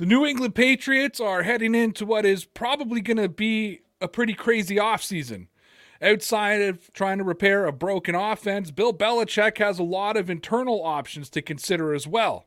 The 0.00 0.06
New 0.06 0.24
England 0.24 0.54
Patriots 0.54 1.20
are 1.20 1.42
heading 1.42 1.74
into 1.74 2.06
what 2.06 2.24
is 2.24 2.46
probably 2.46 3.02
going 3.02 3.18
to 3.18 3.28
be 3.28 3.80
a 4.00 4.08
pretty 4.08 4.32
crazy 4.32 4.76
offseason. 4.76 5.48
Outside 6.00 6.62
of 6.62 6.90
trying 6.94 7.18
to 7.18 7.24
repair 7.24 7.66
a 7.66 7.72
broken 7.72 8.14
offense, 8.14 8.70
Bill 8.70 8.94
Belichick 8.94 9.58
has 9.58 9.78
a 9.78 9.82
lot 9.82 10.16
of 10.16 10.30
internal 10.30 10.82
options 10.82 11.28
to 11.28 11.42
consider 11.42 11.92
as 11.92 12.06
well. 12.06 12.46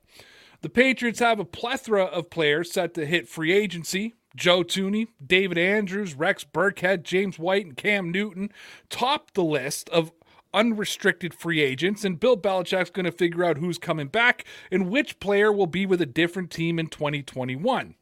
The 0.62 0.70
Patriots 0.70 1.20
have 1.20 1.40
a 1.40 1.46
plethora 1.46 2.06
of 2.06 2.32
players 2.32 2.72
set 2.72 2.96
to 2.96 3.06
hit 3.06 3.30
free 3.30 3.54
agency. 3.54 4.16
Joe 4.36 4.64
Thuney, 4.64 5.10
David 5.24 5.60
Andrews, 5.60 6.16
Rex 6.16 6.44
Burkhead, 6.44 7.04
James 7.04 7.38
White, 7.38 7.68
and 7.68 7.78
Cam 7.78 8.10
Newton 8.10 8.50
top 8.90 9.30
the 9.36 9.44
list 9.44 9.90
of 9.90 10.12
unrestricted 10.54 11.34
free 11.34 11.62
agents, 11.62 12.04
and 12.04 12.20
Bill 12.20 12.38
Belichick's 12.38 12.90
going 12.90 13.06
to 13.06 13.12
figure 13.12 13.44
out 13.44 13.58
who's 13.58 13.78
coming 13.78 14.08
back 14.08 14.46
and 14.72 14.90
which 14.90 15.20
player 15.20 15.52
will 15.52 15.68
be 15.68 15.86
with 15.86 16.02
a 16.02 16.06
different 16.06 16.52
team 16.52 16.80
in 16.80 16.88
2021. 16.88 17.96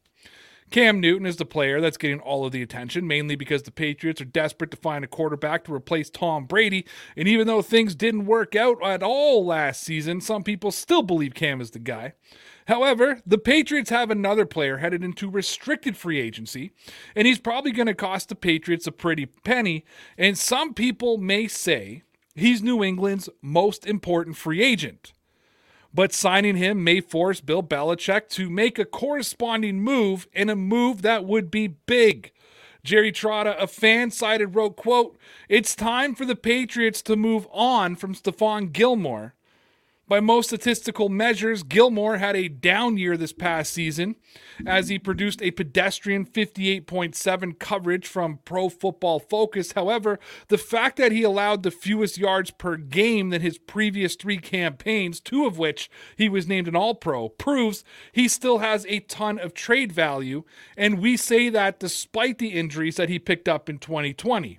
Cam 0.72 1.00
Newton 1.00 1.26
is 1.26 1.36
the 1.36 1.44
player 1.44 1.82
that's 1.82 1.98
getting 1.98 2.20
all 2.20 2.46
of 2.46 2.52
the 2.52 2.62
attention, 2.62 3.06
mainly 3.06 3.36
because 3.36 3.62
the 3.62 3.70
Patriots 3.70 4.22
are 4.22 4.24
desperate 4.24 4.70
to 4.70 4.76
find 4.78 5.04
a 5.04 5.08
quarterback 5.08 5.64
to 5.64 5.74
replace 5.74 6.08
Tom 6.08 6.46
Brady. 6.46 6.86
And 7.14 7.28
even 7.28 7.46
though 7.46 7.60
things 7.60 7.94
didn't 7.94 8.24
work 8.24 8.56
out 8.56 8.82
at 8.82 9.02
all 9.02 9.44
last 9.44 9.82
season, 9.82 10.22
some 10.22 10.42
people 10.42 10.70
still 10.70 11.02
believe 11.02 11.34
Cam 11.34 11.60
is 11.60 11.72
the 11.72 11.78
guy. 11.78 12.14
However, 12.68 13.20
the 13.26 13.36
Patriots 13.36 13.90
have 13.90 14.10
another 14.10 14.46
player 14.46 14.78
headed 14.78 15.04
into 15.04 15.28
restricted 15.28 15.94
free 15.94 16.18
agency, 16.18 16.72
and 17.14 17.26
he's 17.26 17.38
probably 17.38 17.72
going 17.72 17.86
to 17.86 17.94
cost 17.94 18.30
the 18.30 18.34
Patriots 18.34 18.86
a 18.86 18.92
pretty 18.92 19.26
penny. 19.26 19.84
And 20.16 20.38
some 20.38 20.72
people 20.72 21.18
may 21.18 21.48
say 21.48 22.02
he's 22.34 22.62
New 22.62 22.82
England's 22.82 23.28
most 23.40 23.86
important 23.86 24.36
free 24.36 24.62
agent. 24.62 25.12
But 25.94 26.12
signing 26.12 26.56
him 26.56 26.82
may 26.82 27.00
force 27.00 27.40
Bill 27.40 27.62
Belichick 27.62 28.28
to 28.30 28.48
make 28.48 28.78
a 28.78 28.84
corresponding 28.84 29.80
move 29.80 30.26
and 30.34 30.50
a 30.50 30.56
move 30.56 31.02
that 31.02 31.24
would 31.24 31.50
be 31.50 31.66
big. 31.66 32.32
Jerry 32.82 33.12
Trotta, 33.12 33.56
a 33.58 33.66
FanSided, 33.66 34.56
wrote, 34.56 34.76
quote, 34.76 35.16
It's 35.48 35.76
time 35.76 36.14
for 36.14 36.24
the 36.24 36.34
Patriots 36.34 37.02
to 37.02 37.14
move 37.14 37.46
on 37.52 37.94
from 37.94 38.14
Stephon 38.14 38.72
Gilmore 38.72 39.34
by 40.12 40.20
most 40.20 40.48
statistical 40.48 41.08
measures, 41.08 41.62
Gilmore 41.62 42.18
had 42.18 42.36
a 42.36 42.46
down 42.46 42.98
year 42.98 43.16
this 43.16 43.32
past 43.32 43.72
season 43.72 44.16
as 44.66 44.90
he 44.90 44.98
produced 44.98 45.40
a 45.40 45.52
pedestrian 45.52 46.26
58.7 46.26 47.58
coverage 47.58 48.06
from 48.06 48.38
Pro 48.44 48.68
Football 48.68 49.20
Focus. 49.20 49.72
However, 49.72 50.18
the 50.48 50.58
fact 50.58 50.98
that 50.98 51.12
he 51.12 51.22
allowed 51.22 51.62
the 51.62 51.70
fewest 51.70 52.18
yards 52.18 52.50
per 52.50 52.76
game 52.76 53.30
than 53.30 53.40
his 53.40 53.56
previous 53.56 54.14
three 54.14 54.36
campaigns, 54.36 55.18
two 55.18 55.46
of 55.46 55.56
which 55.56 55.90
he 56.14 56.28
was 56.28 56.46
named 56.46 56.68
an 56.68 56.76
All 56.76 56.94
Pro, 56.94 57.30
proves 57.30 57.82
he 58.12 58.28
still 58.28 58.58
has 58.58 58.84
a 58.90 59.00
ton 59.00 59.38
of 59.38 59.54
trade 59.54 59.92
value. 59.92 60.44
And 60.76 61.00
we 61.00 61.16
say 61.16 61.48
that 61.48 61.80
despite 61.80 62.36
the 62.36 62.48
injuries 62.48 62.96
that 62.96 63.08
he 63.08 63.18
picked 63.18 63.48
up 63.48 63.70
in 63.70 63.78
2020. 63.78 64.58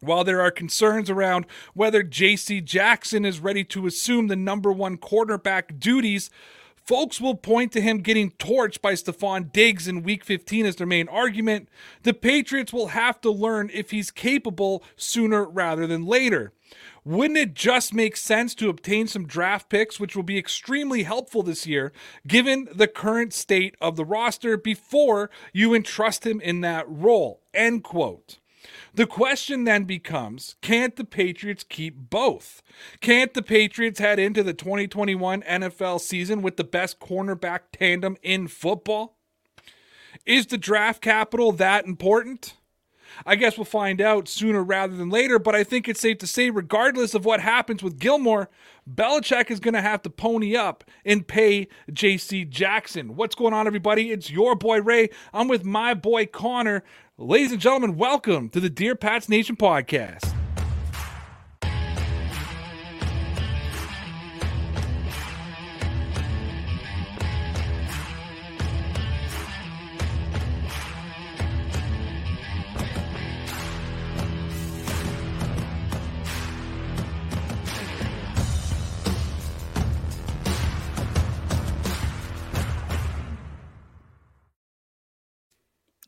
While 0.00 0.22
there 0.22 0.40
are 0.40 0.50
concerns 0.50 1.10
around 1.10 1.46
whether 1.74 2.02
J.C. 2.02 2.60
Jackson 2.60 3.24
is 3.24 3.40
ready 3.40 3.64
to 3.64 3.86
assume 3.86 4.28
the 4.28 4.36
number 4.36 4.70
one 4.70 4.96
quarterback 4.96 5.80
duties, 5.80 6.30
folks 6.76 7.20
will 7.20 7.34
point 7.34 7.72
to 7.72 7.80
him 7.80 7.98
getting 7.98 8.30
torched 8.30 8.80
by 8.80 8.92
Stefon 8.92 9.52
Diggs 9.52 9.88
in 9.88 10.04
week 10.04 10.24
15 10.24 10.66
as 10.66 10.76
their 10.76 10.86
main 10.86 11.08
argument. 11.08 11.68
The 12.04 12.14
Patriots 12.14 12.72
will 12.72 12.88
have 12.88 13.20
to 13.22 13.30
learn 13.30 13.70
if 13.74 13.90
he's 13.90 14.12
capable 14.12 14.84
sooner 14.96 15.44
rather 15.44 15.86
than 15.86 16.06
later. 16.06 16.52
Wouldn't 17.04 17.38
it 17.38 17.54
just 17.54 17.92
make 17.92 18.16
sense 18.16 18.54
to 18.56 18.68
obtain 18.68 19.06
some 19.06 19.26
draft 19.26 19.68
picks, 19.68 19.98
which 19.98 20.14
will 20.14 20.22
be 20.22 20.38
extremely 20.38 21.02
helpful 21.02 21.42
this 21.42 21.66
year, 21.66 21.92
given 22.26 22.68
the 22.72 22.86
current 22.86 23.32
state 23.32 23.74
of 23.80 23.96
the 23.96 24.04
roster, 24.04 24.56
before 24.56 25.30
you 25.52 25.74
entrust 25.74 26.24
him 26.24 26.40
in 26.40 26.60
that 26.60 26.84
role? 26.88 27.40
End 27.52 27.82
quote. 27.82 28.38
The 28.94 29.06
question 29.06 29.64
then 29.64 29.84
becomes 29.84 30.56
can't 30.60 30.96
the 30.96 31.04
Patriots 31.04 31.64
keep 31.64 32.10
both? 32.10 32.62
Can't 33.00 33.34
the 33.34 33.42
Patriots 33.42 34.00
head 34.00 34.18
into 34.18 34.42
the 34.42 34.54
2021 34.54 35.42
NFL 35.42 36.00
season 36.00 36.42
with 36.42 36.56
the 36.56 36.64
best 36.64 37.00
cornerback 37.00 37.60
tandem 37.72 38.16
in 38.22 38.48
football? 38.48 39.16
Is 40.26 40.46
the 40.46 40.58
draft 40.58 41.02
capital 41.02 41.52
that 41.52 41.86
important? 41.86 42.54
I 43.26 43.36
guess 43.36 43.56
we'll 43.56 43.64
find 43.64 44.00
out 44.00 44.28
sooner 44.28 44.62
rather 44.62 44.96
than 44.96 45.10
later, 45.10 45.38
but 45.38 45.54
I 45.54 45.64
think 45.64 45.88
it's 45.88 46.00
safe 46.00 46.18
to 46.18 46.26
say, 46.26 46.50
regardless 46.50 47.14
of 47.14 47.24
what 47.24 47.40
happens 47.40 47.82
with 47.82 47.98
Gilmore, 47.98 48.48
Belichick 48.88 49.50
is 49.50 49.60
going 49.60 49.74
to 49.74 49.82
have 49.82 50.02
to 50.02 50.10
pony 50.10 50.56
up 50.56 50.84
and 51.04 51.26
pay 51.26 51.68
J.C. 51.92 52.44
Jackson. 52.44 53.16
What's 53.16 53.34
going 53.34 53.54
on, 53.54 53.66
everybody? 53.66 54.10
It's 54.10 54.30
your 54.30 54.54
boy 54.54 54.80
Ray. 54.80 55.10
I'm 55.32 55.48
with 55.48 55.64
my 55.64 55.94
boy 55.94 56.26
Connor. 56.26 56.84
Ladies 57.20 57.50
and 57.50 57.60
gentlemen, 57.60 57.96
welcome 57.96 58.48
to 58.50 58.60
the 58.60 58.70
Dear 58.70 58.94
Pats 58.94 59.28
Nation 59.28 59.56
podcast. 59.56 60.32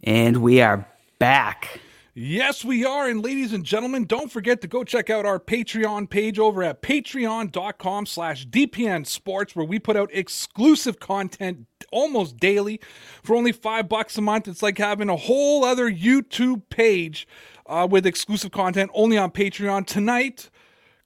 And 0.04 0.36
we 0.40 0.60
are 0.60 0.89
back. 1.20 1.80
Yes, 2.12 2.64
we 2.64 2.84
are. 2.84 3.08
And 3.08 3.22
ladies 3.22 3.52
and 3.52 3.64
gentlemen, 3.64 4.04
don't 4.04 4.32
forget 4.32 4.60
to 4.62 4.66
go 4.66 4.82
check 4.82 5.10
out 5.10 5.24
our 5.24 5.38
Patreon 5.38 6.10
page 6.10 6.40
over 6.40 6.64
at 6.64 6.82
patreon.com 6.82 8.06
slash 8.06 8.48
DPN 8.48 9.06
Sports, 9.06 9.54
where 9.54 9.64
we 9.64 9.78
put 9.78 9.96
out 9.96 10.10
exclusive 10.12 10.98
content 10.98 11.68
almost 11.92 12.38
daily 12.38 12.80
for 13.22 13.36
only 13.36 13.52
five 13.52 13.88
bucks 13.88 14.18
a 14.18 14.20
month. 14.20 14.48
It's 14.48 14.62
like 14.62 14.78
having 14.78 15.08
a 15.08 15.16
whole 15.16 15.64
other 15.64 15.88
YouTube 15.88 16.62
page 16.68 17.28
uh, 17.66 17.86
with 17.88 18.06
exclusive 18.06 18.50
content 18.50 18.90
only 18.92 19.16
on 19.16 19.30
Patreon. 19.30 19.86
Tonight, 19.86 20.50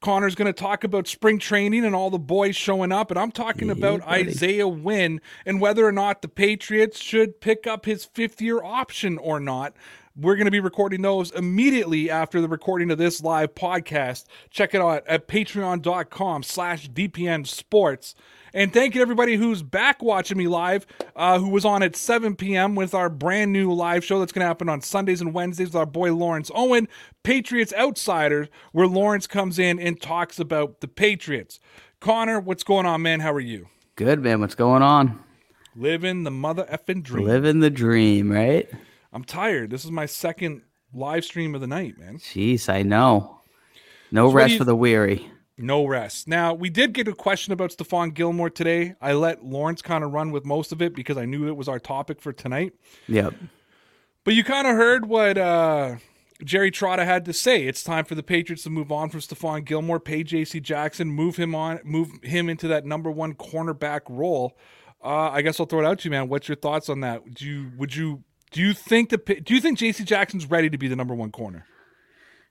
Connor's 0.04 0.34
going 0.34 0.52
to 0.52 0.52
talk 0.52 0.84
about 0.84 1.08
spring 1.08 1.38
training 1.38 1.82
and 1.82 1.94
all 1.94 2.10
the 2.10 2.18
boys 2.18 2.54
showing 2.54 2.92
up, 2.92 3.10
and 3.10 3.18
I'm 3.18 3.32
talking 3.32 3.68
yeah, 3.68 3.72
about 3.72 4.00
buddy. 4.00 4.28
Isaiah 4.28 4.68
Wynn 4.68 5.22
and 5.46 5.62
whether 5.62 5.86
or 5.86 5.92
not 5.92 6.20
the 6.20 6.28
Patriots 6.28 7.00
should 7.00 7.40
pick 7.40 7.66
up 7.66 7.86
his 7.86 8.04
fifth 8.04 8.42
year 8.42 8.62
option 8.62 9.16
or 9.16 9.40
not. 9.40 9.74
We're 10.16 10.36
going 10.36 10.44
to 10.44 10.52
be 10.52 10.60
recording 10.60 11.02
those 11.02 11.32
immediately 11.32 12.08
after 12.08 12.40
the 12.40 12.46
recording 12.46 12.92
of 12.92 12.98
this 12.98 13.20
live 13.20 13.52
podcast. 13.56 14.26
Check 14.48 14.72
it 14.72 14.80
out 14.80 15.04
at 15.08 15.26
patreon.com 15.26 16.44
slash 16.44 16.88
DPN 16.88 17.44
Sports. 17.48 18.14
And 18.52 18.72
thank 18.72 18.94
you 18.94 19.00
to 19.00 19.02
everybody 19.02 19.34
who's 19.34 19.64
back 19.64 20.00
watching 20.00 20.38
me 20.38 20.46
live, 20.46 20.86
uh, 21.16 21.40
who 21.40 21.48
was 21.48 21.64
on 21.64 21.82
at 21.82 21.96
7 21.96 22.36
p.m. 22.36 22.76
with 22.76 22.94
our 22.94 23.10
brand 23.10 23.52
new 23.52 23.72
live 23.72 24.04
show 24.04 24.20
that's 24.20 24.30
going 24.30 24.44
to 24.44 24.46
happen 24.46 24.68
on 24.68 24.82
Sundays 24.82 25.20
and 25.20 25.34
Wednesdays 25.34 25.70
with 25.70 25.74
our 25.74 25.84
boy 25.84 26.14
Lawrence 26.14 26.48
Owen, 26.54 26.86
Patriots 27.24 27.72
Outsiders, 27.76 28.46
where 28.70 28.86
Lawrence 28.86 29.26
comes 29.26 29.58
in 29.58 29.80
and 29.80 30.00
talks 30.00 30.38
about 30.38 30.80
the 30.80 30.86
Patriots. 30.86 31.58
Connor, 31.98 32.38
what's 32.38 32.62
going 32.62 32.86
on, 32.86 33.02
man? 33.02 33.18
How 33.18 33.32
are 33.32 33.40
you? 33.40 33.66
Good, 33.96 34.22
man. 34.22 34.40
What's 34.40 34.54
going 34.54 34.82
on? 34.82 35.18
Living 35.74 36.22
the 36.22 36.30
mother 36.30 36.68
effing 36.70 37.02
dream. 37.02 37.26
Living 37.26 37.58
the 37.58 37.70
dream, 37.70 38.30
right? 38.30 38.70
I'm 39.14 39.24
tired. 39.24 39.70
This 39.70 39.84
is 39.84 39.92
my 39.92 40.06
second 40.06 40.62
live 40.92 41.24
stream 41.24 41.54
of 41.54 41.60
the 41.60 41.68
night, 41.68 41.96
man. 41.98 42.18
Jeez, 42.18 42.68
I 42.68 42.82
know. 42.82 43.40
No 44.10 44.28
so 44.28 44.34
rest 44.34 44.52
you, 44.52 44.58
for 44.58 44.64
the 44.64 44.74
weary. 44.74 45.30
No 45.56 45.86
rest. 45.86 46.26
Now, 46.26 46.52
we 46.52 46.68
did 46.68 46.92
get 46.92 47.06
a 47.06 47.14
question 47.14 47.52
about 47.52 47.70
Stephon 47.70 48.12
Gilmore 48.12 48.50
today. 48.50 48.96
I 49.00 49.12
let 49.12 49.44
Lawrence 49.44 49.82
kind 49.82 50.02
of 50.02 50.12
run 50.12 50.32
with 50.32 50.44
most 50.44 50.72
of 50.72 50.82
it 50.82 50.96
because 50.96 51.16
I 51.16 51.26
knew 51.26 51.46
it 51.46 51.56
was 51.56 51.68
our 51.68 51.78
topic 51.78 52.20
for 52.20 52.32
tonight. 52.32 52.72
Yep. 53.06 53.34
But 54.24 54.34
you 54.34 54.42
kind 54.42 54.66
of 54.66 54.74
heard 54.74 55.06
what 55.06 55.38
uh, 55.38 55.96
Jerry 56.42 56.72
Trotta 56.72 57.04
had 57.04 57.24
to 57.26 57.32
say. 57.32 57.68
It's 57.68 57.84
time 57.84 58.04
for 58.04 58.16
the 58.16 58.22
Patriots 58.24 58.64
to 58.64 58.70
move 58.70 58.90
on 58.90 59.10
from 59.10 59.20
Stephon 59.20 59.64
Gilmore, 59.64 60.00
pay 60.00 60.24
J.C. 60.24 60.58
Jackson, 60.58 61.08
move 61.08 61.36
him 61.36 61.54
on, 61.54 61.78
move 61.84 62.10
him 62.24 62.48
into 62.48 62.66
that 62.66 62.84
number 62.84 63.12
one 63.12 63.34
cornerback 63.34 64.00
role. 64.08 64.58
Uh, 65.04 65.30
I 65.30 65.42
guess 65.42 65.60
I'll 65.60 65.66
throw 65.66 65.80
it 65.80 65.86
out 65.86 66.00
to 66.00 66.04
you, 66.06 66.10
man. 66.10 66.28
What's 66.28 66.48
your 66.48 66.56
thoughts 66.56 66.88
on 66.88 67.00
that? 67.00 67.34
Do 67.34 67.44
you 67.44 67.70
would 67.76 67.94
you 67.94 68.24
do 68.54 68.62
you 68.62 68.72
think 68.72 69.10
the 69.10 69.18
do 69.18 69.52
you 69.52 69.60
think 69.60 69.78
J.C. 69.78 70.04
Jackson's 70.04 70.48
ready 70.48 70.70
to 70.70 70.78
be 70.78 70.86
the 70.86 70.94
number 70.94 71.14
one 71.14 71.32
corner? 71.32 71.66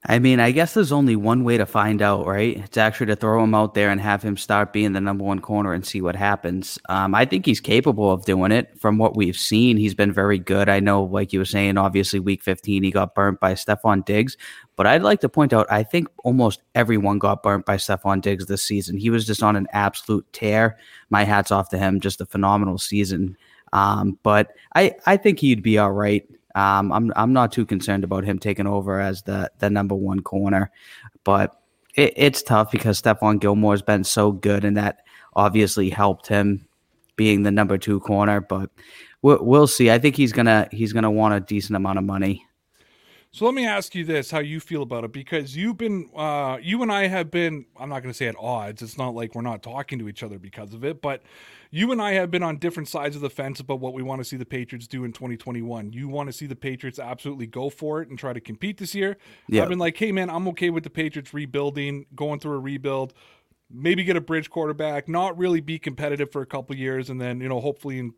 I 0.06 0.20
mean, 0.20 0.42
I 0.42 0.52
guess 0.52 0.74
there's 0.74 0.92
only 0.92 1.16
one 1.16 1.46
way 1.46 1.58
to 1.58 1.66
find 1.66 2.02
out, 2.02 2.26
right? 2.26 2.58
It's 2.58 2.76
actually 2.76 3.06
to 3.06 3.16
throw 3.16 3.42
him 3.42 3.56
out 3.56 3.74
there 3.74 3.90
and 3.90 4.02
have 4.02 4.22
him 4.22 4.36
start 4.36 4.74
being 4.74 4.92
the 4.92 5.00
number 5.00 5.24
one 5.24 5.40
corner 5.40 5.72
and 5.72 5.86
see 5.86 6.02
what 6.02 6.18
happens. 6.18 6.78
Um, 6.90 7.16
I 7.16 7.24
think 7.24 7.46
he's 7.46 7.62
capable 7.62 8.12
of 8.12 8.26
doing 8.26 8.52
it. 8.52 8.78
From 8.78 8.98
what 8.98 9.16
we've 9.16 9.38
seen, 9.38 9.78
he's 9.78 9.96
been 9.96 10.12
very 10.12 10.38
good. 10.38 10.68
I 10.68 10.82
know, 10.82 11.06
like 11.06 11.32
you 11.32 11.40
were 11.40 11.46
saying, 11.46 11.78
obviously, 11.78 12.20
week 12.20 12.44
15, 12.44 12.84
he 12.84 12.92
got 12.92 13.16
burnt 13.16 13.40
by 13.40 13.54
Stefon 13.54 14.04
Diggs. 14.04 14.36
But 14.76 14.88
I'd 14.88 15.04
like 15.04 15.22
to 15.22 15.30
point 15.30 15.54
out, 15.54 15.72
I 15.72 15.84
think 15.84 16.10
almost 16.26 16.62
everyone 16.76 17.18
got 17.18 17.42
burnt 17.42 17.66
by 17.66 17.78
Stefon 17.78 18.22
Diggs 18.22 18.48
this 18.48 18.66
season. 18.66 18.98
He 18.98 19.10
was 19.10 19.26
just 19.26 19.42
on 19.42 19.56
an 19.56 19.68
absolute 19.72 20.26
tear. 20.34 20.78
My 21.12 21.24
hat's 21.24 21.52
off 21.52 21.70
to 21.70 21.78
him. 21.78 22.02
Just 22.02 22.20
a 22.20 22.26
phenomenal 22.26 22.78
season. 22.78 23.38
Um, 23.74 24.20
but 24.24 24.54
I, 24.76 24.94
I 25.06 25.18
think 25.18 25.40
he'd 25.40 25.64
be 25.64 25.78
all 25.78 25.92
right. 25.92 26.26
Um, 26.56 26.92
I'm 26.92 27.12
I'm 27.16 27.34
not 27.34 27.52
too 27.52 27.66
concerned 27.66 28.04
about 28.04 28.24
him 28.24 28.38
taking 28.38 28.68
over 28.68 29.02
as 29.02 29.24
the 29.24 29.52
the 29.58 29.70
number 29.70 29.96
one 29.96 30.22
corner, 30.22 30.72
but 31.24 31.60
it, 31.96 32.14
it's 32.16 32.44
tough 32.44 32.72
because 32.72 33.02
Stephon 33.02 33.40
Gilmore's 33.40 33.82
been 33.82 34.04
so 34.04 34.32
good, 34.32 34.64
and 34.64 34.78
that 34.78 35.00
obviously 35.36 35.90
helped 35.90 36.28
him 36.28 36.68
being 37.16 37.42
the 37.42 37.52
number 37.52 37.80
two 37.80 38.00
corner. 38.00 38.40
But 38.40 38.70
we'll, 39.24 39.44
we'll 39.44 39.68
see. 39.68 39.90
I 39.90 39.98
think 39.98 40.16
he's 40.16 40.32
gonna 40.32 40.70
he's 40.72 40.94
gonna 40.94 41.12
want 41.12 41.34
a 41.34 41.40
decent 41.40 41.76
amount 41.76 41.98
of 41.98 42.06
money. 42.06 42.46
So 43.32 43.46
let 43.46 43.56
me 43.56 43.66
ask 43.66 43.96
you 43.96 44.06
this: 44.06 44.30
how 44.30 44.38
you 44.38 44.60
feel 44.60 44.84
about 44.84 45.06
it? 45.06 45.12
Because 45.12 45.58
you've 45.58 45.78
been, 45.78 46.08
uh, 46.16 46.60
you 46.62 46.84
and 46.84 46.92
I 46.92 47.08
have 47.08 47.32
been. 47.32 47.66
I'm 47.80 47.90
not 47.90 48.04
going 48.04 48.12
to 48.12 48.18
say 48.18 48.28
at 48.28 48.36
odds. 48.38 48.84
It's 48.84 48.96
not 48.96 49.16
like 49.16 49.34
we're 49.34 49.42
not 49.42 49.64
talking 49.64 49.98
to 49.98 50.08
each 50.08 50.22
other 50.22 50.38
because 50.38 50.76
of 50.76 50.86
it, 50.86 51.02
but 51.02 51.24
you 51.76 51.92
and 51.92 52.00
I 52.00 52.12
have 52.12 52.30
been 52.30 52.44
on 52.44 52.58
different 52.58 52.88
sides 52.88 53.16
of 53.16 53.24
the 53.24 53.32
fence 53.32 53.60
about 53.60 53.80
what 53.80 53.96
we 53.96 54.04
want 54.04 54.20
to 54.20 54.24
see 54.24 54.38
the 54.38 54.46
Patriots 54.46 54.86
do 54.86 55.04
in 55.04 55.12
2021. 55.12 55.92
You 55.92 56.08
want 56.08 56.28
to 56.28 56.34
see 56.34 56.46
the 56.46 56.56
Patriots 56.56 57.00
absolutely 57.00 57.48
go 57.48 57.72
for 57.72 58.00
it 58.00 58.10
and 58.10 58.20
try 58.20 58.32
to 58.32 58.40
compete 58.40 58.78
this 58.78 58.94
year. 58.94 59.18
Yeah. 59.50 59.64
I've 59.64 59.70
been 59.70 59.80
like, 59.80 59.98
hey 59.98 60.12
man, 60.12 60.30
I'm 60.30 60.48
okay 60.50 60.70
with 60.70 60.84
the 60.84 60.92
Patriots 60.92 61.34
rebuilding, 61.34 62.06
going 62.14 62.40
through 62.40 62.58
a 62.58 62.60
rebuild, 62.60 63.16
maybe 63.72 64.04
get 64.04 64.16
a 64.16 64.22
bridge 64.22 64.52
quarterback, 64.52 65.10
not 65.10 65.36
really 65.36 65.62
be 65.62 65.80
competitive 65.80 66.32
for 66.32 66.44
a 66.44 66.46
couple 66.46 66.76
years, 66.76 67.10
and 67.10 67.20
then 67.20 67.42
you 67.42 67.50
know 67.50 67.60
hopefully 67.60 67.98
in 67.98 68.14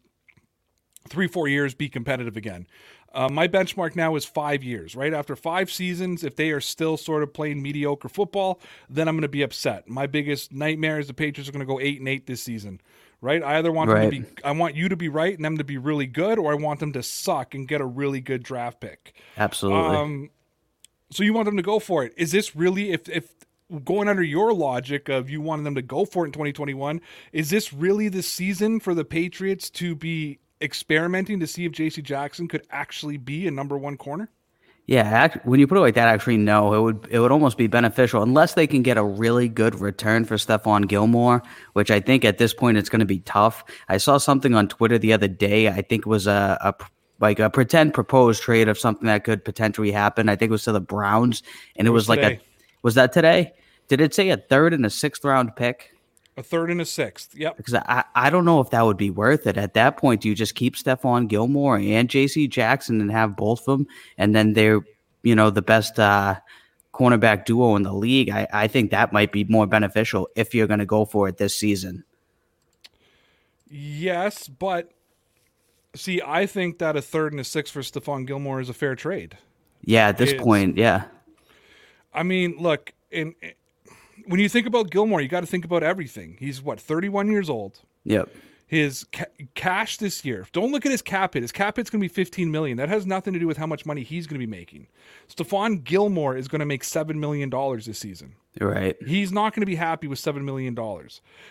three 1.08 1.30
four 1.30 1.48
years 1.48 1.74
be 1.74 1.88
competitive 1.88 2.36
again. 2.36 2.68
Uh, 3.14 3.30
my 3.30 3.48
benchmark 3.48 3.96
now 3.96 4.18
is 4.18 4.26
five 4.26 4.66
years, 4.66 4.98
right? 4.98 5.14
After 5.14 5.38
five 5.38 5.72
seasons, 5.72 6.26
if 6.26 6.36
they 6.36 6.52
are 6.52 6.60
still 6.60 6.98
sort 6.98 7.24
of 7.24 7.34
playing 7.34 7.62
mediocre 7.62 8.10
football, 8.10 8.60
then 8.90 9.08
I'm 9.08 9.16
going 9.16 9.22
to 9.22 9.30
be 9.30 9.44
upset. 9.44 9.88
My 9.88 10.08
biggest 10.08 10.52
nightmare 10.52 11.00
is 11.00 11.08
the 11.08 11.14
Patriots 11.14 11.48
are 11.48 11.54
going 11.54 11.66
to 11.66 11.66
go 11.66 11.80
eight 11.80 12.00
and 12.00 12.10
eight 12.10 12.28
this 12.28 12.44
season, 12.44 12.82
right? 13.26 13.44
I 13.44 13.58
either 13.58 13.72
want 13.72 13.90
Right. 13.90 14.10
them 14.10 14.24
to 14.24 14.32
be, 14.36 14.42
I 14.44 14.52
want 14.52 14.76
you 14.76 14.88
to 14.88 14.96
be 14.96 15.10
right 15.10 15.36
and 15.36 15.44
them 15.44 15.58
to 15.58 15.64
be 15.64 15.78
really 15.78 16.06
good, 16.06 16.40
or 16.40 16.52
I 16.52 16.56
want 16.56 16.80
them 16.80 16.94
to 16.94 17.04
suck 17.04 17.54
and 17.54 17.68
get 17.68 17.82
a 17.82 17.86
really 17.86 18.22
good 18.22 18.44
draft 18.44 18.80
pick. 18.80 19.14
Absolutely. 19.36 19.98
Um, 19.98 20.30
so 21.12 21.24
you 21.24 21.34
want 21.34 21.46
them 21.46 21.58
to 21.58 21.64
go 21.64 21.80
for 21.80 22.04
it? 22.06 22.14
Is 22.16 22.32
this 22.32 22.56
really 22.56 22.92
if 22.92 23.10
if 23.10 23.34
going 23.84 24.08
under 24.08 24.24
your 24.24 24.54
logic 24.54 25.10
of 25.10 25.30
you 25.30 25.42
wanting 25.42 25.64
them 25.66 25.76
to 25.76 25.82
go 25.82 26.06
for 26.06 26.24
it 26.24 26.28
in 26.28 26.34
2021? 26.34 27.02
Is 27.34 27.50
this 27.50 27.74
really 27.74 28.10
the 28.10 28.22
season 28.22 28.80
for 28.80 28.94
the 28.94 29.04
Patriots 29.06 29.70
to 29.72 29.96
be 29.96 30.40
experimenting 30.62 31.40
to 31.40 31.48
see 31.48 31.66
if 31.66 31.72
J.C. 31.72 32.02
Jackson 32.02 32.48
could 32.48 32.66
actually 32.70 33.18
be 33.18 33.48
a 33.48 33.52
number 33.52 33.78
one 33.78 33.98
corner? 33.98 34.30
Yeah, 34.88 35.02
act, 35.02 35.44
when 35.48 35.60
you 35.60 35.66
put 35.66 35.80
it 35.80 35.82
like 35.82 35.96
that, 35.96 36.08
actually, 36.08 36.38
no, 36.38 36.74
it 36.76 36.80
would 36.80 37.08
it 37.10 37.20
would 37.20 37.32
almost 37.32 37.58
be 37.58 37.66
beneficial 37.66 38.22
unless 38.22 38.54
they 38.54 38.68
can 38.68 38.84
get 38.84 38.98
a 38.98 39.04
really 39.04 39.50
good 39.50 39.80
return 39.82 40.26
for 40.26 40.36
Stephon 40.36 40.88
Gilmore, 40.88 41.42
which 41.74 41.90
I 41.90 42.00
think 42.00 42.24
at 42.24 42.38
this 42.38 42.54
point 42.54 42.78
it's 42.78 42.90
going 42.90 43.00
to 43.00 43.06
be 43.06 43.20
tough. 43.20 43.64
I 43.90 43.98
saw 43.98 44.20
something 44.20 44.54
on 44.54 44.68
Twitter 44.68 45.00
the 45.00 45.12
other 45.12 45.28
day. 45.28 45.70
I 45.70 45.82
think 45.82 46.02
it 46.02 46.08
was 46.08 46.28
a, 46.28 46.58
a 46.62 46.76
like 47.20 47.40
a 47.40 47.50
pretend 47.50 47.96
proposed 47.96 48.44
trade 48.44 48.68
of 48.68 48.78
something 48.78 49.08
that 49.08 49.24
could 49.24 49.44
potentially 49.44 49.92
happen. 49.92 50.30
I 50.30 50.36
think 50.36 50.50
it 50.50 50.52
was 50.52 50.66
to 50.66 50.72
the 50.72 50.82
Browns, 50.82 51.42
and 51.78 51.88
it, 51.88 51.90
It 51.90 51.92
was, 51.92 52.04
was 52.04 52.10
like 52.10 52.22
today. 52.22 52.36
a 52.36 52.42
was 52.84 52.94
that 52.94 53.12
today? 53.12 53.54
Did 53.88 54.02
it 54.02 54.14
say 54.14 54.30
a 54.30 54.38
third 54.38 54.72
and 54.72 54.86
a 54.86 54.92
sixth 54.92 55.26
round 55.26 55.56
pick? 55.56 55.95
A 56.38 56.44
third 56.44 56.70
and 56.70 56.82
a 56.82 56.86
sixth. 56.86 57.34
Yep. 57.36 57.56
Because 57.58 57.76
I, 57.76 58.04
I 58.14 58.30
don't 58.30 58.44
know 58.44 58.60
if 58.60 58.70
that 58.72 58.82
would 58.82 58.98
be 58.98 59.10
worth 59.10 59.48
it. 59.48 59.58
At 59.58 59.74
that 59.76 59.96
point, 59.98 60.22
do 60.22 60.30
you 60.30 60.36
just 60.36 60.56
keep 60.56 60.76
Stephon 60.76 61.28
Gilmore 61.30 61.78
and 61.78 62.10
JC 62.10 62.50
Jackson 62.50 63.00
and 63.00 63.10
have 63.12 63.38
both 63.38 63.62
of 63.68 63.78
them? 63.80 63.88
And 64.18 64.36
then 64.36 64.54
they're, 64.54 64.82
you 65.24 65.34
know, 65.34 65.50
the 65.50 65.62
best 65.62 65.98
uh, 65.98 66.36
cornerback 66.94 67.46
duo 67.46 67.78
in 67.78 67.84
the 67.84 67.94
league. 67.94 68.30
I, 68.30 68.48
I 68.52 68.68
think 68.68 68.92
that 68.92 69.14
might 69.14 69.32
be 69.32 69.46
more 69.46 69.66
beneficial 69.66 70.28
if 70.36 70.54
you're 70.54 70.68
going 70.68 70.80
to 70.80 70.86
go 70.86 71.06
for 71.06 71.30
it 71.30 71.38
this 71.38 71.58
season. 71.58 72.04
Yes, 73.70 74.48
but 74.48 74.92
see, 75.96 76.22
I 76.26 76.46
think 76.46 76.80
that 76.80 76.96
a 76.96 77.02
third 77.02 77.34
and 77.34 77.40
a 77.40 77.44
sixth 77.44 77.74
for 77.74 77.82
Stephon 77.82 78.28
Gilmore 78.28 78.60
is 78.60 78.70
a 78.70 78.74
fair 78.74 78.96
trade. 78.96 79.38
Yeah, 79.82 80.10
at 80.10 80.18
this 80.18 80.32
It's- 80.32 80.44
point, 80.44 80.78
yeah. 80.78 81.06
I 82.14 82.24
mean, 82.24 82.56
look, 82.58 82.94
in, 83.12 83.36
when 84.28 84.40
you 84.40 84.50
think 84.50 84.68
about 84.68 84.90
Gilmore, 84.90 85.22
you 85.22 85.28
got 85.28 85.42
to 85.42 85.46
think 85.46 85.66
about 85.66 85.84
everything. 85.84 86.38
He's 86.40 86.62
what, 86.62 86.80
31 86.80 87.32
years 87.32 87.50
old. 87.50 87.82
Yep. 88.04 88.30
His 88.68 89.06
ca- 89.14 89.26
cash 89.54 89.98
this 89.98 90.26
year. 90.26 90.48
Don't 90.52 90.72
look 90.72 90.88
at 90.88 90.92
his 90.92 91.04
cap 91.04 91.36
hit. 91.36 91.44
His 91.44 91.52
cap 91.52 91.78
hit's 91.78 91.92
going 91.92 92.00
to 92.00 92.04
be 92.04 92.08
15 92.14 92.50
million. 92.52 92.78
That 92.78 92.90
has 92.90 93.06
nothing 93.06 93.34
to 93.34 93.40
do 93.40 93.46
with 93.46 93.58
how 93.58 93.68
much 93.68 93.86
money 93.86 94.02
he's 94.02 94.26
going 94.26 94.40
to 94.40 94.46
be 94.46 94.50
making. 94.50 94.88
Stephon 95.30 95.84
Gilmore 95.84 96.36
is 96.36 96.48
going 96.48 96.60
to 96.62 96.66
make 96.66 96.84
7 96.84 97.20
million 97.20 97.52
dollars 97.52 97.86
this 97.86 98.00
season. 98.00 98.34
Right. 98.60 98.96
He's 99.06 99.32
not 99.32 99.54
going 99.54 99.62
to 99.62 99.66
be 99.68 99.76
happy 99.76 100.08
with 100.08 100.18
$7 100.18 100.42
million. 100.44 100.76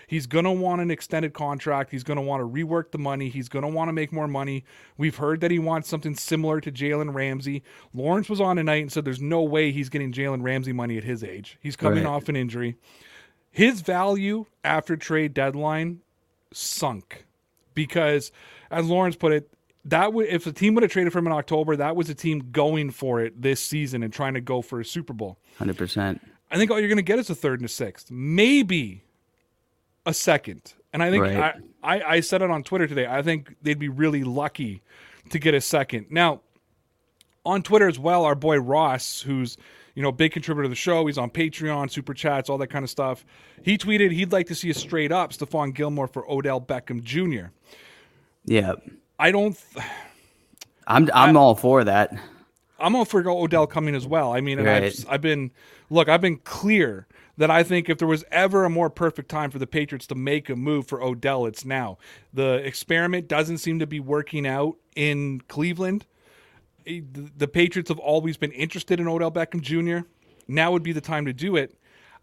He's 0.08 0.26
going 0.26 0.46
to 0.46 0.50
want 0.50 0.80
an 0.80 0.90
extended 0.90 1.34
contract. 1.34 1.90
He's 1.90 2.02
going 2.02 2.16
to 2.16 2.22
want 2.22 2.40
to 2.40 2.48
rework 2.48 2.92
the 2.92 2.98
money. 2.98 3.28
He's 3.28 3.48
going 3.50 3.62
to 3.62 3.68
want 3.68 3.88
to 3.90 3.92
make 3.92 4.10
more 4.10 4.26
money. 4.26 4.64
We've 4.96 5.16
heard 5.16 5.40
that 5.42 5.50
he 5.50 5.58
wants 5.58 5.88
something 5.88 6.14
similar 6.16 6.60
to 6.62 6.72
Jalen 6.72 7.14
Ramsey. 7.14 7.62
Lawrence 7.92 8.28
was 8.30 8.40
on 8.40 8.56
tonight 8.56 8.82
and 8.82 8.90
said 8.90 9.04
there's 9.04 9.20
no 9.22 9.42
way 9.42 9.70
he's 9.70 9.90
getting 9.90 10.12
Jalen 10.12 10.42
Ramsey 10.42 10.72
money 10.72 10.96
at 10.96 11.04
his 11.04 11.22
age. 11.22 11.58
He's 11.60 11.76
coming 11.76 12.04
Right. 12.04 12.10
off 12.10 12.28
an 12.30 12.36
injury. 12.36 12.76
His 13.50 13.82
value 13.82 14.46
after 14.64 14.96
trade 14.96 15.32
deadline 15.34 16.00
sunk 16.56 17.24
because, 17.74 18.32
as 18.70 18.86
Lawrence 18.86 19.16
put 19.16 19.32
it, 19.32 19.50
that 19.86 20.12
would 20.12 20.26
if 20.28 20.44
the 20.44 20.52
team 20.52 20.74
would 20.74 20.82
have 20.82 20.92
traded 20.92 21.12
for 21.12 21.18
him 21.18 21.26
in 21.26 21.32
October, 21.32 21.76
that 21.76 21.94
was 21.96 22.08
a 22.08 22.14
team 22.14 22.48
going 22.52 22.90
for 22.90 23.20
it 23.20 23.40
this 23.40 23.60
season 23.60 24.02
and 24.02 24.12
trying 24.12 24.34
to 24.34 24.40
go 24.40 24.62
for 24.62 24.80
a 24.80 24.84
Super 24.84 25.12
Bowl. 25.12 25.38
100%. 25.60 26.20
I 26.50 26.56
think 26.56 26.70
all 26.70 26.78
you're 26.78 26.88
going 26.88 26.96
to 26.96 27.02
get 27.02 27.18
is 27.18 27.28
a 27.30 27.34
third 27.34 27.60
and 27.60 27.66
a 27.66 27.72
sixth, 27.72 28.10
maybe 28.10 29.02
a 30.06 30.14
second. 30.14 30.74
And 30.92 31.02
I 31.02 31.10
think 31.10 31.24
Right. 31.24 31.56
I, 31.82 31.96
I, 31.96 32.02
I 32.02 32.20
said 32.20 32.42
it 32.42 32.50
on 32.50 32.62
Twitter 32.62 32.86
today. 32.86 33.06
I 33.06 33.22
think 33.22 33.56
they'd 33.62 33.78
be 33.78 33.88
really 33.88 34.24
lucky 34.24 34.82
to 35.30 35.38
get 35.38 35.54
a 35.54 35.60
second. 35.60 36.06
Now, 36.10 36.42
on 37.44 37.62
Twitter 37.62 37.88
as 37.88 37.98
well, 37.98 38.24
our 38.24 38.34
boy 38.34 38.58
Ross, 38.58 39.20
who's 39.20 39.56
you 39.94 40.02
know 40.02 40.12
big 40.12 40.32
contributor 40.32 40.64
to 40.64 40.68
the 40.68 40.74
show, 40.74 41.06
he's 41.06 41.18
on 41.18 41.30
Patreon, 41.30 41.90
super 41.90 42.14
chats, 42.14 42.50
all 42.50 42.58
that 42.58 42.68
kind 42.68 42.82
of 42.82 42.90
stuff. 42.90 43.24
He 43.62 43.78
tweeted 43.78 44.12
he'd 44.12 44.32
like 44.32 44.46
to 44.48 44.54
see 44.54 44.70
a 44.70 44.74
straight 44.74 45.12
up 45.12 45.32
Stephon 45.32 45.74
Gilmore 45.74 46.08
for 46.08 46.30
Odell 46.30 46.60
Beckham 46.60 47.02
Jr. 47.02 47.52
Yeah. 48.44 48.74
I 49.18 49.30
don't. 49.30 49.56
Th- 49.74 49.86
I'm, 50.86 51.08
I'm 51.14 51.36
all 51.36 51.54
for 51.54 51.84
that. 51.84 52.12
I'm 52.78 52.94
all 52.94 53.04
for 53.04 53.26
Odell 53.28 53.66
coming 53.66 53.94
as 53.94 54.06
well. 54.06 54.32
I 54.32 54.40
mean, 54.40 54.58
and 54.58 54.68
I've, 54.68 55.06
I've 55.08 55.20
been 55.20 55.52
look, 55.88 56.08
I've 56.08 56.20
been 56.20 56.38
clear 56.38 57.06
that 57.36 57.50
I 57.50 57.62
think 57.62 57.88
if 57.88 57.98
there 57.98 58.08
was 58.08 58.24
ever 58.30 58.64
a 58.64 58.70
more 58.70 58.90
perfect 58.90 59.28
time 59.28 59.50
for 59.50 59.58
the 59.58 59.66
Patriots 59.66 60.06
to 60.08 60.14
make 60.14 60.48
a 60.48 60.56
move 60.56 60.86
for 60.86 61.02
Odell, 61.02 61.46
it's 61.46 61.64
now. 61.64 61.98
The 62.32 62.54
experiment 62.54 63.28
doesn't 63.28 63.58
seem 63.58 63.78
to 63.78 63.86
be 63.86 64.00
working 64.00 64.46
out 64.46 64.76
in 64.94 65.40
Cleveland. 65.48 66.06
Eh, 66.86 67.00
The 67.12 67.30
the 67.36 67.48
Patriots 67.48 67.88
have 67.88 67.98
always 67.98 68.36
been 68.36 68.52
interested 68.52 69.00
in 69.00 69.08
Odell 69.08 69.30
Beckham 69.30 69.60
Jr. 69.60 70.06
Now 70.48 70.72
would 70.72 70.82
be 70.82 70.92
the 70.92 71.00
time 71.00 71.24
to 71.26 71.32
do 71.32 71.56
it. 71.56 71.76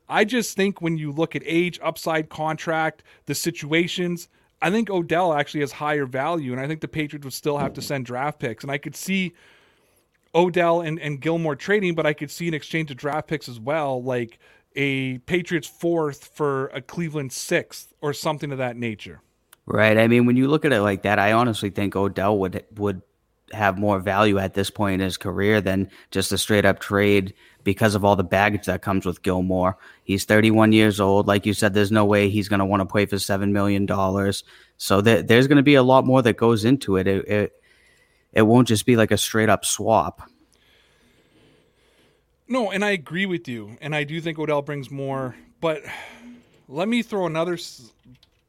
I 0.08 0.26
just 0.26 0.56
think 0.56 0.82
when 0.82 0.98
you 0.98 1.12
look 1.12 1.36
at 1.36 1.42
age, 1.46 1.80
upside, 1.82 2.30
contract, 2.30 3.04
the 3.26 3.36
situations, 3.36 4.28
I 4.62 4.70
think 4.70 4.90
Odell 4.90 5.34
actually 5.34 5.62
has 5.62 5.72
higher 5.72 6.06
value, 6.06 6.52
and 6.52 6.60
I 6.60 6.68
think 6.68 6.82
the 6.82 6.88
Patriots 6.88 7.24
would 7.24 7.34
still 7.34 7.58
have 7.58 7.74
to 7.74 7.82
send 7.82 8.06
draft 8.06 8.40
picks. 8.40 8.64
And 8.64 8.72
I 8.72 8.78
could 8.78 8.96
see 8.96 9.34
Odell 10.36 10.82
and, 10.82 11.00
and 11.00 11.20
Gilmore 11.20 11.56
trading, 11.56 11.96
but 11.96 12.06
I 12.06 12.14
could 12.14 12.30
see 12.30 12.48
an 12.48 12.54
exchange 12.54 12.92
of 12.92 12.98
draft 12.98 13.28
picks 13.28 13.50
as 13.50 13.60
well, 13.60 14.04
like 14.04 14.38
a 14.76 15.18
Patriots 15.20 15.68
fourth 15.68 16.26
for 16.26 16.68
a 16.68 16.82
Cleveland 16.82 17.32
sixth 17.32 17.94
or 18.02 18.14
something 18.14 18.52
of 18.52 18.58
that 18.58 18.76
nature. 18.76 19.22
Right. 19.66 19.98
I 19.98 20.08
mean, 20.08 20.26
when 20.26 20.38
you 20.38 20.48
look 20.48 20.66
at 20.66 20.74
it 20.74 20.82
like 20.82 21.04
that, 21.04 21.20
I 21.20 21.32
honestly 21.32 21.70
think 21.70 21.96
Odell 21.96 22.38
would 22.40 22.66
would 22.76 23.02
have 23.54 23.78
more 23.78 24.00
value 24.00 24.38
at 24.38 24.54
this 24.54 24.70
point 24.70 24.96
in 24.96 25.06
his 25.06 25.18
career 25.18 25.62
than 25.62 25.90
just 26.12 26.32
a 26.32 26.38
straight 26.38 26.66
up 26.66 26.80
trade 26.80 27.34
because 27.64 27.96
of 27.96 28.04
all 28.04 28.16
the 28.16 28.24
baggage 28.24 28.66
that 28.66 28.82
comes 28.82 29.06
with 29.06 29.22
Gilmore. 29.22 29.78
He's 30.04 30.26
31 30.26 30.72
years 30.72 31.00
old. 31.00 31.28
Like 31.28 31.46
you 31.46 31.54
said, 31.54 31.74
there's 31.74 31.92
no 31.92 32.06
way 32.06 32.30
he's 32.30 32.50
going 32.50 32.60
to 32.60 32.66
want 32.66 32.82
to 32.82 32.86
play 32.86 33.06
for 33.06 33.18
$7 33.18 33.52
million. 33.52 33.88
So 34.78 35.02
there, 35.02 35.22
there's 35.22 35.48
going 35.48 35.58
to 35.58 35.64
be 35.64 35.76
a 35.76 35.84
lot 35.84 36.06
more 36.06 36.22
that 36.22 36.38
goes 36.38 36.66
into 36.66 36.98
it. 36.98 37.08
It, 37.08 37.28
it. 37.28 37.54
it 38.34 38.42
won't 38.42 38.68
just 38.68 38.86
be 38.86 38.96
like 38.96 39.12
a 39.12 39.18
straight 39.18 39.50
up 39.50 39.66
swap. 39.66 40.30
No, 42.48 42.70
and 42.70 42.84
I 42.84 42.90
agree 42.90 43.26
with 43.26 43.48
you, 43.48 43.78
and 43.80 43.96
I 43.96 44.04
do 44.04 44.20
think 44.20 44.38
Odell 44.38 44.62
brings 44.62 44.92
more. 44.92 45.36
But 45.62 45.84
let 46.68 46.90
me 46.90 47.02
throw 47.02 47.26
another, 47.26 47.58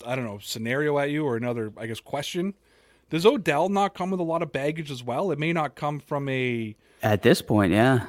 I 0.05 0.17
don't 0.17 0.25
know, 0.25 0.41
scenario 0.43 0.99
at 0.99 1.11
you 1.11 1.25
or 1.25 1.37
another, 1.37 1.73
I 1.77 1.87
guess, 1.87 2.01
question. 2.01 2.55
Does 3.13 3.27
Odell 3.27 3.69
not 3.69 3.93
come 3.93 4.11
with 4.11 4.21
a 4.21 4.25
lot 4.25 4.41
of 4.41 4.53
baggage 4.53 4.91
as 4.91 5.05
well? 5.05 5.31
It 5.33 5.39
may 5.39 5.53
not 5.53 5.75
come 5.75 6.01
from 6.01 6.31
a 6.31 6.75
At 7.03 7.21
this 7.21 7.43
point, 7.43 7.71
yeah. 7.71 8.07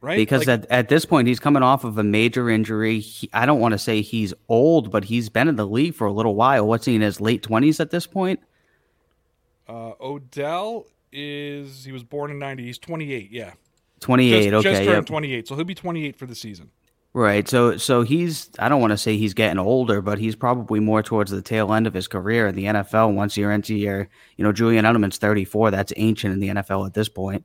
right 0.00 0.16
Because 0.16 0.46
Like, 0.46 0.62
at, 0.62 0.70
at 0.70 0.88
this 0.88 1.04
point, 1.04 1.28
he's 1.28 1.38
coming 1.38 1.62
off 1.62 1.84
of 1.84 1.98
a 1.98 2.02
major 2.02 2.48
injury. 2.48 3.00
He, 3.00 3.28
I 3.34 3.44
don't 3.44 3.60
want 3.60 3.72
to 3.72 3.78
say 3.78 4.00
he's 4.00 4.32
old, 4.48 4.90
but 4.90 5.04
he's 5.04 5.28
been 5.28 5.46
in 5.46 5.56
the 5.56 5.66
league 5.66 5.94
for 5.94 6.06
a 6.06 6.12
little 6.12 6.34
while. 6.34 6.66
What's 6.66 6.86
he 6.86 6.94
in 6.94 7.02
his 7.02 7.20
late 7.20 7.42
20s 7.42 7.80
at 7.80 7.90
this 7.90 8.06
point? 8.06 8.40
uh, 9.68 9.92
Odell 10.00 10.86
is 11.12 11.84
he 11.84 11.92
was 11.92 12.02
born 12.02 12.30
in 12.30 12.38
'90. 12.38 12.64
He's 12.64 12.78
28. 12.78 13.30
Yeah, 13.30 13.52
28. 14.00 14.50
just, 14.50 14.66
okay. 14.66 14.72
just 14.72 14.90
turned 14.90 15.06
28, 15.06 15.48
so 15.48 15.54
he'll 15.54 15.64
be 15.64 15.74
28 15.74 16.16
for 16.16 16.26
the 16.26 16.34
season. 16.34 16.70
Right. 17.14 17.46
So 17.46 17.76
so 17.76 18.02
he's 18.02 18.48
I 18.58 18.70
don't 18.70 18.80
want 18.80 18.92
to 18.92 18.96
say 18.96 19.18
he's 19.18 19.34
getting 19.34 19.58
older, 19.58 20.00
but 20.00 20.18
he's 20.18 20.34
probably 20.34 20.80
more 20.80 21.02
towards 21.02 21.30
the 21.30 21.42
tail 21.42 21.74
end 21.74 21.86
of 21.86 21.92
his 21.92 22.08
career 22.08 22.46
in 22.46 22.54
the 22.54 22.64
NFL. 22.64 23.14
Once 23.14 23.36
you're 23.36 23.52
into 23.52 23.74
your, 23.74 24.08
you 24.38 24.44
know, 24.44 24.52
Julian 24.52 24.86
Edelman's 24.86 25.18
34. 25.18 25.70
That's 25.70 25.92
ancient 25.96 26.32
in 26.32 26.40
the 26.40 26.62
NFL 26.62 26.86
at 26.86 26.94
this 26.94 27.10
point. 27.10 27.44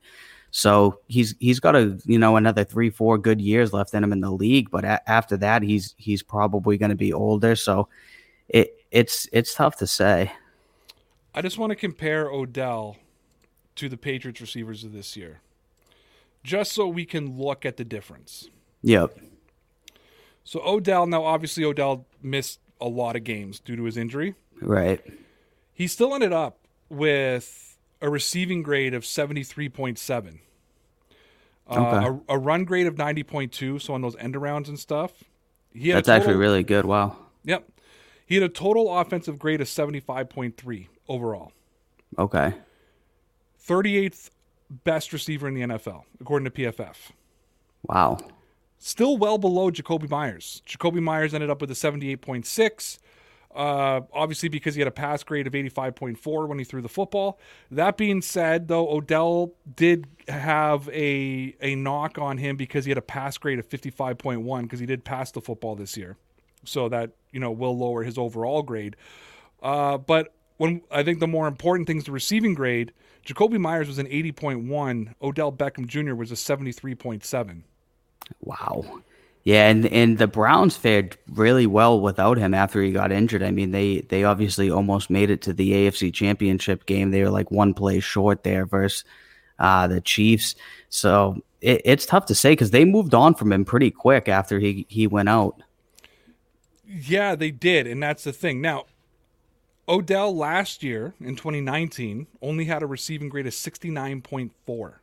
So 0.50 1.00
he's 1.08 1.34
he's 1.38 1.60
got 1.60 1.76
a 1.76 1.98
you 2.06 2.18
know 2.18 2.36
another 2.36 2.64
three 2.64 2.88
four 2.88 3.18
good 3.18 3.42
years 3.42 3.74
left 3.74 3.92
in 3.92 4.02
him 4.02 4.12
in 4.12 4.22
the 4.22 4.30
league, 4.30 4.70
but 4.70 4.84
a- 4.84 5.10
after 5.10 5.36
that 5.36 5.62
he's 5.62 5.94
he's 5.98 6.22
probably 6.22 6.78
going 6.78 6.90
to 6.90 6.96
be 6.96 7.12
older. 7.12 7.54
So 7.54 7.88
it 8.48 8.74
it's 8.90 9.28
it's 9.32 9.54
tough 9.54 9.76
to 9.76 9.86
say. 9.86 10.32
I 11.34 11.42
just 11.42 11.58
want 11.58 11.70
to 11.70 11.76
compare 11.76 12.30
Odell 12.30 12.96
to 13.76 13.90
the 13.90 13.98
Patriots 13.98 14.40
receivers 14.40 14.82
of 14.82 14.92
this 14.92 15.14
year, 15.14 15.40
just 16.42 16.72
so 16.72 16.88
we 16.88 17.04
can 17.04 17.36
look 17.36 17.66
at 17.66 17.76
the 17.76 17.84
difference. 17.84 18.48
Yep. 18.82 19.18
So 20.48 20.62
Odell 20.64 21.06
now 21.06 21.24
obviously 21.24 21.62
Odell 21.62 22.06
missed 22.22 22.58
a 22.80 22.88
lot 22.88 23.16
of 23.16 23.24
games 23.24 23.60
due 23.60 23.76
to 23.76 23.82
his 23.84 23.98
injury. 23.98 24.34
Right. 24.62 25.04
He 25.74 25.86
still 25.86 26.14
ended 26.14 26.32
up 26.32 26.56
with 26.88 27.76
a 28.00 28.08
receiving 28.08 28.62
grade 28.62 28.94
of 28.94 29.02
73.7. 29.02 30.38
Uh, 31.68 31.74
Okay. 31.74 32.18
a, 32.30 32.34
a 32.36 32.38
run 32.38 32.64
grade 32.64 32.86
of 32.86 32.94
90.2, 32.94 33.78
so 33.78 33.92
on 33.92 34.00
those 34.00 34.16
end 34.16 34.36
arounds 34.36 34.68
and 34.68 34.78
stuff. 34.78 35.22
He 35.74 35.90
had 35.90 35.98
That's 35.98 36.08
actually 36.08 36.36
really 36.36 36.62
good. 36.62 36.86
Wow. 36.86 37.18
Yep. 37.44 37.68
He 38.24 38.36
had 38.36 38.42
a 38.44 38.48
total 38.48 38.98
offensive 38.98 39.38
grade 39.38 39.60
of 39.60 39.66
75.3 39.66 40.86
overall. 41.10 41.52
Okay. 42.18 42.54
38th 43.66 44.30
best 44.70 45.12
receiver 45.12 45.46
in 45.46 45.52
the 45.52 45.60
NFL, 45.60 46.04
according 46.22 46.50
to 46.50 46.50
PFF. 46.50 46.96
Wow. 47.82 48.16
Still 48.78 49.16
well 49.16 49.38
below 49.38 49.70
Jakobi 49.70 50.08
Meyers. 50.08 50.62
Jakobi 50.66 51.02
Meyers 51.02 51.34
ended 51.34 51.50
up 51.50 51.60
with 51.60 51.70
a 51.70 51.74
78.6. 51.74 52.98
Uh, 53.54 54.02
obviously, 54.12 54.48
because 54.48 54.74
he 54.74 54.80
had 54.80 54.88
a 54.88 54.92
pass 54.92 55.24
grade 55.24 55.46
of 55.46 55.52
85.4 55.54 56.46
when 56.46 56.58
he 56.58 56.64
threw 56.64 56.80
the 56.80 56.88
football. 56.88 57.40
That 57.70 57.96
being 57.96 58.22
said, 58.22 58.68
though, 58.68 58.88
Odell 58.88 59.52
did 59.74 60.06
have 60.28 60.88
a 60.90 61.56
a 61.60 61.74
knock 61.74 62.18
on 62.18 62.38
him 62.38 62.56
because 62.56 62.84
he 62.84 62.90
had 62.90 62.98
a 62.98 63.02
pass 63.02 63.36
grade 63.38 63.58
of 63.58 63.68
55.1 63.68 64.62
because 64.62 64.80
he 64.80 64.86
did 64.86 65.04
pass 65.04 65.32
the 65.32 65.40
football 65.40 65.74
this 65.74 65.96
year. 65.96 66.16
So 66.64 66.88
that 66.90 67.12
you 67.32 67.40
know 67.40 67.50
will 67.50 67.76
lower 67.76 68.04
his 68.04 68.18
overall 68.18 68.62
grade. 68.62 68.96
Uh, 69.62 69.98
but 69.98 70.34
when 70.58 70.82
I 70.90 71.02
think 71.02 71.18
the 71.18 71.26
more 71.26 71.48
important 71.48 71.86
thing 71.86 71.96
is 71.96 72.04
the 72.04 72.12
receiving 72.12 72.54
grade. 72.54 72.92
Jakobi 73.26 73.58
Meyers 73.58 73.88
was 73.88 73.98
an 73.98 74.06
80.1. 74.06 75.14
Odell 75.20 75.52
Beckham 75.52 75.86
Jr. 75.86 76.14
was 76.14 76.30
a 76.30 76.34
73.7. 76.34 77.62
Wow. 78.40 79.02
Yeah, 79.44 79.68
and 79.68 79.86
and 79.86 80.18
the 80.18 80.26
Browns 80.26 80.76
fared 80.76 81.16
really 81.30 81.66
well 81.66 82.00
without 82.00 82.36
him 82.36 82.52
after 82.52 82.82
he 82.82 82.92
got 82.92 83.10
injured. 83.10 83.42
I 83.42 83.50
mean, 83.50 83.70
they 83.70 84.02
they 84.02 84.24
obviously 84.24 84.70
almost 84.70 85.08
made 85.08 85.30
it 85.30 85.40
to 85.42 85.52
the 85.52 85.72
AFC 85.72 86.12
Championship 86.12 86.84
game. 86.84 87.10
They 87.10 87.22
were 87.22 87.30
like 87.30 87.50
one 87.50 87.72
play 87.72 88.00
short 88.00 88.42
there 88.42 88.66
versus 88.66 89.04
uh, 89.58 89.86
the 89.86 90.00
Chiefs. 90.00 90.54
So 90.90 91.42
it, 91.60 91.80
it's 91.84 92.04
tough 92.04 92.26
to 92.26 92.34
say 92.34 92.52
because 92.52 92.72
they 92.72 92.84
moved 92.84 93.14
on 93.14 93.34
from 93.34 93.52
him 93.52 93.64
pretty 93.64 93.90
quick 93.90 94.28
after 94.28 94.58
he 94.58 94.86
he 94.88 95.06
went 95.06 95.28
out. 95.28 95.62
Yeah, 96.86 97.34
they 97.34 97.50
did, 97.50 97.86
and 97.86 98.02
that's 98.02 98.24
the 98.24 98.32
thing. 98.32 98.60
Now, 98.60 98.84
Odell 99.88 100.36
last 100.36 100.82
year 100.82 101.14
in 101.20 101.36
2019 101.36 102.26
only 102.42 102.64
had 102.66 102.82
a 102.82 102.86
receiving 102.86 103.28
grade 103.28 103.46
of 103.46 103.52
69.4. 103.52 104.94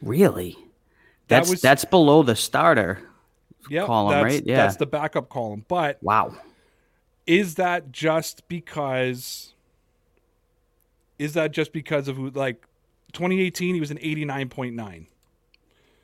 Really, 0.00 0.56
that's 1.32 1.50
was- 1.50 1.60
that's 1.60 1.84
below 1.84 2.22
the 2.22 2.36
starter. 2.36 3.00
Yep, 3.70 3.86
Column, 3.86 4.24
right? 4.24 4.42
Yeah. 4.44 4.56
that's 4.56 4.76
the 4.76 4.86
backup 4.86 5.28
column. 5.28 5.64
But 5.68 6.02
Wow. 6.02 6.34
is 7.26 7.54
that 7.56 7.92
just 7.92 8.46
because? 8.48 9.54
Is 11.18 11.34
that 11.34 11.52
just 11.52 11.72
because 11.72 12.08
of? 12.08 12.34
Like 12.36 12.66
2018, 13.12 13.74
he 13.74 13.80
was 13.80 13.90
an 13.92 13.98
89.9. 13.98 15.06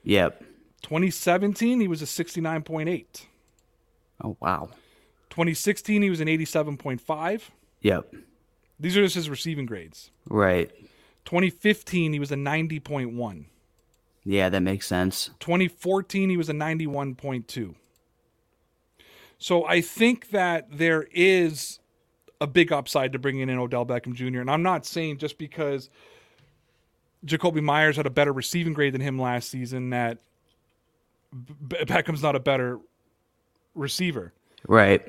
Yep. 0.05 0.45
2017, 0.83 1.81
he 1.81 1.89
was 1.89 2.01
a 2.01 2.05
69.8. 2.07 3.27
Oh 4.23 4.37
wow. 4.41 4.69
2016, 5.31 6.03
he 6.03 6.11
was 6.11 6.21
an 6.21 6.29
87.5. 6.29 7.43
Yep. 7.83 8.15
These 8.81 8.97
are 8.97 9.03
just 9.03 9.17
his 9.17 9.29
receiving 9.29 9.67
grades. 9.67 10.11
Right. 10.29 10.71
2015, 11.25 12.13
he 12.13 12.19
was 12.21 12.31
a 12.31 12.37
90.1. 12.37 13.45
Yeah, 14.25 14.49
that 14.51 14.61
makes 14.61 14.87
sense. 14.87 15.31
2014 15.41 16.29
he 16.31 16.37
was 16.37 16.49
a 16.49 16.53
91.2 16.53 17.75
so 19.39 19.65
i 19.67 19.81
think 19.81 20.31
that 20.31 20.67
there 20.71 21.07
is 21.13 21.79
a 22.41 22.47
big 22.47 22.73
upside 22.73 23.13
to 23.13 23.19
bringing 23.19 23.49
in 23.49 23.59
odell 23.59 23.87
beckham 23.87 24.13
jr 24.15 24.41
and 24.41 24.51
i'm 24.51 24.63
not 24.65 24.85
saying 24.85 25.17
just 25.17 25.39
because 25.39 25.89
jakobi 27.25 27.63
meyers 27.63 27.97
had 27.97 28.07
a 28.07 28.11
better 28.11 28.33
receiving 28.33 28.73
grade 28.73 28.93
than 28.95 29.01
him 29.01 29.19
last 29.19 29.49
season 29.49 29.91
that 29.91 30.19
beckham's 31.33 32.23
not 32.23 32.35
a 32.35 32.41
better 32.41 32.79
receiver 33.75 34.33
Right. 34.67 35.07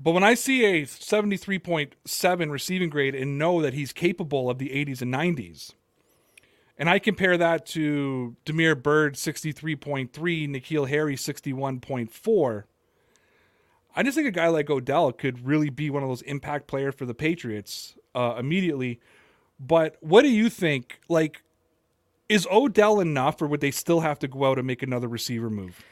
but 0.00 0.10
when 0.10 0.24
i 0.24 0.34
see 0.34 0.64
a 0.64 0.82
73.7 0.82 2.50
receiving 2.50 2.88
grade 2.90 3.14
and 3.14 3.38
know 3.38 3.62
that 3.62 3.72
he's 3.74 3.92
capable 3.92 4.50
of 4.50 4.58
the 4.58 4.68
80s 4.70 5.00
and 5.00 5.14
90s 5.14 5.72
and 6.80 6.88
I 6.88 6.98
compare 6.98 7.36
that 7.36 7.66
to 7.66 8.36
Damiere 8.46 8.74
Byrd 8.74 9.14
63.3, 9.14 10.10
N'Keal 10.10 10.88
Harry 10.88 11.14
61.4. 11.14 12.64
I 13.94 14.02
just 14.02 14.16
think 14.16 14.26
a 14.26 14.30
guy 14.30 14.48
like 14.48 14.70
Odell 14.70 15.12
could 15.12 15.46
really 15.46 15.68
be 15.68 15.90
one 15.90 16.02
of 16.02 16.08
those 16.08 16.22
impact 16.22 16.68
players 16.68 16.94
for 16.94 17.04
the 17.04 17.12
Patriots 17.12 17.96
uh, 18.14 18.36
immediately. 18.38 18.98
But 19.58 19.98
what 20.00 20.22
do 20.22 20.30
you 20.30 20.48
think? 20.48 21.00
Like, 21.06 21.42
is 22.30 22.48
Odell 22.50 22.98
enough, 23.00 23.42
or 23.42 23.46
would 23.46 23.60
they 23.60 23.72
still 23.72 24.00
have 24.00 24.18
to 24.20 24.28
go 24.28 24.46
out 24.46 24.56
and 24.56 24.66
make 24.66 24.82
another 24.82 25.08
receiver 25.08 25.50
move? 25.50 25.84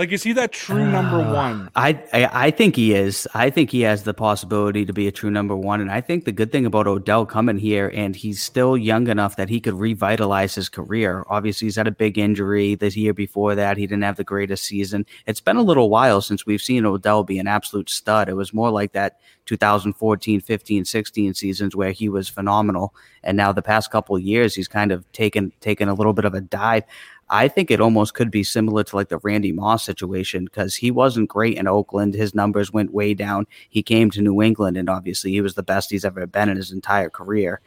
Like, 0.00 0.12
is 0.12 0.22
he 0.22 0.32
that 0.32 0.50
true 0.50 0.90
number 0.90 1.20
uh, 1.20 1.30
one? 1.30 1.70
I, 1.76 2.02
I 2.14 2.46
I 2.46 2.50
think 2.50 2.74
he 2.74 2.94
is. 2.94 3.28
I 3.34 3.50
think 3.50 3.68
he 3.68 3.82
has 3.82 4.04
the 4.04 4.14
possibility 4.14 4.86
to 4.86 4.94
be 4.94 5.06
a 5.06 5.12
true 5.12 5.30
number 5.30 5.54
one. 5.54 5.82
And 5.82 5.92
I 5.92 6.00
think 6.00 6.24
the 6.24 6.32
good 6.32 6.50
thing 6.50 6.64
about 6.64 6.86
Odell 6.86 7.26
coming 7.26 7.58
here, 7.58 7.92
and 7.94 8.16
he's 8.16 8.42
still 8.42 8.78
young 8.78 9.08
enough 9.08 9.36
that 9.36 9.50
he 9.50 9.60
could 9.60 9.74
revitalize 9.74 10.54
his 10.54 10.70
career. 10.70 11.26
Obviously, 11.28 11.66
he's 11.66 11.76
had 11.76 11.86
a 11.86 11.90
big 11.90 12.16
injury 12.16 12.76
this 12.76 12.96
year 12.96 13.12
before 13.12 13.54
that. 13.54 13.76
He 13.76 13.86
didn't 13.86 14.04
have 14.04 14.16
the 14.16 14.24
greatest 14.24 14.64
season. 14.64 15.04
It's 15.26 15.42
been 15.42 15.58
a 15.58 15.62
little 15.62 15.90
while 15.90 16.22
since 16.22 16.46
we've 16.46 16.62
seen 16.62 16.86
Odell 16.86 17.22
be 17.22 17.38
an 17.38 17.46
absolute 17.46 17.90
stud. 17.90 18.30
It 18.30 18.36
was 18.36 18.54
more 18.54 18.70
like 18.70 18.92
that 18.92 19.20
2014, 19.44 20.40
15, 20.40 20.84
16 20.86 21.34
seasons 21.34 21.76
where 21.76 21.90
he 21.90 22.08
was 22.08 22.26
phenomenal. 22.26 22.94
And 23.22 23.36
now 23.36 23.52
the 23.52 23.60
past 23.60 23.90
couple 23.90 24.16
of 24.16 24.22
years, 24.22 24.54
he's 24.54 24.68
kind 24.68 24.92
of 24.92 25.10
taken 25.12 25.52
taken 25.60 25.90
a 25.90 25.94
little 25.94 26.14
bit 26.14 26.24
of 26.24 26.32
a 26.32 26.40
dive. 26.40 26.84
I 27.30 27.46
think 27.46 27.70
it 27.70 27.80
almost 27.80 28.14
could 28.14 28.30
be 28.30 28.42
similar 28.42 28.82
to 28.84 28.96
like 28.96 29.08
the 29.08 29.18
Randy 29.18 29.52
Moss 29.52 29.84
situation 29.84 30.44
because 30.44 30.74
he 30.74 30.90
wasn't 30.90 31.28
great 31.28 31.56
in 31.56 31.68
Oakland. 31.68 32.14
His 32.14 32.34
numbers 32.34 32.72
went 32.72 32.92
way 32.92 33.14
down. 33.14 33.46
He 33.70 33.84
came 33.84 34.10
to 34.10 34.20
New 34.20 34.42
England, 34.42 34.76
and 34.76 34.90
obviously 34.90 35.30
he 35.30 35.40
was 35.40 35.54
the 35.54 35.62
best 35.62 35.90
he's 35.90 36.04
ever 36.04 36.26
been 36.26 36.48
in 36.48 36.56
his 36.56 36.72
entire 36.72 37.08
career. 37.08 37.60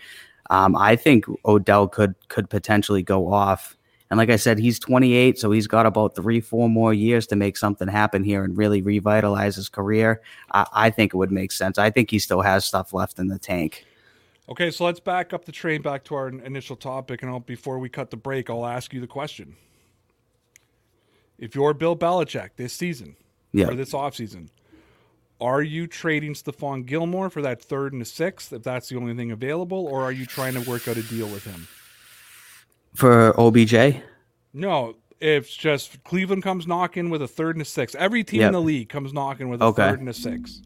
Um, 0.50 0.76
I 0.76 0.98
think 0.98 1.26
Odell 1.46 1.88
could 1.88 2.14
could 2.28 2.50
potentially 2.50 3.02
go 3.02 3.32
off. 3.32 3.78
And 4.12 4.18
like 4.18 4.30
I 4.30 4.36
said, 4.36 4.60
he's 4.60 4.78
28, 4.78 5.40
so 5.40 5.50
he's 5.50 5.66
got 5.66 5.88
about 5.88 6.14
three, 6.14 6.40
four 6.40 6.70
more 6.70 6.94
years 6.94 7.26
to 7.28 7.36
make 7.36 7.58
something 7.58 7.88
happen 7.88 8.24
here 8.24 8.44
and 8.44 8.56
really 8.56 8.82
revitalize 8.82 9.56
his 9.56 9.70
career. 9.70 10.22
I, 10.52 10.68
I 10.72 10.90
think 10.92 11.14
it 11.14 11.18
would 11.18 11.32
make 11.32 11.52
sense. 11.52 11.80
I 11.80 11.90
think 11.90 12.12
he 12.12 12.20
still 12.20 12.42
has 12.42 12.64
stuff 12.64 12.94
left 12.94 13.18
in 13.18 13.28
the 13.28 13.40
tank. 13.40 13.86
Okay, 14.50 14.72
so 14.72 14.84
let's 14.86 15.00
back 15.00 15.32
up 15.34 15.46
the 15.46 15.52
train 15.54 15.82
back 15.82 16.04
to 16.06 16.16
our 16.16 16.28
initial 16.28 16.76
topic, 16.76 17.22
and 17.22 17.32
I'll, 17.32 17.40
before 17.40 17.80
we 17.80 17.88
cut 17.88 18.12
the 18.12 18.18
break, 18.18 18.50
I'll 18.50 18.66
ask 18.66 18.94
you 18.94 19.00
the 19.00 19.08
question: 19.08 19.56
If 21.38 21.56
you're 21.56 21.74
Bill 21.74 21.96
Belichick 21.96 22.50
this 22.58 22.74
season 22.74 23.16
Yeah. 23.54 23.68
or 23.70 23.76
this 23.76 23.94
offseason, 23.94 24.50
are 25.40 25.62
you 25.62 25.88
trading 25.88 26.34
Stephon 26.34 26.86
Gilmore 26.86 27.30
for 27.30 27.42
that 27.42 27.62
third 27.62 27.94
and 27.94 28.02
a 28.02 28.06
sixth, 28.06 28.52
if 28.52 28.64
that's 28.64 28.90
the 28.90 28.98
only 28.98 29.16
thing 29.16 29.32
available, 29.32 29.88
or 29.88 30.04
are 30.04 30.12
you 30.12 30.26
trying 30.26 30.54
to 30.62 30.70
work 30.70 30.88
out 30.88 30.98
a 30.98 31.04
deal 31.04 31.28
with 31.28 31.46
him? 31.46 31.68
For 32.94 33.34
OBJ? 33.40 34.02
No, 34.54 34.96
it's 35.22 35.56
just 35.56 36.04
Cleveland 36.04 36.44
comes 36.44 36.68
knocking 36.68 37.10
with 37.10 37.22
a 37.22 37.28
third 37.30 37.56
and 37.56 37.62
a 37.62 37.66
sixth. 37.66 37.96
Every 37.96 38.26
team 38.26 38.42
Yep. 38.42 38.48
in 38.48 38.54
the 38.54 38.62
league 38.62 38.90
comes 38.90 39.14
knocking 39.14 39.48
with 39.48 39.62
a 39.62 39.66
Okay. 39.66 39.82
third 39.90 40.00
and 40.02 40.10
a 40.10 40.14
sixth. 40.14 40.62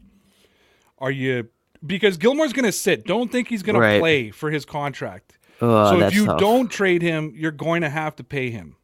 Are 0.98 1.12
you 1.12 1.48
because 1.86 2.16
Gilmore's 2.16 2.52
going 2.52 2.64
to 2.64 2.72
sit? 2.72 3.04
Don't 3.04 3.30
think 3.30 3.48
he's 3.48 3.62
going 3.62 3.80
to 3.80 3.98
play 4.00 4.30
for 4.30 4.50
his 4.50 4.64
contract. 4.64 5.38
Oh, 5.60 5.98
so 5.98 6.06
if 6.06 6.14
you 6.14 6.26
tough. 6.26 6.38
don't 6.38 6.68
trade 6.68 7.02
him, 7.02 7.32
you're 7.34 7.50
going 7.50 7.82
to 7.82 7.88
have 7.88 8.16
to 8.16 8.24
pay 8.24 8.50
him. 8.50 8.76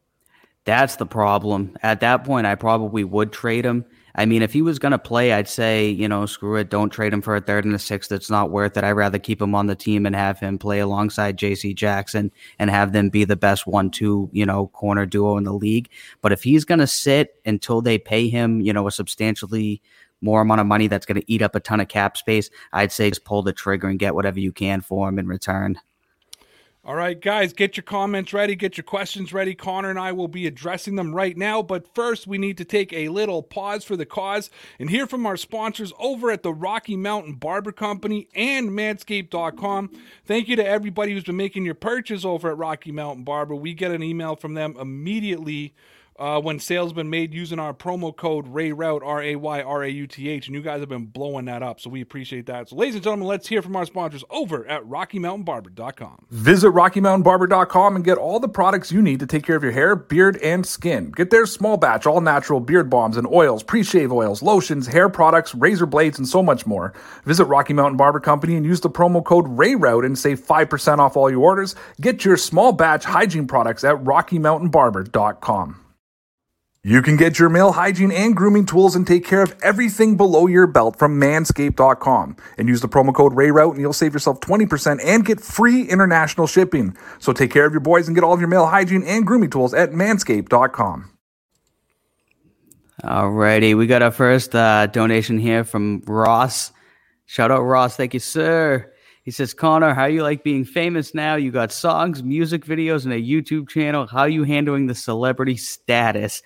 That's 0.65 0.95
the 0.95 1.05
problem. 1.05 1.77
At 1.83 1.99
that 1.99 2.23
point, 2.23 2.47
I 2.47 2.55
probably 2.55 3.03
would 3.03 3.31
trade 3.31 3.65
him. 3.65 3.85
I 4.17 4.25
mean, 4.25 4.41
if 4.41 4.53
he 4.53 4.61
was 4.61 4.79
going 4.79 4.93
to 4.93 4.97
play, 4.97 5.33
I'd 5.33 5.47
say, 5.47 5.89
you 5.89 6.07
know, 6.07 6.25
screw 6.25 6.55
it. 6.55 6.69
Don't 6.69 6.89
trade 6.89 7.13
him 7.13 7.21
for 7.21 7.35
a 7.35 7.41
third 7.41 7.65
and 7.65 7.75
a 7.75 7.79
sixth. 7.79 8.11
It's 8.11 8.29
not 8.29 8.49
worth 8.49 8.77
it. 8.77 8.83
I'd 8.83 8.91
rather 8.91 9.19
keep 9.19 9.41
him 9.41 9.53
on 9.53 9.67
the 9.67 9.75
team 9.75 10.05
and 10.05 10.15
have 10.15 10.39
him 10.39 10.57
play 10.57 10.79
alongside 10.79 11.37
JC 11.37 11.75
Jackson 11.75 12.31
and 12.57 12.69
have 12.69 12.93
them 12.93 13.09
be 13.09 13.25
the 13.25 13.35
best 13.35 13.67
one, 13.67 13.91
two, 13.91 14.29
you 14.31 14.45
know, 14.45 14.67
corner 14.67 15.05
duo 15.05 15.37
in 15.37 15.43
the 15.43 15.53
league. 15.53 15.89
But 16.21 16.31
if 16.31 16.43
he's 16.43 16.63
going 16.63 16.79
to 16.79 16.87
sit 16.87 17.35
until 17.45 17.81
they 17.81 17.97
pay 17.97 18.29
him, 18.29 18.61
you 18.61 18.71
know, 18.71 18.87
a 18.87 18.91
substantially 18.91 19.81
more 20.25 20.41
amount 20.41 20.59
of 20.59 20.67
money 20.67 20.87
that's 20.87 21.05
going 21.05 21.21
to 21.21 21.31
eat 21.31 21.41
up 21.41 21.55
a 21.55 21.59
ton 21.61 21.79
of 21.79 21.87
cap 21.87 22.17
space, 22.17 22.49
I'd 22.73 22.91
say 22.91 23.09
just 23.09 23.23
pull 23.23 23.43
the 23.43 23.53
trigger 23.53 23.87
and 23.87 23.99
get 23.99 24.15
whatever 24.15 24.39
you 24.39 24.51
can 24.51 24.81
for 24.81 25.07
him 25.07 25.19
in 25.19 25.27
return. 25.27 25.79
All 26.87 26.93
right, 26.93 27.19
guys, 27.19 27.51
get 27.51 27.77
your 27.77 27.83
comments 27.83 28.31
ready, 28.31 28.55
get 28.55 28.77
your 28.77 28.83
questions 28.83 29.33
ready. 29.33 29.55
Connor 29.55 29.89
and 29.89 29.97
I 29.97 30.11
will 30.11 30.27
be 30.27 30.45
addressing 30.45 30.97
them 30.97 31.15
right 31.15 31.35
now. 31.35 31.63
But 31.63 31.95
first, 31.95 32.27
we 32.27 32.37
need 32.37 32.59
to 32.59 32.63
take 32.63 32.93
a 32.93 33.09
little 33.09 33.41
pause 33.41 33.83
for 33.83 33.95
the 33.95 34.05
cause 34.05 34.51
and 34.77 34.87
hear 34.87 35.07
from 35.07 35.25
our 35.25 35.35
sponsors 35.35 35.91
over 35.97 36.29
at 36.29 36.43
the 36.43 36.53
Rocky 36.53 36.95
Mountain 36.95 37.35
Barber 37.35 37.71
Company 37.71 38.27
and 38.35 38.69
Manscaped.com. 38.69 39.89
Thank 40.25 40.47
you 40.47 40.55
to 40.57 40.67
everybody 40.67 41.13
who's 41.13 41.23
been 41.23 41.37
making 41.37 41.65
your 41.65 41.73
purchase 41.73 42.23
over 42.23 42.51
at 42.51 42.57
Rocky 42.57 42.91
Mountain 42.91 43.23
Barber. 43.23 43.55
We 43.55 43.73
get 43.73 43.89
an 43.89 44.03
email 44.03 44.35
from 44.35 44.53
them 44.53 44.77
immediately 44.79 45.73
uh, 46.17 46.39
when 46.39 46.59
sales 46.59 46.93
been 46.93 47.09
made 47.09 47.33
using 47.33 47.59
our 47.59 47.73
promo 47.73 48.15
code 48.15 48.45
RayRauth, 48.45 49.01
R 49.03 49.21
A 49.21 49.35
Y 49.35 49.61
R 49.61 49.83
A 49.83 49.89
U 49.89 50.07
T 50.07 50.29
H, 50.29 50.47
and 50.47 50.55
you 50.55 50.61
guys 50.61 50.79
have 50.79 50.87
been 50.87 51.05
blowing 51.05 51.45
that 51.45 51.61
up. 51.61 51.79
So 51.79 51.89
we 51.89 52.01
appreciate 52.01 52.45
that. 52.45 52.69
So, 52.69 52.77
ladies 52.77 52.95
and 52.95 53.03
gentlemen, 53.03 53.27
let's 53.27 53.47
hear 53.47 53.61
from 53.61 53.75
our 53.75 53.85
sponsors 53.85 54.23
over 54.29 54.65
at 54.67 54.83
RockyMountainBarber.com. 54.83 56.25
Visit 56.29 56.69
RockyMountainBarber.com 56.69 57.95
and 57.97 58.05
get 58.05 58.17
all 58.17 58.39
the 58.39 58.47
products 58.47 58.91
you 58.91 59.01
need 59.01 59.19
to 59.19 59.25
take 59.25 59.43
care 59.43 59.57
of 59.57 59.63
your 59.63 59.73
hair, 59.73 59.95
beard, 59.95 60.37
and 60.37 60.65
skin. 60.65 61.11
Get 61.11 61.31
their 61.31 61.45
small 61.45 61.75
batch, 61.75 62.05
all 62.05 62.21
natural 62.21 62.61
beard 62.61 62.89
balms 62.89 63.17
and 63.17 63.27
oils, 63.27 63.61
pre 63.61 63.83
shave 63.83 64.11
oils, 64.11 64.41
lotions, 64.41 64.87
hair 64.87 65.09
products, 65.09 65.53
razor 65.53 65.85
blades, 65.85 66.17
and 66.17 66.27
so 66.27 66.41
much 66.41 66.65
more. 66.65 66.93
Visit 67.25 67.45
Rocky 67.45 67.73
Mountain 67.73 67.97
Barber 67.97 68.21
Company 68.21 68.55
and 68.55 68.65
use 68.65 68.79
the 68.79 68.89
promo 68.89 69.23
code 69.23 69.45
RayRauth 69.45 70.05
and 70.05 70.17
save 70.17 70.39
5% 70.39 70.99
off 70.99 71.17
all 71.17 71.29
your 71.29 71.41
orders. 71.41 71.75
Get 71.99 72.23
your 72.23 72.37
small 72.37 72.71
batch 72.71 73.03
hygiene 73.03 73.47
products 73.47 73.83
at 73.83 73.95
RockyMountainBarber.com. 73.97 75.84
You 76.87 77.01
can 77.01 77.17
get 77.17 77.39
your 77.39 77.49
male 77.49 77.71
hygiene 77.71 78.11
and 78.11 78.35
grooming 78.35 78.67
tools 78.67 78.95
and 78.95 79.07
take 79.07 79.25
care 79.25 79.41
of 79.41 79.55
everything 79.63 80.17
below 80.17 80.45
your 80.45 80.67
belt 80.67 80.99
from 80.99 81.19
manscaped.com. 81.19 82.37
And 82.59 82.67
use 82.67 82.81
the 82.81 82.87
promo 82.87 83.11
code 83.11 83.33
RayRauth 83.33 83.71
and 83.71 83.81
you'll 83.81 83.91
save 83.91 84.13
yourself 84.13 84.39
20% 84.41 84.99
and 85.03 85.25
get 85.25 85.41
free 85.41 85.89
international 85.89 86.45
shipping. 86.45 86.95
So 87.17 87.33
take 87.33 87.49
care 87.49 87.65
of 87.65 87.73
your 87.73 87.79
boys 87.79 88.07
and 88.07 88.13
get 88.13 88.23
all 88.23 88.35
of 88.35 88.39
your 88.39 88.49
male 88.49 88.67
hygiene 88.67 89.01
and 89.01 89.25
grooming 89.25 89.49
tools 89.49 89.73
at 89.73 89.93
manscaped.com. 89.93 91.09
Alrighty, 93.03 93.75
we 93.75 93.87
got 93.87 94.03
our 94.03 94.11
first 94.11 94.53
uh, 94.53 94.85
donation 94.85 95.39
here 95.39 95.63
from 95.63 96.03
Ross. 96.05 96.71
Shout 97.25 97.49
out 97.49 97.61
Ross, 97.61 97.95
thank 97.95 98.13
you, 98.13 98.19
sir. 98.19 98.93
He 99.25 99.31
says, 99.31 99.55
Connor, 99.55 99.95
how 99.95 100.05
you 100.05 100.21
like 100.21 100.43
being 100.43 100.63
famous 100.63 101.15
now? 101.15 101.33
You 101.33 101.49
got 101.49 101.71
songs, 101.71 102.21
music 102.21 102.63
videos, 102.63 103.05
and 103.05 103.13
a 103.13 103.19
YouTube 103.19 103.67
channel. 103.67 104.05
How 104.05 104.25
you 104.25 104.43
handling 104.43 104.85
the 104.85 104.93
celebrity 104.93 105.57
status? 105.57 106.43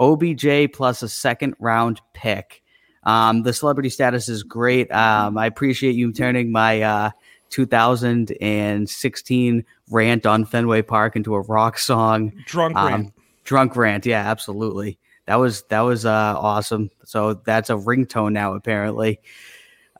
OBJ 0.00 0.72
plus 0.72 1.02
a 1.02 1.08
second 1.08 1.54
round 1.60 2.00
pick. 2.14 2.62
Um, 3.04 3.42
the 3.42 3.52
celebrity 3.52 3.90
status 3.90 4.28
is 4.28 4.42
great. 4.42 4.90
Um, 4.92 5.38
I 5.38 5.46
appreciate 5.46 5.94
you 5.94 6.12
turning 6.12 6.50
my 6.52 6.82
uh, 6.82 7.10
2016 7.50 9.64
rant 9.90 10.26
on 10.26 10.44
Fenway 10.44 10.82
Park 10.82 11.14
into 11.16 11.34
a 11.34 11.40
rock 11.42 11.78
song. 11.78 12.32
Drunk 12.46 12.76
um, 12.76 12.86
rant. 12.86 13.14
Drunk 13.44 13.76
rant. 13.76 14.04
Yeah, 14.06 14.28
absolutely. 14.28 14.98
That 15.26 15.36
was 15.36 15.62
that 15.64 15.80
was 15.80 16.06
uh, 16.06 16.34
awesome. 16.36 16.90
So 17.04 17.34
that's 17.34 17.68
a 17.70 17.74
ringtone 17.74 18.32
now, 18.32 18.54
apparently. 18.54 19.20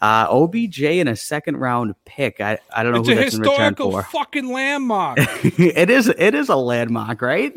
Uh, 0.00 0.26
OBJ 0.30 0.82
in 0.82 1.08
a 1.08 1.16
second 1.16 1.58
round 1.58 1.94
pick. 2.06 2.40
I, 2.40 2.58
I 2.74 2.82
don't 2.82 2.92
know 2.92 3.00
it's 3.00 3.08
who 3.08 3.14
a 3.14 3.18
that's 3.18 3.34
in 3.34 3.42
return 3.42 3.74
for. 3.74 4.02
fucking 4.04 4.50
landmark. 4.50 5.18
it 5.44 5.90
is 5.90 6.08
it 6.08 6.34
is 6.34 6.48
a 6.48 6.56
landmark, 6.56 7.20
right? 7.20 7.52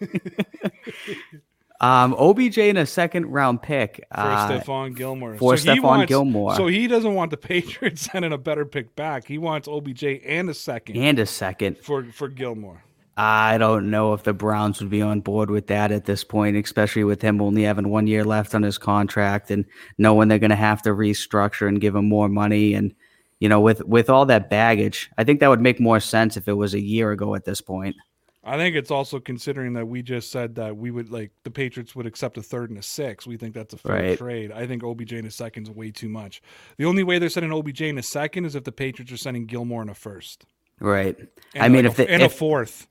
um, 1.80 2.14
OBJ 2.18 2.58
in 2.58 2.76
a 2.76 2.86
second 2.86 3.26
round 3.26 3.62
pick 3.62 3.96
for 4.12 4.20
uh, 4.20 4.48
Stephon 4.50 4.96
Gilmore. 4.96 5.36
for 5.36 5.56
So 5.56 5.72
he 5.72 5.78
Stephon 5.78 5.82
wants- 5.82 6.08
Gilmore. 6.08 6.54
So 6.56 6.66
he 6.66 6.86
doesn't 6.88 7.14
want 7.14 7.30
the 7.30 7.36
Patriots 7.52 8.02
sending 8.02 8.32
a 8.32 8.38
better 8.38 8.64
pick 8.64 8.96
back. 8.96 9.26
He 9.26 9.38
wants 9.38 9.68
OBJ 9.68 10.04
and 10.24 10.50
a 10.50 10.54
second 10.54 10.96
and 10.96 11.18
a 11.18 11.26
second. 11.26 11.78
for 11.78 12.04
for 12.12 12.28
Gilmore. 12.28 12.82
I 13.20 13.58
don't 13.58 13.90
know 13.90 14.12
if 14.12 14.22
the 14.22 14.32
Browns 14.32 14.80
would 14.80 14.90
be 14.90 15.02
on 15.02 15.20
board 15.22 15.50
with 15.50 15.66
that 15.66 15.90
at 15.90 16.04
this 16.04 16.22
point, 16.22 16.56
especially 16.56 17.02
with 17.02 17.20
him 17.20 17.42
only 17.42 17.64
having 17.64 17.88
one 17.88 18.06
year 18.06 18.24
left 18.24 18.54
on 18.54 18.62
his 18.62 18.78
contract 18.78 19.50
and 19.50 19.64
knowing 19.98 20.28
they're 20.28 20.38
going 20.38 20.50
to 20.50 20.56
have 20.56 20.82
to 20.82 20.90
restructure 20.90 21.66
and 21.66 21.80
give 21.80 21.96
him 21.96 22.08
more 22.08 22.28
money. 22.28 22.74
And 22.74 22.94
you 23.40 23.48
know, 23.48 23.60
with 23.60 23.82
with 23.84 24.08
all 24.08 24.26
that 24.26 24.50
baggage, 24.50 25.10
I 25.18 25.24
think 25.24 25.40
that 25.40 25.48
would 25.48 25.60
make 25.60 25.80
more 25.80 25.98
sense 26.00 26.36
if 26.36 26.46
it 26.46 26.52
was 26.52 26.74
a 26.74 26.80
year 26.80 27.10
ago 27.10 27.34
at 27.34 27.44
this 27.44 27.60
point. 27.60 27.96
I 28.48 28.56
think 28.56 28.74
it's 28.76 28.90
also 28.90 29.20
considering 29.20 29.74
that 29.74 29.86
we 29.86 30.02
just 30.02 30.30
said 30.30 30.54
that 30.56 30.76
we 30.76 30.90
would 30.90 31.10
like 31.10 31.30
the 31.44 31.50
Patriots 31.50 31.94
would 31.94 32.06
accept 32.06 32.38
a 32.38 32.42
third 32.42 32.70
and 32.70 32.78
a 32.78 32.82
six. 32.82 33.26
We 33.26 33.36
think 33.36 33.54
that's 33.54 33.74
a 33.74 33.78
fair 33.78 33.92
Right. 33.96 34.18
trade. 34.18 34.52
I 34.52 34.66
think 34.66 34.82
OBJ 34.82 35.12
in 35.14 35.26
a 35.26 35.30
second 35.30 35.64
is 35.64 35.70
way 35.70 35.90
too 35.90 36.08
much. 36.08 36.42
The 36.76 36.84
only 36.86 37.02
way 37.02 37.18
they're 37.18 37.28
sending 37.28 37.52
OBJ 37.52 37.82
in 37.82 37.98
a 37.98 38.02
second 38.02 38.44
is 38.44 38.54
if 38.54 38.64
the 38.64 38.72
Patriots 38.72 39.12
are 39.12 39.16
sending 39.16 39.46
Gilmore 39.46 39.82
in 39.82 39.88
a 39.88 39.94
first. 39.94 40.44
Right. 40.80 41.16
And 41.54 41.62
I 41.64 41.68
mean, 41.68 41.84
like 41.84 41.92
if 41.92 41.98
a, 41.98 42.04
they 42.04 42.08
and 42.12 42.22
a 42.22 42.28
fourth, 42.28 42.86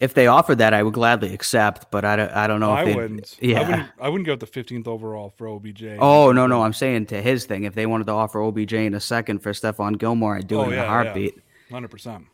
if 0.00 0.14
they 0.14 0.26
offered 0.26 0.58
that, 0.58 0.74
I 0.74 0.82
would 0.82 0.94
gladly 0.94 1.32
accept. 1.32 1.90
But 1.92 2.04
I 2.04 2.16
don't, 2.16 2.30
I 2.32 2.46
don't 2.48 2.58
know. 2.60 2.72
I 2.72 2.80
if 2.80 2.86
they, 2.88 2.94
wouldn't. 2.96 3.36
Yeah. 3.40 3.60
I 3.60 3.68
wouldn't. 3.68 3.90
I 4.00 4.08
wouldn't 4.08 4.26
go 4.26 4.32
with 4.32 4.40
the 4.40 4.46
fifteenth 4.46 4.88
overall 4.88 5.30
for 5.36 5.46
OBJ. 5.48 5.84
Oh 6.00 6.32
no, 6.32 6.46
no, 6.48 6.62
I'm 6.64 6.72
saying 6.72 7.06
to 7.06 7.22
his 7.22 7.46
thing. 7.46 7.64
If 7.64 7.74
they 7.74 7.86
wanted 7.86 8.08
to 8.08 8.12
offer 8.12 8.40
OBJ 8.42 8.72
in 8.72 8.94
a 8.94 9.00
second 9.00 9.38
for 9.40 9.52
Stephon 9.52 9.96
Gilmore, 9.98 10.36
I'd 10.36 10.48
do 10.48 10.58
Oh, 10.58 10.62
it 10.64 10.68
in 10.68 10.72
yeah, 10.72 10.84
a 10.84 10.88
heartbeat. 10.88 11.38
hundred 11.70 11.92
percent. 11.92 12.26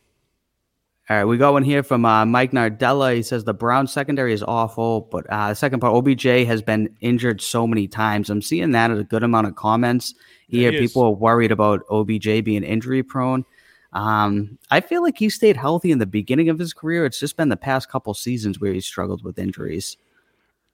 All 1.09 1.17
right, 1.17 1.25
we 1.25 1.37
got 1.37 1.53
one 1.53 1.63
here 1.63 1.81
from 1.81 2.05
uh, 2.05 2.23
Mike 2.23 2.51
Nardella. 2.51 3.15
He 3.15 3.23
says 3.23 3.43
the 3.43 3.53
Brown 3.53 3.87
secondary 3.87 4.31
is 4.31 4.43
awful, 4.43 5.07
but 5.09 5.25
uh, 5.31 5.49
the 5.49 5.55
second 5.55 5.79
part, 5.79 5.95
OBJ 5.95 6.45
has 6.45 6.61
been 6.61 6.95
injured 7.01 7.41
so 7.41 7.65
many 7.65 7.87
times. 7.87 8.29
I'm 8.29 8.43
seeing 8.43 8.71
that 8.73 8.91
at 8.91 8.97
a 8.99 9.03
good 9.03 9.23
amount 9.23 9.47
of 9.47 9.55
comments 9.55 10.13
here. 10.49 10.71
he. 10.71 10.77
People 10.77 11.01
are 11.01 11.11
worried 11.11 11.51
about 11.51 11.81
OBJ 11.89 12.43
being 12.43 12.63
injury 12.63 13.01
prone. 13.01 13.43
Um, 13.91 14.59
I 14.69 14.81
feel 14.81 15.01
like 15.01 15.17
he 15.17 15.31
stayed 15.31 15.57
healthy 15.57 15.91
in 15.91 15.97
the 15.97 16.05
beginning 16.05 16.47
of 16.49 16.59
his 16.59 16.73
career. 16.73 17.05
It's 17.05 17.19
just 17.19 17.37
been 17.37 17.49
the 17.49 17.57
past 17.57 17.89
couple 17.89 18.13
seasons 18.13 18.59
where 18.59 18.71
he 18.71 18.79
struggled 18.79 19.23
with 19.23 19.39
injuries. 19.39 19.97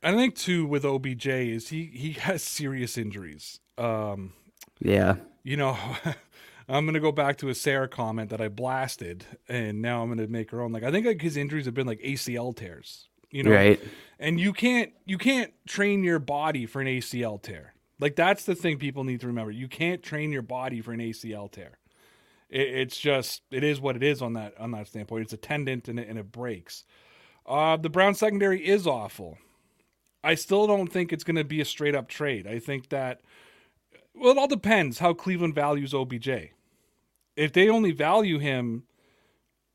I 0.04 0.14
think 0.14 0.36
too 0.36 0.66
with 0.66 0.84
OBJ 0.84 1.28
is 1.28 1.70
he 1.70 1.86
he 1.94 2.12
has 2.12 2.44
serious 2.44 2.98
injuries. 2.98 3.62
Um, 3.78 4.34
Yeah, 4.82 5.16
you 5.44 5.56
know, 5.56 5.78
I'm 6.68 6.86
gonna 6.86 7.00
go 7.00 7.12
back 7.12 7.38
to 7.38 7.50
a 7.50 7.56
Sarah 7.56 7.88
comment 7.88 8.30
that 8.32 8.42
I 8.42 8.48
blasted, 8.48 9.26
and 9.48 9.82
now 9.82 10.02
I'm 10.02 10.10
gonna 10.10 10.28
make 10.28 10.52
her 10.52 10.62
own. 10.62 10.72
Like 10.72 10.84
I 10.84 10.92
think 10.92 11.06
like 11.06 11.22
his 11.22 11.38
injuries 11.38 11.66
have 11.66 11.74
been 11.74 11.88
like 11.88 12.02
ACL 12.02 12.56
tears. 12.56 13.08
You 13.32 13.44
know, 13.44 13.52
right. 13.52 13.80
and 14.20 14.40
you 14.40 14.54
can't 14.54 14.94
you 15.06 15.18
can't 15.18 15.54
train 15.68 16.04
your 16.04 16.20
body 16.20 16.66
for 16.66 16.82
an 16.82 16.88
ACL 16.88 17.42
tear. 17.42 17.74
Like 18.00 18.16
that's 18.16 18.46
the 18.46 18.56
thing 18.56 18.78
people 18.78 19.04
need 19.04 19.22
to 19.22 19.28
remember. 19.28 19.52
You 19.52 19.68
can't 19.68 20.02
train 20.02 20.32
your 20.32 20.42
body 20.42 20.82
for 20.82 20.92
an 20.94 21.00
ACL 21.00 21.52
tear. 21.52 21.78
It, 22.50 22.68
it's 22.68 22.98
just 22.98 23.42
it 23.52 23.64
is 23.64 23.80
what 23.80 23.96
it 23.96 24.04
is 24.04 24.22
on 24.22 24.34
that 24.34 24.58
on 24.60 24.72
that 24.72 24.88
standpoint. 24.88 25.24
It's 25.24 25.34
a 25.34 25.38
tendon 25.38 25.82
and 25.88 26.00
it, 26.00 26.08
and 26.08 26.18
it 26.18 26.32
breaks. 26.32 26.84
Uh, 27.46 27.78
the 27.78 27.90
Brown 27.90 28.16
secondary 28.16 28.66
is 28.66 28.88
awful. 28.88 29.38
I 30.24 30.34
still 30.34 30.66
don't 30.66 30.92
think 30.92 31.14
it's 31.14 31.24
going 31.24 31.36
to 31.36 31.44
be 31.44 31.62
a 31.62 31.66
straight 31.66 31.94
up 31.94 32.08
trade. 32.08 32.48
I 32.48 32.58
think 32.58 32.90
that 32.90 33.22
well, 34.16 34.32
it 34.32 34.38
all 34.38 34.48
depends 34.48 35.00
how 35.00 35.14
Cleveland 35.14 35.54
values 35.54 35.94
OBJ. 35.94 36.30
If 37.36 37.54
they 37.54 37.70
only 37.70 37.92
value 37.92 38.40
him 38.40 38.84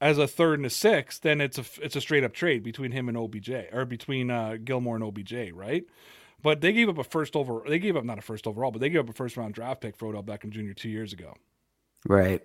as 0.00 0.18
a 0.18 0.26
third 0.26 0.58
and 0.58 0.66
a 0.66 0.70
sixth, 0.70 1.22
then 1.22 1.40
it's 1.40 1.58
a 1.58 1.64
it's 1.82 1.96
a 1.96 2.00
straight 2.00 2.24
up 2.24 2.32
trade 2.32 2.62
between 2.62 2.92
him 2.92 3.08
and 3.08 3.16
OBJ 3.16 3.50
or 3.72 3.84
between 3.84 4.30
uh, 4.30 4.56
Gilmore 4.62 4.96
and 4.96 5.04
OBJ, 5.04 5.52
right? 5.52 5.84
But 6.42 6.60
they 6.62 6.72
gave 6.72 6.88
up 6.88 6.98
a 6.98 7.04
first 7.04 7.36
over. 7.36 7.62
They 7.66 7.78
gave 7.78 7.96
up 7.96 8.04
not 8.04 8.18
a 8.18 8.22
first 8.22 8.46
overall, 8.46 8.70
but 8.70 8.80
they 8.80 8.88
gave 8.88 9.00
up 9.00 9.10
a 9.10 9.12
first 9.12 9.36
round 9.36 9.54
draft 9.54 9.80
pick 9.80 9.96
for 9.96 10.08
Odell 10.08 10.22
Beckham 10.22 10.50
Jr. 10.50 10.72
two 10.72 10.88
years 10.88 11.12
ago. 11.12 11.34
Right. 12.06 12.42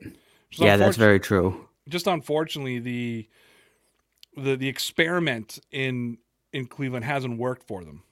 Just 0.49 0.61
Yeah, 0.61 0.75
that's 0.77 0.97
very 0.97 1.19
true. 1.19 1.67
Just 1.87 2.07
unfortunately, 2.07 2.79
the 2.79 3.29
the 4.35 4.55
the 4.57 4.67
experiment 4.67 5.59
in 5.71 6.17
in 6.51 6.65
Cleveland 6.65 7.05
hasn't 7.05 7.37
worked 7.37 7.67
for 7.67 7.83
them. 7.85 8.03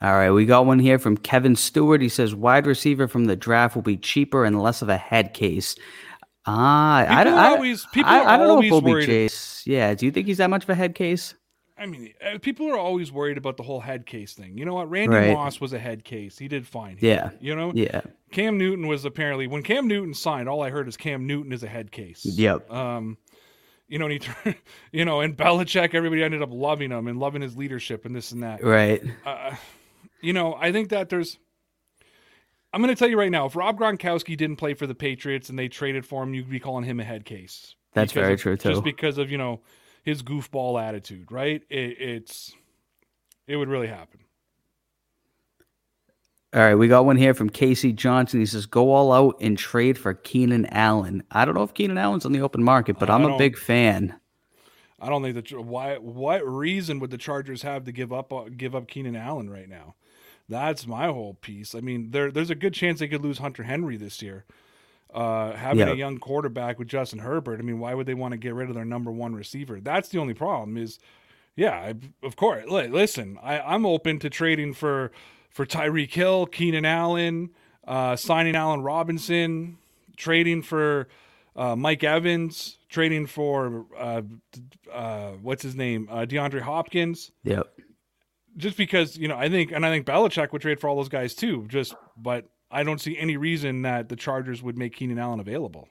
All 0.00 0.12
right, 0.12 0.30
we 0.30 0.46
got 0.46 0.64
one 0.66 0.78
here 0.78 0.98
from 0.98 1.16
Kevin 1.16 1.56
Stewart. 1.56 2.00
He 2.00 2.08
says 2.08 2.34
wide 2.34 2.66
receiver 2.66 3.08
from 3.08 3.24
the 3.24 3.36
draft 3.36 3.74
will 3.74 3.82
be 3.82 3.96
cheaper 3.96 4.44
and 4.44 4.62
less 4.62 4.82
of 4.82 4.88
a 4.88 4.96
head 4.96 5.34
case. 5.34 5.74
Ah, 6.46 7.04
I, 7.08 7.24
don't- 7.24 7.34
I, 7.34 7.48
always- 7.48 7.86
people 7.92 8.10
I, 8.10 8.18
are 8.20 8.26
I 8.28 8.36
don't 8.36 8.46
know 8.48 8.62
if 8.62 8.72
always 8.72 8.84
worried- 8.84 9.08
OBJ's. 9.28 9.62
Yeah, 9.66 9.94
do 9.94 10.06
you 10.06 10.12
think 10.12 10.26
he's 10.28 10.38
that 10.38 10.50
much 10.50 10.62
of 10.62 10.70
a 10.70 10.74
head 10.76 10.94
case? 10.94 11.34
I 11.78 11.84
mean, 11.84 12.14
uh, 12.24 12.38
people 12.38 12.70
are 12.70 12.78
always 12.78 13.12
worried 13.12 13.36
about 13.36 13.58
the 13.58 13.62
whole 13.62 13.80
head 13.80 14.06
case 14.06 14.32
thing. 14.32 14.56
You 14.56 14.64
know 14.64 14.72
what? 14.74 14.88
Randy 14.88 15.14
Right. 15.14 15.32
Moss 15.34 15.60
was 15.60 15.74
a 15.74 15.78
head 15.78 16.04
case. 16.04 16.38
He 16.38 16.48
did 16.48 16.66
fine. 16.66 16.96
here, 16.96 17.10
Yeah. 17.10 17.30
You 17.38 17.54
know, 17.54 17.72
Yeah. 17.74 18.00
Cam 18.32 18.56
Newton 18.56 18.86
was 18.86 19.04
apparently 19.04 19.46
when 19.46 19.62
Cam 19.62 19.86
Newton 19.86 20.14
signed. 20.14 20.48
All 20.48 20.62
I 20.62 20.70
heard 20.70 20.88
is 20.88 20.96
Cam 20.96 21.26
Newton 21.26 21.52
is 21.52 21.62
a 21.62 21.68
head 21.68 21.90
case. 21.92 22.24
Yep. 22.24 22.70
Um, 22.72 23.18
you 23.88 23.98
know, 23.98 24.06
and 24.06 24.22
he, 24.22 24.54
you 24.92 25.04
know, 25.04 25.20
and 25.20 25.36
Belichick, 25.36 25.94
everybody 25.94 26.22
ended 26.22 26.42
up 26.42 26.50
loving 26.52 26.90
him 26.90 27.06
and 27.06 27.18
loving 27.18 27.42
his 27.42 27.56
leadership 27.56 28.04
and 28.04 28.14
this 28.14 28.32
and 28.32 28.42
that. 28.42 28.62
Right. 28.62 29.02
Uh, 29.24 29.54
you 30.20 30.32
know, 30.32 30.54
I 30.54 30.72
think 30.72 30.90
that 30.90 31.08
there's. 31.08 31.38
I'm 32.72 32.82
going 32.82 32.94
to 32.94 32.98
tell 32.98 33.08
you 33.08 33.18
right 33.18 33.30
now, 33.30 33.46
if 33.46 33.56
Rob 33.56 33.78
Gronkowski 33.78 34.36
didn't 34.36 34.56
play 34.56 34.74
for 34.74 34.86
the 34.86 34.94
Patriots 34.94 35.48
and 35.48 35.58
they 35.58 35.68
traded 35.68 36.04
for 36.04 36.22
him, 36.22 36.34
you'd 36.34 36.50
be 36.50 36.60
calling 36.60 36.84
him 36.84 37.00
a 37.00 37.04
head 37.04 37.24
case. 37.24 37.74
That's 37.94 38.12
very 38.12 38.34
of, 38.34 38.40
true 38.40 38.56
too. 38.56 38.70
Just 38.70 38.84
because 38.84 39.16
of 39.16 39.30
you 39.30 39.38
know 39.38 39.60
his 40.02 40.22
goofball 40.22 40.80
attitude, 40.82 41.32
right? 41.32 41.62
It, 41.70 41.96
it's 41.98 42.52
it 43.46 43.56
would 43.56 43.68
really 43.68 43.86
happen. 43.86 44.20
All 46.54 46.62
right, 46.62 46.74
we 46.74 46.88
got 46.88 47.04
one 47.04 47.16
here 47.16 47.34
from 47.34 47.50
Casey 47.50 47.92
Johnson. 47.92 48.40
He 48.40 48.46
says, 48.46 48.66
"Go 48.66 48.92
all 48.92 49.12
out 49.12 49.36
and 49.40 49.58
trade 49.58 49.98
for 49.98 50.14
Keenan 50.14 50.66
Allen." 50.66 51.22
I 51.30 51.44
don't 51.44 51.54
know 51.54 51.62
if 51.64 51.74
Keenan 51.74 51.98
Allen's 51.98 52.24
on 52.24 52.32
the 52.32 52.40
open 52.40 52.62
market, 52.62 52.98
but 52.98 53.10
I 53.10 53.14
I'm 53.14 53.24
a 53.24 53.36
big 53.36 53.58
fan. 53.58 54.18
I 54.98 55.08
don't 55.10 55.22
think 55.22 55.34
that 55.34 55.52
why 55.64 55.98
what 55.98 56.46
reason 56.46 57.00
would 57.00 57.10
the 57.10 57.18
Chargers 57.18 57.62
have 57.62 57.84
to 57.84 57.92
give 57.92 58.12
up 58.12 58.32
uh, 58.32 58.44
give 58.56 58.74
up 58.74 58.88
Keenan 58.88 59.16
Allen 59.16 59.50
right 59.50 59.68
now? 59.68 59.96
That's 60.48 60.86
my 60.86 61.06
whole 61.08 61.34
piece. 61.34 61.74
I 61.74 61.80
mean, 61.80 62.12
there 62.12 62.30
there's 62.30 62.50
a 62.50 62.54
good 62.54 62.72
chance 62.72 63.00
they 63.00 63.08
could 63.08 63.22
lose 63.22 63.38
Hunter 63.38 63.64
Henry 63.64 63.96
this 63.96 64.22
year. 64.22 64.44
Uh, 65.12 65.52
having 65.54 65.86
Yeah. 65.86 65.92
a 65.92 65.96
young 65.96 66.18
quarterback 66.18 66.78
with 66.78 66.88
Justin 66.88 67.18
Herbert, 67.20 67.58
I 67.58 67.62
mean, 67.62 67.78
why 67.78 67.94
would 67.94 68.06
they 68.06 68.14
want 68.14 68.32
to 68.32 68.38
get 68.38 68.54
rid 68.54 68.68
of 68.68 68.74
their 68.74 68.84
number 68.84 69.10
one 69.10 69.34
receiver? 69.34 69.80
That's 69.80 70.08
the 70.08 70.18
only 70.18 70.34
problem. 70.34 70.76
Is 70.76 70.98
yeah, 71.56 71.72
I, 71.72 71.94
of 72.24 72.36
course. 72.36 72.64
li- 72.68 72.88
Listen, 72.88 73.38
I, 73.42 73.60
I'm 73.60 73.84
open 73.84 74.18
to 74.20 74.30
trading 74.30 74.72
for 74.74 75.10
for 75.56 75.64
Tyreek 75.64 76.12
Hill, 76.12 76.44
Keenan 76.44 76.84
Allen, 76.84 77.48
uh, 77.88 78.14
signing 78.14 78.54
Allen 78.54 78.82
Robinson, 78.82 79.78
trading 80.14 80.60
for 80.60 81.08
uh, 81.56 81.74
Mike 81.74 82.04
Evans, 82.04 82.76
trading 82.90 83.24
for 83.24 83.86
uh, 83.98 84.20
uh, 84.92 85.30
what's 85.40 85.62
his 85.62 85.74
name, 85.74 86.08
uh, 86.10 86.26
DeAndre 86.26 86.60
Hopkins. 86.60 87.30
Yep. 87.44 87.72
Just 88.58 88.76
because 88.76 89.16
you 89.16 89.28
know, 89.28 89.36
I 89.36 89.48
think, 89.48 89.72
and 89.72 89.86
I 89.86 89.88
think 89.88 90.06
Belichick 90.06 90.52
would 90.52 90.60
trade 90.60 90.78
for 90.78 90.90
all 90.90 90.96
those 90.96 91.08
guys 91.08 91.34
too. 91.34 91.64
Just, 91.68 91.94
but 92.18 92.44
I 92.70 92.82
don't 92.82 93.00
see 93.00 93.16
any 93.16 93.38
reason 93.38 93.80
that 93.80 94.10
the 94.10 94.16
Chargers 94.16 94.62
would 94.62 94.76
make 94.76 94.94
Keenan 94.94 95.18
Allen 95.18 95.40
available. 95.40 95.88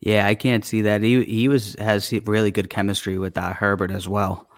Yeah, 0.00 0.26
I 0.26 0.34
can't 0.34 0.64
see 0.64 0.80
that. 0.80 1.02
He 1.02 1.22
he 1.24 1.48
was 1.48 1.76
has 1.78 2.10
really 2.24 2.50
good 2.50 2.70
chemistry 2.70 3.18
with 3.18 3.36
uh, 3.36 3.52
Herbert 3.52 3.90
as 3.90 4.08
well. 4.08 4.48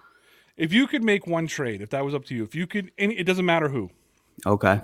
If 0.56 0.72
you 0.72 0.87
could 0.87 1.02
make 1.02 1.26
one 1.26 1.48
trade, 1.48 1.82
if 1.82 1.90
that 1.90 2.04
was 2.04 2.14
up 2.14 2.24
to 2.26 2.35
you, 2.37 2.44
if 2.44 2.54
you 2.54 2.68
could, 2.68 2.92
and 2.96 3.11
it 3.11 3.24
doesn't 3.24 3.44
matter 3.44 3.68
who, 3.68 3.90
Okay. 4.44 4.81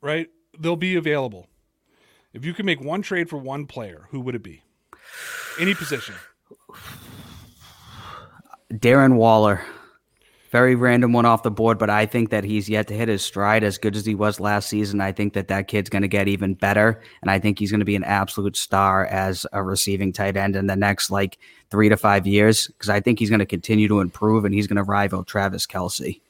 right? 0.00 0.28
They'll 0.58 0.76
be 0.76 0.96
available. 0.96 1.48
If 2.32 2.44
you 2.44 2.54
could 2.54 2.64
make 2.64 2.80
one 2.80 3.02
trade 3.02 3.28
for 3.28 3.36
one 3.36 3.66
player, 3.66 4.06
who 4.10 4.20
would 4.20 4.34
it 4.34 4.42
be? 4.42 4.62
Any 5.58 5.74
position. 5.74 6.14
Darren 8.72 9.16
Waller. 9.16 9.62
Very 10.50 10.74
random 10.74 11.14
one 11.14 11.24
off 11.24 11.42
the 11.42 11.50
board, 11.50 11.78
but 11.78 11.88
I 11.88 12.04
think 12.04 12.28
that 12.28 12.44
he's 12.44 12.68
yet 12.68 12.86
to 12.88 12.94
hit 12.94 13.08
his 13.08 13.22
stride 13.22 13.64
as 13.64 13.78
good 13.78 13.96
as 13.96 14.04
he 14.04 14.14
was 14.14 14.38
last 14.38 14.68
season. 14.68 15.00
I 15.00 15.10
think 15.10 15.32
that 15.32 15.48
that 15.48 15.66
kid's 15.66 15.88
going 15.88 16.02
to 16.02 16.08
get 16.08 16.28
even 16.28 16.52
better, 16.52 17.00
and 17.22 17.30
I 17.30 17.38
think 17.38 17.58
he's 17.58 17.70
going 17.70 17.80
to 17.80 17.86
be 17.86 17.96
an 17.96 18.04
absolute 18.04 18.56
star 18.56 19.06
as 19.06 19.46
a 19.54 19.62
receiving 19.62 20.12
tight 20.12 20.36
end 20.36 20.54
in 20.54 20.66
the 20.66 20.76
next 20.76 21.10
like 21.10 21.38
three 21.70 21.88
to 21.88 21.96
five 21.96 22.26
years 22.26 22.66
because 22.66 22.90
I 22.90 23.00
think 23.00 23.18
he's 23.18 23.30
going 23.30 23.40
to 23.40 23.46
continue 23.46 23.88
to 23.88 24.00
improve 24.00 24.44
and 24.44 24.54
he's 24.54 24.66
going 24.66 24.76
to 24.76 24.82
rival 24.82 25.24
Travis 25.24 25.66
Kelce. 25.66 26.20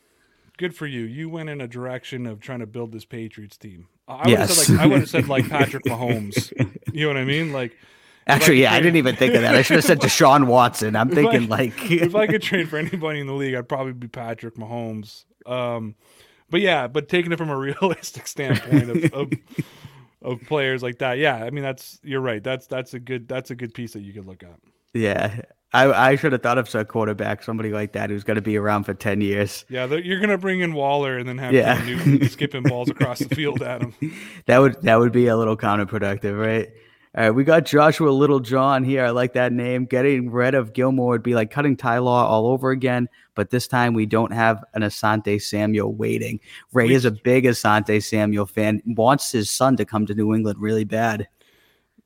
Good 0.63 0.77
for 0.77 0.87
you. 0.87 1.01
You 1.01 1.29
went 1.29 1.49
in 1.49 1.61
a 1.61 1.67
direction 1.67 2.25
of 2.25 2.39
trying 2.39 2.61
to 2.61 2.69
build 2.69 2.93
this 2.93 3.05
Patriots 3.05 3.57
team. 3.57 3.89
I 4.07 4.29
would 4.29 4.39
have 4.39 4.49
Yes. 4.49 4.57
said 4.57 4.73
like 4.77 4.81
I 4.81 4.87
would 4.87 5.01
have 5.01 5.11
said 5.11 5.29
like 5.29 5.49
Patrick 5.49 5.83
Mahomes. 5.87 6.53
You 6.93 7.01
know 7.03 7.09
what 7.09 7.17
I 7.17 7.25
mean? 7.25 7.53
Like 7.53 7.77
Actually, 8.29 8.59
could 8.59 8.63
yeah, 8.63 8.73
I 8.75 8.79
didn't 8.79 8.95
even 8.95 9.17
think 9.17 9.35
of 9.35 9.41
that. 9.43 9.57
I 9.57 9.63
should 9.63 9.75
have 9.75 9.85
said 9.85 9.99
Deshaun 9.99 10.47
Watson. 10.47 10.95
I'm 10.95 11.09
thinking 11.19 11.45
I- 11.53 11.57
like 11.57 11.73
if 11.91 12.15
I 12.15 12.29
could 12.29 12.43
train 12.43 12.67
for 12.69 12.77
anybody 12.77 13.19
in 13.19 13.27
the 13.27 13.33
league, 13.33 13.57
I'd 13.57 13.69
probably 13.69 13.93
be 13.93 14.07
Patrick 14.07 14.55
Mahomes. 14.55 15.25
Um, 15.47 15.97
but 16.49 16.61
yeah, 16.61 16.87
but 16.87 17.09
taking 17.09 17.33
it 17.33 17.39
from 17.39 17.51
a 17.51 17.57
realistic 17.59 18.29
standpoint 18.29 18.89
of, 18.89 19.13
of 19.15 19.33
of 20.23 20.41
players 20.43 20.81
like 20.81 20.99
that, 20.99 21.19
yeah, 21.19 21.43
I 21.43 21.51
mean 21.51 21.65
that's 21.65 21.99
you're 22.05 22.21
right. 22.21 22.45
That's 22.45 22.69
that's 22.69 22.95
a 22.95 23.01
good 23.01 23.27
that's 23.27 23.51
a 23.51 23.57
good 23.57 23.75
piece 23.75 23.95
that 23.95 24.03
you 24.03 24.13
could 24.13 24.27
look 24.27 24.45
at. 24.45 24.61
Yeah. 24.95 25.41
I, 25.75 26.11
I 26.11 26.17
should 26.17 26.33
have 26.33 26.43
thought 26.43 26.59
of 26.59 26.75
a 26.75 26.85
quarterback, 26.85 27.43
somebody 27.43 27.71
like 27.71 27.93
that 27.93 28.11
who's 28.11 28.25
going 28.25 28.35
to 28.35 28.43
be 28.43 28.59
around 28.59 28.85
for 28.85 28.93
10 28.93 29.21
years. 29.23 29.65
Yeah, 29.69 29.87
you're 29.87 30.21
gonna 30.21 30.37
bring 30.39 30.61
in 30.61 30.75
Waller 30.75 31.17
and 31.17 31.27
then 31.29 31.39
have 31.39 31.53
Yeah. 31.53 31.83
Newton 31.85 32.29
skipping 32.29 32.63
balls 32.63 32.91
across 32.91 33.21
the 33.21 33.35
field 33.35 33.63
at 33.63 33.81
him. 33.83 33.95
That 34.47 34.59
would 34.59 34.83
that 34.83 34.99
would 34.99 35.13
be 35.13 35.29
a 35.29 35.37
little 35.37 35.57
counterproductive, 35.57 36.39
right? 36.39 36.69
All 37.15 37.25
right, 37.25 37.31
we 37.31 37.45
got 37.45 37.67
Joshua 37.67 38.09
Little 38.11 38.41
John 38.41 38.85
here. 38.85 39.05
I 39.05 39.11
like 39.11 39.35
that 39.35 39.53
name. 39.53 39.85
Getting 39.85 40.31
rid 40.31 40.55
of 40.55 40.73
Gilmore 40.73 41.11
would 41.11 41.23
be 41.23 41.35
like 41.35 41.51
cutting 41.51 41.77
Ty 41.77 41.99
Law 41.99 42.27
all 42.27 42.47
over 42.47 42.71
again, 42.71 43.07
but 43.35 43.51
this 43.51 43.69
time 43.69 43.93
we 43.93 44.07
don't 44.07 44.33
have 44.33 44.65
an 44.73 44.81
Asante 44.83 45.41
Samuel 45.41 45.93
waiting. 45.93 46.41
Ray 46.73 46.91
is 46.91 47.05
a 47.05 47.11
big 47.11 47.45
Asante 47.45 48.03
Samuel 48.03 48.47
fan, 48.47 48.83
wants 48.87 49.31
his 49.31 49.51
son 49.51 49.77
to 49.77 49.85
come 49.85 50.07
to 50.07 50.15
New 50.15 50.35
England 50.35 50.59
really 50.59 50.85
bad. 50.85 51.29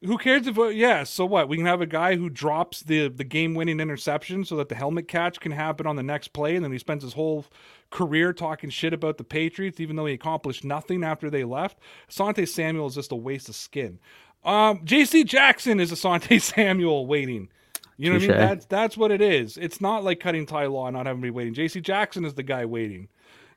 Who 0.04 0.18
cares 0.18 0.46
if 0.46 0.59
uh, 0.59 0.66
yeah? 0.66 1.04
So 1.04 1.24
what? 1.24 1.48
We 1.48 1.56
can 1.56 1.66
have 1.66 1.80
a 1.80 1.87
guy 1.87 2.16
who 2.16 2.28
drops 2.28 2.80
the 2.80 3.09
the 3.09 3.24
game 3.24 3.54
winning 3.54 3.80
interception 3.80 4.44
so 4.44 4.56
that 4.56 4.68
the 4.68 4.74
helmet 4.74 5.09
catch 5.09 5.40
can 5.40 5.52
happen 5.52 5.87
on 5.87 5.96
the 5.96 6.02
next 6.02 6.28
play, 6.28 6.54
and 6.54 6.64
then 6.64 6.72
he 6.72 6.78
spends 6.78 7.02
his 7.02 7.14
whole 7.14 7.46
career 7.90 8.32
talking 8.32 8.68
shit 8.68 8.92
about 8.92 9.16
the 9.16 9.24
Patriots, 9.24 9.80
even 9.80 9.96
though 9.96 10.06
he 10.06 10.14
accomplished 10.14 10.64
nothing 10.64 11.02
after 11.02 11.30
they 11.30 11.44
left. 11.44 11.78
Asante 12.11 12.46
Samuel 12.46 12.88
is 12.88 12.94
just 12.94 13.12
a 13.12 13.16
waste 13.16 13.48
of 13.48 13.54
skin. 13.54 13.98
Um, 14.44 14.80
J.C. 14.85 15.24
Jackson 15.24 15.80
is 15.80 15.90
Asante 15.90 16.40
Samuel 16.54 17.06
waiting. 17.06 17.48
You 17.96 18.11
know 18.11 18.18
what 18.18 18.24
I 18.24 18.28
mean? 18.28 18.37
That's 18.37 18.66
that's 18.66 18.96
what 18.98 19.11
it 19.11 19.22
is. 19.22 19.56
It's 19.56 19.80
not 19.80 20.04
like 20.04 20.20
cutting 20.20 20.44
Ty 20.44 20.66
Law 20.66 20.87
and 20.87 20.94
not 20.94 21.06
having 21.06 21.22
be 21.22 21.30
waiting. 21.30 21.54
J.C. 21.54 21.80
Jackson 21.80 22.26
is 22.26 22.35
the 22.35 22.42
guy 22.42 22.66
waiting. 22.66 23.09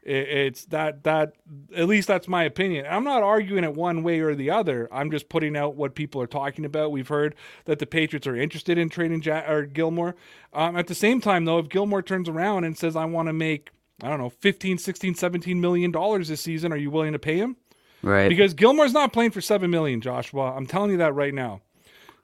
It, 0.10 0.28
it's 0.28 0.66
that 0.66 1.04
that 1.04 1.34
at 1.76 1.88
least 1.88 2.08
that's 2.08 2.28
my 2.28 2.44
opinion. 2.44 2.88
I'm 2.90 3.04
not 3.04 3.22
arguing 3.22 3.64
it 3.64 3.76
one 3.76 4.02
way 4.02 4.20
or 4.22 4.34
the 4.34 4.50
other. 4.50 4.90
I'm 4.92 5.12
just 5.12 5.30
putting 5.30 5.56
out 5.56 5.76
what 5.76 5.94
people 5.94 6.20
are 6.22 6.28
talking 6.28 6.66
about. 6.66 6.92
We've 6.92 7.08
heard 7.08 7.36
that 7.66 7.78
the 7.78 7.86
Patriots 7.86 8.26
are 8.26 8.36
interested 8.36 8.78
in 8.80 8.90
trading 8.90 9.22
ja- 9.22 9.48
or 9.48 9.66
Gilmore. 9.66 10.16
Um, 10.52 10.76
at 10.76 10.88
the 10.88 10.96
same 10.96 11.22
time, 11.22 11.46
though, 11.46 11.60
if 11.60 11.70
Gilmore 11.70 12.02
turns 12.02 12.28
around 12.28 12.64
and 12.64 12.76
says, 12.76 12.96
"I 12.96 13.06
want 13.06 13.28
to 13.28 13.34
make 13.34 13.70
I 14.02 14.10
don't 14.10 14.18
know 14.20 14.30
15, 14.30 14.80
16, 14.80 15.14
17 15.16 15.62
million 15.62 15.92
dollars 15.92 16.30
this 16.30 16.42
season," 16.42 16.74
are 16.74 16.78
you 16.78 16.90
willing 16.90 17.14
to 17.14 17.20
pay 17.20 17.38
him? 17.38 17.56
Right. 18.02 18.30
Because 18.30 18.54
Gilmore's 18.54 18.94
not 18.94 19.14
playing 19.14 19.32
for 19.32 19.42
seven 19.42 19.70
million, 19.70 20.02
Joshua. 20.02 20.54
I'm 20.56 20.66
telling 20.66 20.92
you 20.92 20.98
that 20.98 21.14
right 21.14 21.34
now. 21.34 21.62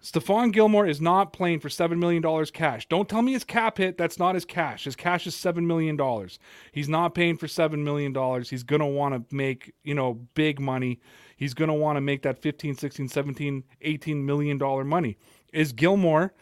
Stephon 0.05 0.53
Gilmore 0.53 0.85
is 0.85 1.01
not 1.01 1.33
playing 1.33 1.59
for 1.59 1.67
seven 1.67 1.99
million 1.99 2.21
dollars 2.21 2.51
cash. 2.51 2.87
Don't 2.87 3.09
tell 3.09 3.23
me 3.23 3.33
his 3.33 3.43
cap 3.43 3.79
hit. 3.79 3.97
That's 3.97 4.19
not 4.19 4.35
his 4.35 4.45
cash. 4.45 4.83
His 4.83 4.95
cash 4.95 5.25
is 5.25 5.33
seven 5.33 5.65
million 5.65 5.95
dollars. 5.95 6.37
He's 6.71 6.87
not 6.87 7.15
paying 7.15 7.37
for 7.37 7.47
seven 7.47 7.83
million 7.83 8.13
dollars. 8.13 8.51
He's 8.51 8.61
gonna 8.61 8.87
want 8.87 9.15
to 9.15 9.35
make, 9.35 9.73
you 9.83 9.95
know, 9.95 10.27
big 10.35 10.59
money. 10.59 10.99
He's 11.37 11.55
gonna 11.55 11.73
want 11.73 11.97
to 11.97 12.01
make 12.01 12.21
that 12.21 12.37
15, 12.39 12.75
16, 12.75 13.07
17, 13.07 13.63
18 13.81 14.25
million 14.25 14.59
dollar 14.59 14.83
money. 14.83 15.17
Is 15.51 15.73
Gilmore 15.73 16.35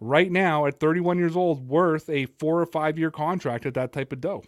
right 0.00 0.32
now 0.32 0.64
at 0.64 0.80
31 0.80 1.18
years 1.18 1.36
old 1.36 1.68
worth 1.68 2.08
a 2.08 2.24
four 2.24 2.58
or 2.58 2.66
five 2.66 2.98
year 2.98 3.10
contract 3.10 3.66
at 3.66 3.74
that 3.74 3.92
type 3.92 4.14
of 4.14 4.22
dough? 4.22 4.44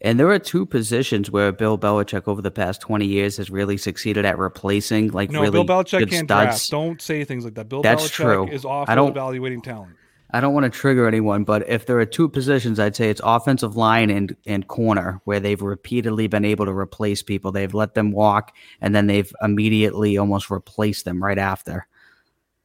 And 0.00 0.18
there 0.20 0.28
are 0.30 0.38
two 0.38 0.64
positions 0.64 1.30
where 1.30 1.50
Bill 1.50 1.76
Belichick 1.76 2.28
over 2.28 2.40
the 2.40 2.50
past 2.52 2.80
20 2.80 3.04
years 3.04 3.36
has 3.38 3.50
really 3.50 3.76
succeeded 3.76 4.24
at 4.24 4.38
replacing 4.38 5.08
like 5.10 5.30
No, 5.30 5.40
really 5.40 5.52
Bill 5.52 5.64
Belichick 5.66 5.98
good 5.98 6.10
can't 6.10 6.28
studs. 6.28 6.68
draft. 6.68 6.70
Don't 6.70 7.02
say 7.02 7.24
things 7.24 7.44
like 7.44 7.54
that. 7.54 7.68
Bill 7.68 7.82
That's 7.82 8.04
Belichick 8.04 8.12
true. 8.12 8.48
is 8.48 8.64
I 8.64 8.68
awful 8.68 8.94
don't- 8.94 9.10
evaluating 9.10 9.62
talent. 9.62 9.94
I 10.30 10.40
don't 10.42 10.52
want 10.52 10.64
to 10.64 10.78
trigger 10.78 11.08
anyone, 11.08 11.44
but 11.44 11.66
if 11.70 11.86
there 11.86 11.98
are 12.00 12.04
two 12.04 12.28
positions, 12.28 12.78
I'd 12.78 12.94
say 12.94 13.08
it's 13.08 13.22
offensive 13.24 13.76
line 13.78 14.10
and, 14.10 14.36
and 14.46 14.68
corner 14.68 15.22
where 15.24 15.40
they've 15.40 15.60
repeatedly 15.62 16.26
been 16.26 16.44
able 16.44 16.66
to 16.66 16.72
replace 16.72 17.22
people. 17.22 17.50
They've 17.50 17.72
let 17.72 17.94
them 17.94 18.12
walk 18.12 18.54
and 18.82 18.94
then 18.94 19.06
they've 19.06 19.32
immediately 19.42 20.18
almost 20.18 20.50
replaced 20.50 21.06
them 21.06 21.24
right 21.24 21.38
after. 21.38 21.86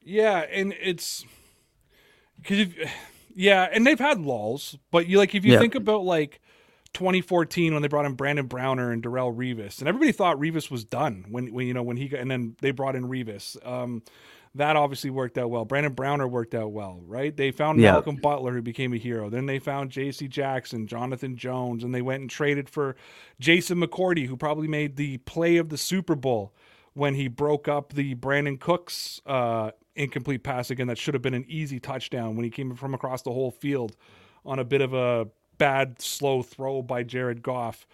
Yeah, 0.04 0.40
and 0.40 0.74
it's 0.78 1.24
because 2.42 2.68
yeah, 3.34 3.66
and 3.72 3.86
they've 3.86 3.98
had 3.98 4.20
lulls, 4.20 4.76
but 4.90 5.06
you 5.08 5.16
like 5.16 5.34
if 5.34 5.44
you 5.46 5.54
Yeah. 5.54 5.58
think 5.58 5.74
about 5.74 6.04
like 6.04 6.42
2014 6.94 7.72
when 7.72 7.82
they 7.82 7.88
brought 7.88 8.06
in 8.06 8.14
Brandon 8.14 8.46
Browner 8.46 8.90
and 8.90 9.02
Darrelle 9.02 9.34
Revis, 9.34 9.80
and 9.80 9.88
everybody 9.88 10.12
thought 10.12 10.38
Revis 10.38 10.70
was 10.70 10.84
done 10.84 11.26
when 11.28 11.52
when 11.52 11.66
you 11.66 11.74
know 11.74 11.82
when 11.82 11.96
he 11.96 12.08
got, 12.08 12.20
and 12.20 12.30
then 12.30 12.56
they 12.60 12.70
brought 12.70 12.96
in 12.96 13.04
Revis. 13.08 13.56
Um, 13.66 14.02
that 14.56 14.76
obviously 14.76 15.10
worked 15.10 15.36
out 15.36 15.50
well. 15.50 15.64
Brandon 15.64 15.92
Browner 15.92 16.28
worked 16.28 16.54
out 16.54 16.70
well, 16.70 17.00
right? 17.06 17.36
They 17.36 17.50
found 17.50 17.80
Yeah. 17.80 17.90
Malcolm 17.92 18.16
Butler, 18.16 18.52
who 18.52 18.62
became 18.62 18.92
a 18.92 18.96
hero. 18.96 19.28
Then 19.28 19.46
they 19.46 19.58
found 19.58 19.90
J.C. 19.90 20.28
Jackson, 20.28 20.86
Jonathan 20.86 21.36
Jones, 21.36 21.82
and 21.82 21.92
they 21.92 22.02
went 22.02 22.20
and 22.20 22.30
traded 22.30 22.70
for 22.70 22.94
Jason 23.40 23.80
McCourty, 23.80 24.26
who 24.28 24.36
probably 24.36 24.68
made 24.68 24.94
the 24.94 25.18
play 25.18 25.56
of 25.56 25.70
the 25.70 25.76
Super 25.76 26.14
Bowl 26.14 26.54
when 26.92 27.14
he 27.16 27.26
broke 27.26 27.66
up 27.66 27.94
the 27.94 28.14
Brandin 28.14 28.60
Cooks 28.60 29.20
uh, 29.26 29.72
incomplete 29.96 30.44
pass 30.44 30.70
again 30.70 30.86
that 30.86 30.98
should 30.98 31.14
have 31.14 31.22
been 31.22 31.34
an 31.34 31.44
easy 31.48 31.80
touchdown 31.80 32.36
when 32.36 32.44
he 32.44 32.50
came 32.50 32.74
from 32.76 32.94
across 32.94 33.22
the 33.22 33.32
whole 33.32 33.50
field 33.50 33.96
on 34.44 34.60
a 34.60 34.64
bit 34.64 34.80
of 34.80 34.94
a 34.94 35.26
bad 35.58 36.00
slow 36.00 36.42
throw 36.42 36.82
by 36.82 37.02
Jared 37.02 37.42
Goff. 37.42 37.86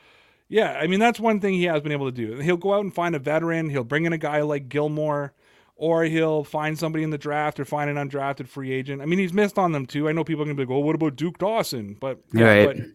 Yeah, 0.48 0.72
I 0.72 0.86
mean 0.86 0.98
that's 1.00 1.20
one 1.20 1.40
thing 1.40 1.54
he 1.54 1.64
has 1.64 1.80
been 1.80 1.92
able 1.92 2.10
to 2.10 2.12
do. 2.12 2.38
He'll 2.38 2.56
go 2.56 2.74
out 2.74 2.80
and 2.80 2.92
find 2.92 3.14
a 3.14 3.18
veteran. 3.20 3.70
He'll 3.70 3.84
bring 3.84 4.04
in 4.04 4.12
a 4.12 4.18
guy 4.18 4.40
like 4.42 4.68
Gilmore 4.68 5.32
or 5.76 6.04
he'll 6.04 6.44
find 6.44 6.78
somebody 6.78 7.04
in 7.04 7.10
the 7.10 7.16
draft 7.18 7.58
or 7.58 7.64
find 7.64 7.88
an 7.88 7.96
undrafted 7.96 8.46
free 8.48 8.70
agent. 8.72 9.00
I 9.00 9.06
mean, 9.06 9.18
he's 9.18 9.32
missed 9.32 9.58
on 9.58 9.72
them 9.72 9.86
too. 9.86 10.08
I 10.08 10.12
know 10.12 10.24
people 10.24 10.42
are 10.42 10.44
gonna 10.46 10.56
be 10.56 10.62
like, 10.64 10.70
"Well, 10.70 10.82
what 10.82 10.94
about 10.94 11.16
Duke 11.16 11.38
Dawson?" 11.38 11.96
But 11.98 12.18
yeah, 12.32 12.44
Right. 12.44 12.66
but 12.76 12.86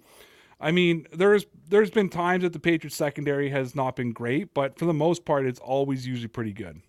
I 0.60 0.72
mean, 0.72 1.08
there's 1.14 1.46
there's 1.68 1.90
been 1.90 2.10
times 2.10 2.44
that 2.44 2.54
the 2.54 2.60
Patriots 2.60 2.96
secondary 2.96 3.50
has 3.50 3.74
not 3.76 3.96
been 3.96 4.12
great, 4.12 4.54
but 4.54 4.78
for 4.78 4.86
the 4.86 4.94
most 4.94 5.26
part, 5.26 5.46
it's 5.46 5.60
always 5.60 6.06
usually 6.06 6.28
pretty 6.28 6.54
good. 6.54 6.82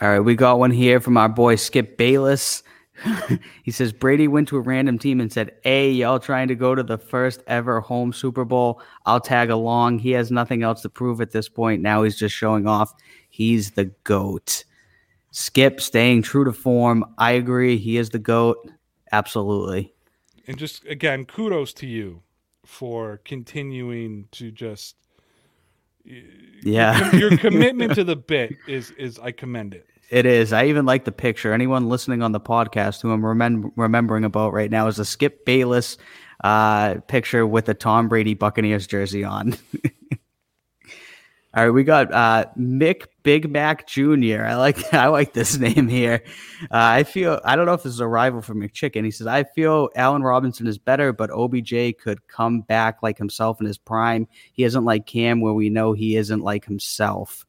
All 0.00 0.08
right, 0.08 0.20
we 0.20 0.34
got 0.34 0.58
one 0.58 0.70
here 0.70 0.98
from 1.00 1.16
our 1.18 1.28
boy 1.28 1.56
Skip 1.56 1.98
Bayless. 1.98 2.62
he 3.62 3.70
says 3.70 3.92
Brady 3.92 4.28
went 4.28 4.48
to 4.48 4.56
a 4.56 4.60
random 4.60 4.98
team 4.98 5.20
and 5.20 5.32
said, 5.32 5.52
"Hey, 5.62 5.90
y'all 5.90 6.18
trying 6.18 6.48
to 6.48 6.54
go 6.54 6.74
to 6.74 6.82
the 6.82 6.98
first 6.98 7.42
ever 7.46 7.80
home 7.80 8.12
Super 8.12 8.44
Bowl? 8.44 8.80
I'll 9.06 9.20
tag 9.20 9.50
along." 9.50 9.98
He 10.00 10.10
has 10.12 10.30
nothing 10.30 10.62
else 10.62 10.82
to 10.82 10.88
prove 10.88 11.20
at 11.20 11.30
this 11.32 11.48
point. 11.48 11.82
Now 11.82 12.02
he's 12.02 12.18
just 12.18 12.34
showing 12.34 12.66
off. 12.66 12.92
He's 13.28 13.72
the 13.72 13.86
goat. 14.04 14.64
Skip 15.30 15.80
staying 15.80 16.22
true 16.22 16.44
to 16.44 16.52
form. 16.52 17.04
I 17.18 17.32
agree. 17.32 17.76
He 17.78 17.96
is 17.96 18.10
the 18.10 18.18
goat. 18.18 18.68
Absolutely. 19.12 19.92
And 20.46 20.58
just 20.58 20.84
again, 20.86 21.24
kudos 21.24 21.72
to 21.74 21.86
you 21.86 22.22
for 22.64 23.20
continuing 23.24 24.26
to 24.32 24.50
just 24.50 24.96
Yeah. 26.04 27.14
your 27.16 27.36
commitment 27.38 27.94
to 27.94 28.04
the 28.04 28.16
bit 28.16 28.56
is 28.66 28.90
is 28.92 29.18
I 29.18 29.32
commend 29.32 29.74
it. 29.74 29.86
It 30.10 30.26
is. 30.26 30.52
I 30.52 30.66
even 30.66 30.86
like 30.86 31.04
the 31.04 31.12
picture. 31.12 31.52
Anyone 31.52 31.88
listening 31.88 32.20
on 32.22 32.32
the 32.32 32.40
podcast 32.40 33.00
who 33.00 33.12
I'm 33.12 33.22
remem- 33.22 33.70
remembering 33.76 34.24
about 34.24 34.52
right 34.52 34.70
now 34.70 34.88
is 34.88 34.98
a 34.98 35.04
Skip 35.04 35.44
Bayless 35.44 35.98
uh, 36.42 36.96
picture 37.06 37.46
with 37.46 37.68
a 37.68 37.74
Tom 37.74 38.08
Brady 38.08 38.34
Buccaneers 38.34 38.88
jersey 38.88 39.22
on. 39.22 39.56
All 41.52 41.64
right, 41.64 41.70
we 41.70 41.82
got 41.82 42.12
uh, 42.12 42.46
Mick 42.56 43.06
Big 43.24 43.50
Mac 43.50 43.86
Jr. 43.86 44.44
I 44.44 44.54
like 44.56 44.94
I 44.94 45.06
like 45.08 45.32
this 45.32 45.58
name 45.58 45.88
here. 45.88 46.22
Uh, 46.62 46.66
I 46.70 47.04
feel 47.04 47.40
I 47.44 47.54
don't 47.54 47.66
know 47.66 47.74
if 47.74 47.84
this 47.84 47.92
is 47.92 48.00
a 48.00 48.06
rival 48.06 48.40
for 48.40 48.54
McChicken. 48.54 49.04
He 49.04 49.10
says 49.12 49.28
I 49.28 49.44
feel 49.44 49.90
Allen 49.94 50.22
Robinson 50.22 50.66
is 50.66 50.78
better, 50.78 51.12
but 51.12 51.30
OBJ 51.30 51.98
could 52.00 52.26
come 52.26 52.62
back 52.62 53.02
like 53.02 53.18
himself 53.18 53.60
in 53.60 53.66
his 53.66 53.78
prime. 53.78 54.26
He 54.52 54.64
isn't 54.64 54.84
like 54.84 55.06
Cam, 55.06 55.40
where 55.40 55.52
we 55.52 55.70
know 55.70 55.92
he 55.92 56.16
isn't 56.16 56.40
like 56.40 56.64
himself. 56.64 57.44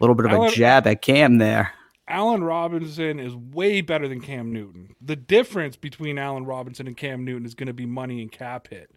A 0.00 0.02
little 0.02 0.14
bit 0.14 0.26
of 0.26 0.32
a 0.32 0.50
jab 0.50 0.86
at 0.86 1.02
Cam 1.02 1.38
there. 1.38 1.72
Allen 2.10 2.42
Robinson 2.44 3.20
is 3.20 3.34
way 3.34 3.80
better 3.80 4.08
than 4.08 4.20
Cam 4.20 4.52
Newton. 4.52 4.94
The 5.00 5.16
difference 5.16 5.76
between 5.76 6.18
Allen 6.18 6.44
Robinson 6.44 6.86
and 6.86 6.96
Cam 6.96 7.24
Newton 7.24 7.46
is 7.46 7.54
going 7.54 7.68
to 7.68 7.72
be 7.72 7.86
money 7.86 8.20
and 8.20 8.30
cap 8.30 8.68
hit. 8.68 8.90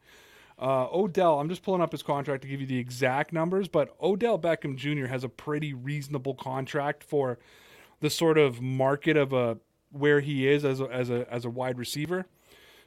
Uh, 0.60 0.88
Odell, 0.92 1.40
I'm 1.40 1.50
just 1.50 1.64
pulling 1.64 1.82
up 1.82 1.92
his 1.92 2.04
contract 2.04 2.42
to 2.44 2.48
give 2.48 2.62
you 2.62 2.68
the 2.68 2.78
exact 2.78 3.34
numbers, 3.34 3.68
but 3.68 3.96
Odell 4.02 4.40
Beckham 4.40 4.76
Jr. 4.76 5.08
has 5.08 5.24
a 5.24 5.30
pretty 5.30 5.74
reasonable 5.74 6.36
contract 6.36 7.04
for 7.04 7.40
the 8.00 8.10
sort 8.10 8.38
of 8.38 8.62
market 8.62 9.18
of 9.18 9.34
a 9.34 9.58
where 9.92 10.20
he 10.20 10.48
is 10.48 10.66
as 10.66 10.80
a, 10.80 10.86
as 10.86 11.10
a 11.10 11.32
as 11.32 11.46
a 11.46 11.50
wide 11.50 11.78
receiver. 11.78 12.26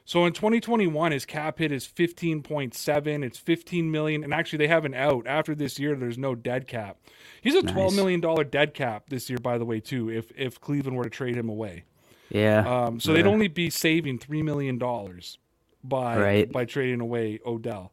So 0.07 0.25
in 0.25 0.31
2021, 0.31 1.11
his 1.11 1.25
cap 1.25 1.59
hit 1.59 1.69
is 1.69 1.85
15.7. 1.85 3.23
It's 3.25 3.37
15 3.37 3.91
million, 3.91 4.23
and 4.23 4.33
actually 4.33 4.59
they 4.59 4.69
have 4.69 4.85
an 4.85 4.93
out 4.93 5.27
after 5.27 5.53
this 5.53 5.77
year. 5.79 5.95
There's 5.97 6.17
no 6.17 6.33
dead 6.33 6.65
cap. 6.65 6.95
He's 7.41 7.55
a 7.55 7.61
12 7.61 7.93
million 7.93 8.21
dollar 8.21 8.45
dead 8.45 8.73
cap 8.73 9.09
this 9.09 9.29
year, 9.29 9.37
by 9.37 9.57
the 9.57 9.65
way, 9.65 9.81
too. 9.81 10.09
If 10.09 10.31
if 10.37 10.61
Cleveland 10.61 10.95
were 10.95 11.03
to 11.03 11.09
trade 11.09 11.35
him 11.35 11.49
away, 11.49 11.83
Yeah. 12.29 12.59
um, 12.85 13.01
so 13.01 13.11
they'd 13.11 13.27
only 13.27 13.49
be 13.49 13.69
saving 13.69 14.19
three 14.19 14.41
million 14.41 14.77
dollars 14.77 15.39
by 15.83 16.17
Right. 16.17 16.49
by 16.49 16.63
trading 16.63 17.01
away 17.01 17.39
Odell. 17.45 17.91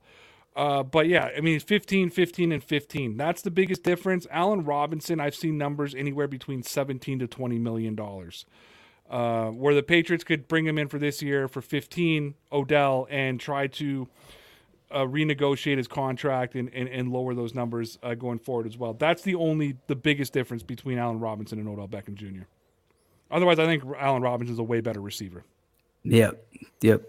Uh, 0.54 0.84
but 0.84 1.08
yeah, 1.08 1.30
I 1.36 1.40
mean, 1.40 1.58
15, 1.58 2.10
15, 2.10 2.52
and 2.52 2.62
15. 2.62 3.16
That's 3.16 3.42
the 3.42 3.50
biggest 3.50 3.82
difference. 3.82 4.24
Allen 4.30 4.64
Robinson, 4.64 5.18
I've 5.18 5.34
seen 5.34 5.58
numbers 5.58 5.96
anywhere 5.96 6.28
between 6.28 6.62
17 6.62 7.18
to 7.18 7.26
20 7.26 7.58
million 7.58 7.96
dollars. 7.96 8.46
Uh, 9.10 9.50
where 9.50 9.74
the 9.74 9.82
Patriots 9.82 10.24
could 10.24 10.48
bring 10.48 10.66
him 10.66 10.78
in 10.78 10.88
for 10.88 10.98
this 10.98 11.20
year 11.20 11.46
for 11.46 11.60
15, 11.60 12.34
Odell, 12.50 13.06
and 13.10 13.38
try 13.38 13.66
to 13.66 14.08
uh, 14.90 15.00
renegotiate 15.00 15.76
his 15.76 15.86
contract 15.88 16.54
and, 16.54 16.72
and, 16.72 16.88
and 16.88 17.12
lower 17.12 17.34
those 17.34 17.54
numbers 17.54 17.98
uh, 18.02 18.14
going 18.14 18.38
forward 18.38 18.66
as 18.66 18.78
well. 18.78 18.94
That's 18.94 19.22
the 19.22 19.34
only, 19.34 19.76
the 19.88 19.96
biggest 19.96 20.32
difference 20.32 20.62
between 20.62 20.98
Allen 20.98 21.20
Robinson 21.20 21.58
and 21.58 21.68
Odell 21.68 21.88
Beckham 21.88 22.14
Jr. 22.14 22.44
Otherwise, 23.30 23.58
I 23.58 23.66
think 23.66 23.82
Allen 23.98 24.22
Robinson 24.22 24.54
is 24.54 24.58
a 24.58 24.62
way 24.62 24.80
better 24.80 25.00
receiver. 25.00 25.44
Yep. 26.04 26.42
Yep. 26.80 27.02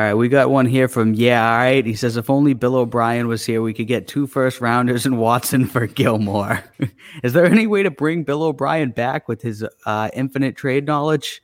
All 0.00 0.06
right, 0.06 0.14
we 0.14 0.30
got 0.30 0.48
one 0.48 0.64
here 0.64 0.88
from 0.88 1.12
Yeah, 1.12 1.46
all 1.52 1.58
right. 1.58 1.84
He 1.84 1.94
says 1.94 2.16
if 2.16 2.30
only 2.30 2.54
Bill 2.54 2.74
O'Brien 2.76 3.28
was 3.28 3.44
here, 3.44 3.60
we 3.60 3.74
could 3.74 3.86
get 3.86 4.08
two 4.08 4.26
first 4.26 4.62
rounders 4.62 5.04
and 5.04 5.18
Watson 5.26 5.66
for 5.66 5.86
Gilmore. 5.86 6.64
Is 7.22 7.34
there 7.34 7.44
any 7.44 7.66
way 7.66 7.82
to 7.82 7.90
bring 7.90 8.22
Bill 8.24 8.42
O'Brien 8.42 8.92
back 8.92 9.28
with 9.28 9.42
his 9.42 9.62
uh, 9.84 10.08
infinite 10.14 10.56
trade 10.56 10.86
knowledge? 10.86 11.42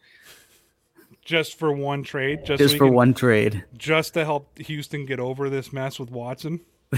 Just 1.23 1.59
for 1.59 1.71
one 1.71 2.03
trade, 2.03 2.47
just, 2.47 2.59
Just 2.59 2.73
so 2.73 2.79
for 2.79 2.87
can- 2.87 2.95
one 2.95 3.13
trade. 3.13 3.63
just 3.77 4.15
to 4.15 4.25
help 4.25 4.57
Houston 4.57 5.05
get 5.05 5.21
over 5.21 5.51
this 5.51 5.71
mess 5.71 5.99
with 6.01 6.11
Watson. 6.11 6.61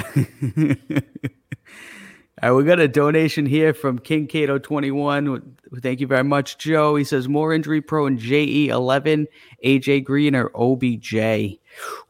All 2.40 2.51
right, 2.51 2.57
we 2.57 2.62
got 2.62 2.79
a 2.79 2.87
donation 2.87 3.46
here 3.46 3.74
from 3.74 3.98
King 3.98 4.29
Cato 4.29 4.59
21. 4.59 5.57
Thank 5.81 6.01
you 6.01 6.07
very 6.07 6.22
much, 6.22 6.57
Joe. 6.59 6.94
He 6.94 7.03
says 7.03 7.27
more 7.27 7.53
injury 7.53 7.81
prone 7.81 8.16
JE 8.16 8.68
11, 8.68 9.27
AJ 9.64 10.05
Green 10.05 10.37
or 10.37 10.51
OBJ. 10.55 11.59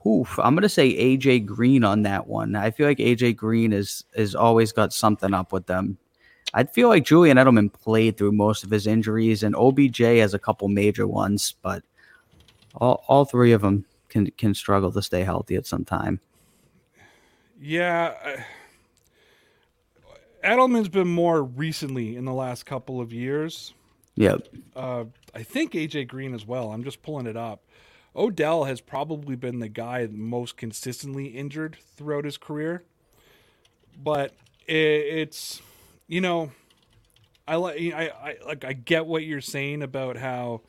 Oof, 0.07 0.39
I'm 0.39 0.55
gonna 0.55 0.69
say 0.69 0.95
AJ 0.95 1.47
Green 1.47 1.83
on 1.83 2.03
that 2.03 2.27
one. 2.27 2.57
I 2.57 2.71
feel 2.71 2.87
like 2.87 2.99
AJ 2.99 3.37
Green 3.37 3.73
is 3.73 4.05
is 4.17 4.35
always 4.35 4.71
got 4.71 4.93
something 4.93 5.33
up 5.33 5.51
with 5.51 5.67
them. 5.67 5.97
I 6.53 6.65
feel 6.65 6.89
like 6.89 7.05
Julian 7.05 7.39
Edelman 7.39 7.73
played 7.73 8.19
through 8.19 8.33
most 8.33 8.65
of 8.65 8.71
his 8.71 8.87
injuries, 8.87 9.43
and 9.43 9.57
OBJ 9.57 9.99
has 9.99 10.35
a 10.35 10.39
couple 10.39 10.69
major 10.69 11.07
ones, 11.07 11.55
but 11.63 11.83
all 12.75 13.03
all 13.09 13.25
three 13.25 13.53
of 13.53 13.63
them 13.63 13.87
can 14.11 14.31
can 14.33 14.53
struggle 14.53 14.93
to 14.93 15.01
stay 15.01 15.25
healthy 15.25 15.57
at 15.57 15.67
some 15.67 15.87
time. 15.87 16.21
Yeah. 17.59 18.13
I- 18.23 18.45
Edelman's 20.45 20.89
been 20.89 21.09
more 21.09 21.43
recently 21.43 22.17
in 22.17 22.25
the 22.25 22.33
last 22.33 22.65
couple 22.67 23.01
of 23.01 23.13
years. 23.13 23.75
Yep. 24.17 24.49
Uh, 24.75 25.05
I 25.35 25.43
think 25.43 25.73
AJ 25.73 26.09
Green 26.09 26.35
as 26.35 26.47
well. 26.47 26.73
I'm 26.73 26.85
just 26.85 27.03
pulling 27.03 27.27
it 27.27 27.37
up. 27.37 27.63
Odell 28.17 28.65
has 28.65 28.81
probably 28.81 29.37
been 29.37 29.61
the 29.61 29.69
guy 29.69 30.09
most 30.11 30.57
consistently 30.57 31.27
injured 31.27 31.77
throughout 31.97 32.25
his 32.25 32.37
career, 32.37 32.83
but 34.03 34.33
it, 34.67 34.75
it's 34.75 35.63
you 36.09 36.21
know, 36.21 36.51
I 37.47 37.57
like 37.57 37.79
I, 37.81 38.09
I 38.09 38.37
like 38.45 38.65
I 38.65 38.73
get 38.73 39.07
what 39.07 39.23
you're 39.25 39.41
saying 39.41 39.83
about 39.83 40.17
how 40.17 40.63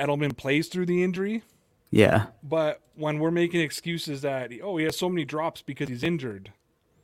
Edelman 0.00 0.36
plays 0.36 0.68
through 0.68 0.86
the 0.86 1.04
injury, 1.04 1.42
Yeah, 1.90 2.26
but 2.42 2.80
when 2.96 3.20
we're 3.20 3.30
making 3.30 3.60
excuses 3.60 4.22
that 4.22 4.50
oh 4.62 4.76
he 4.78 4.84
has 4.84 4.98
so 4.98 5.08
many 5.08 5.24
drops 5.24 5.62
because 5.62 5.88
he's 5.88 6.02
injured, 6.02 6.52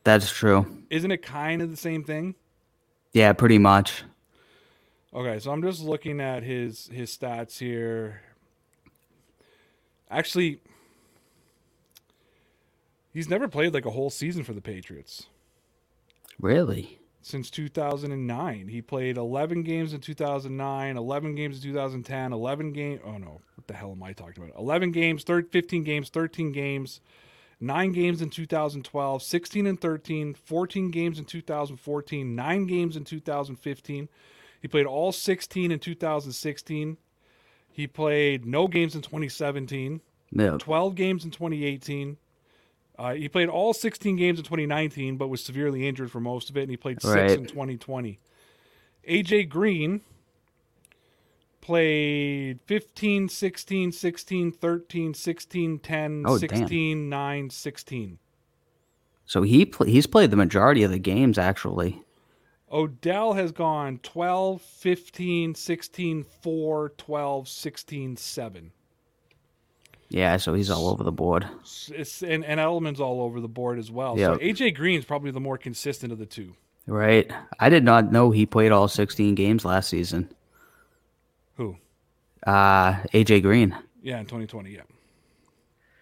that's 0.09 0.31
true. 0.31 0.67
isn't 0.91 1.11
it 1.11 1.19
kind 1.23 1.61
of 1.63 1.71
the 1.71 1.77
same 1.77 2.03
thing? 2.03 2.35
Yeah, 3.13 3.33
pretty 3.35 3.59
much. 3.59 4.05
Okay, 5.15 5.39
so 5.39 5.51
I'm 5.51 5.63
just 5.63 5.83
looking 5.83 6.21
at 6.21 6.43
his 6.43 6.89
his 6.93 7.17
stats 7.17 7.59
here. 7.59 8.21
Actually, 10.11 10.61
he's 13.13 13.29
never 13.29 13.49
played 13.49 13.75
like 13.75 13.87
a 13.87 13.91
whole 13.91 14.11
season 14.11 14.45
for 14.45 14.53
the 14.53 14.61
Patriots 14.61 15.27
Really? 16.41 16.99
since 17.23 17.51
2009. 17.51 18.69
He 18.69 18.81
played 18.81 19.17
11 19.17 19.63
games 19.63 19.93
in 19.93 20.01
2009, 20.01 20.97
11 20.97 21.35
games 21.35 21.57
in 21.57 21.63
2010, 21.63 22.33
11 22.33 22.73
game. 22.73 23.01
Oh 23.05 23.19
no, 23.19 23.41
what 23.57 23.67
the 23.67 23.75
hell 23.75 23.93
am 23.93 24.03
I 24.03 24.13
talking 24.13 24.43
about? 24.45 24.59
11 24.59 24.93
games, 24.93 25.25
thir- 25.25 25.43
15 25.43 25.85
games, 25.85 26.09
13 26.11 26.53
games, 26.53 27.01
nine 27.61 27.93
games 27.93 28.23
in 28.23 28.31
2012, 28.31 29.23
16 29.23 29.67
and 29.67 29.81
13, 29.81 30.35
14 30.35 30.91
games 30.91 31.19
in 31.19 31.25
2014, 31.25 32.35
nine 32.35 32.67
games 32.67 32.97
in 32.97 33.05
2015. 33.05 34.09
He 34.61 34.69
played 34.69 34.87
all 34.87 35.13
16 35.13 35.71
in 35.71 35.79
2016. 35.79 36.97
He 37.71 37.87
played 37.87 38.45
no 38.45 38.67
games 38.69 38.95
in 38.95 39.03
2017. 39.03 40.01
Yeah. 40.33 40.57
12 40.59 40.95
games 40.95 41.25
in 41.25 41.31
2018. 41.31 42.17
Uh, 42.99 43.15
he 43.15 43.29
played 43.29 43.49
all 43.49 43.73
16 43.73 44.17
games 44.17 44.39
in 44.39 44.45
2019, 44.45 45.17
but 45.17 45.29
was 45.29 45.45
severely 45.45 45.87
injured 45.87 46.11
for 46.11 46.19
most 46.21 46.51
of 46.51 46.57
it, 46.57 46.63
and 46.63 46.71
he 46.71 46.77
played 46.77 47.01
six 47.01 47.15
Right. 47.15 47.31
in 47.31 47.47
2020. 47.47 48.19
AJ 49.09 49.49
Green 49.49 50.01
played 51.69 52.61
15, 52.65 53.29
16, 53.29 53.93
16, 53.93 54.53
13, 54.53 55.13
16, 55.13 55.79
10, 55.79 56.25
Oh, 56.27 56.39
damn. 56.39 56.49
16, 56.49 57.09
9, 57.11 57.51
16. 57.51 58.19
So 59.27 59.43
he 59.43 59.67
pl- 59.67 59.85
he's 59.85 60.07
played 60.07 60.31
the 60.31 60.37
majority 60.39 60.83
of 60.83 60.91
the 60.91 60.99
games 60.99 61.37
actually. 61.37 62.03
Odell 62.73 63.35
has 63.35 63.53
gone 63.53 63.99
12, 64.03 64.63
15, 64.63 65.55
16, 65.55 66.25
4, 66.43 66.89
12, 66.97 67.49
16, 67.49 68.17
7. 68.17 68.73
Yeah, 70.09 70.39
so 70.39 70.55
he's 70.55 70.71
all 70.71 70.89
over 70.89 71.05
the 71.05 71.13
board. 71.13 71.47
It's, 71.91 72.23
and, 72.23 72.47
and 72.47 72.59
Edelman's 72.59 72.99
all 72.99 73.21
over 73.21 73.43
the 73.43 73.49
board 73.49 73.79
as 73.79 73.91
well. 73.91 74.19
Yep. 74.19 74.37
So 74.37 74.39
AJ 74.39 74.75
Green's 74.75 75.05
probably 75.05 75.33
the 75.33 75.41
more 75.41 75.59
consistent 75.59 76.15
of 76.15 76.19
the 76.19 76.25
two. 76.25 76.55
Right. 76.87 77.31
I 77.61 77.69
did 77.69 77.85
not 77.85 78.11
know 78.11 78.31
he 78.31 78.47
played 78.47 78.73
all 78.73 78.89
16 78.89 79.35
games 79.35 79.67
last 79.67 79.91
season. 79.91 80.31
Who? 81.59 81.77
Uh, 82.47 82.95
AJ 83.13 83.43
Green. 83.43 83.77
Yeah, 84.01 84.21
in 84.21 84.27
2020. 84.27 84.71
Yeah. 84.71 84.83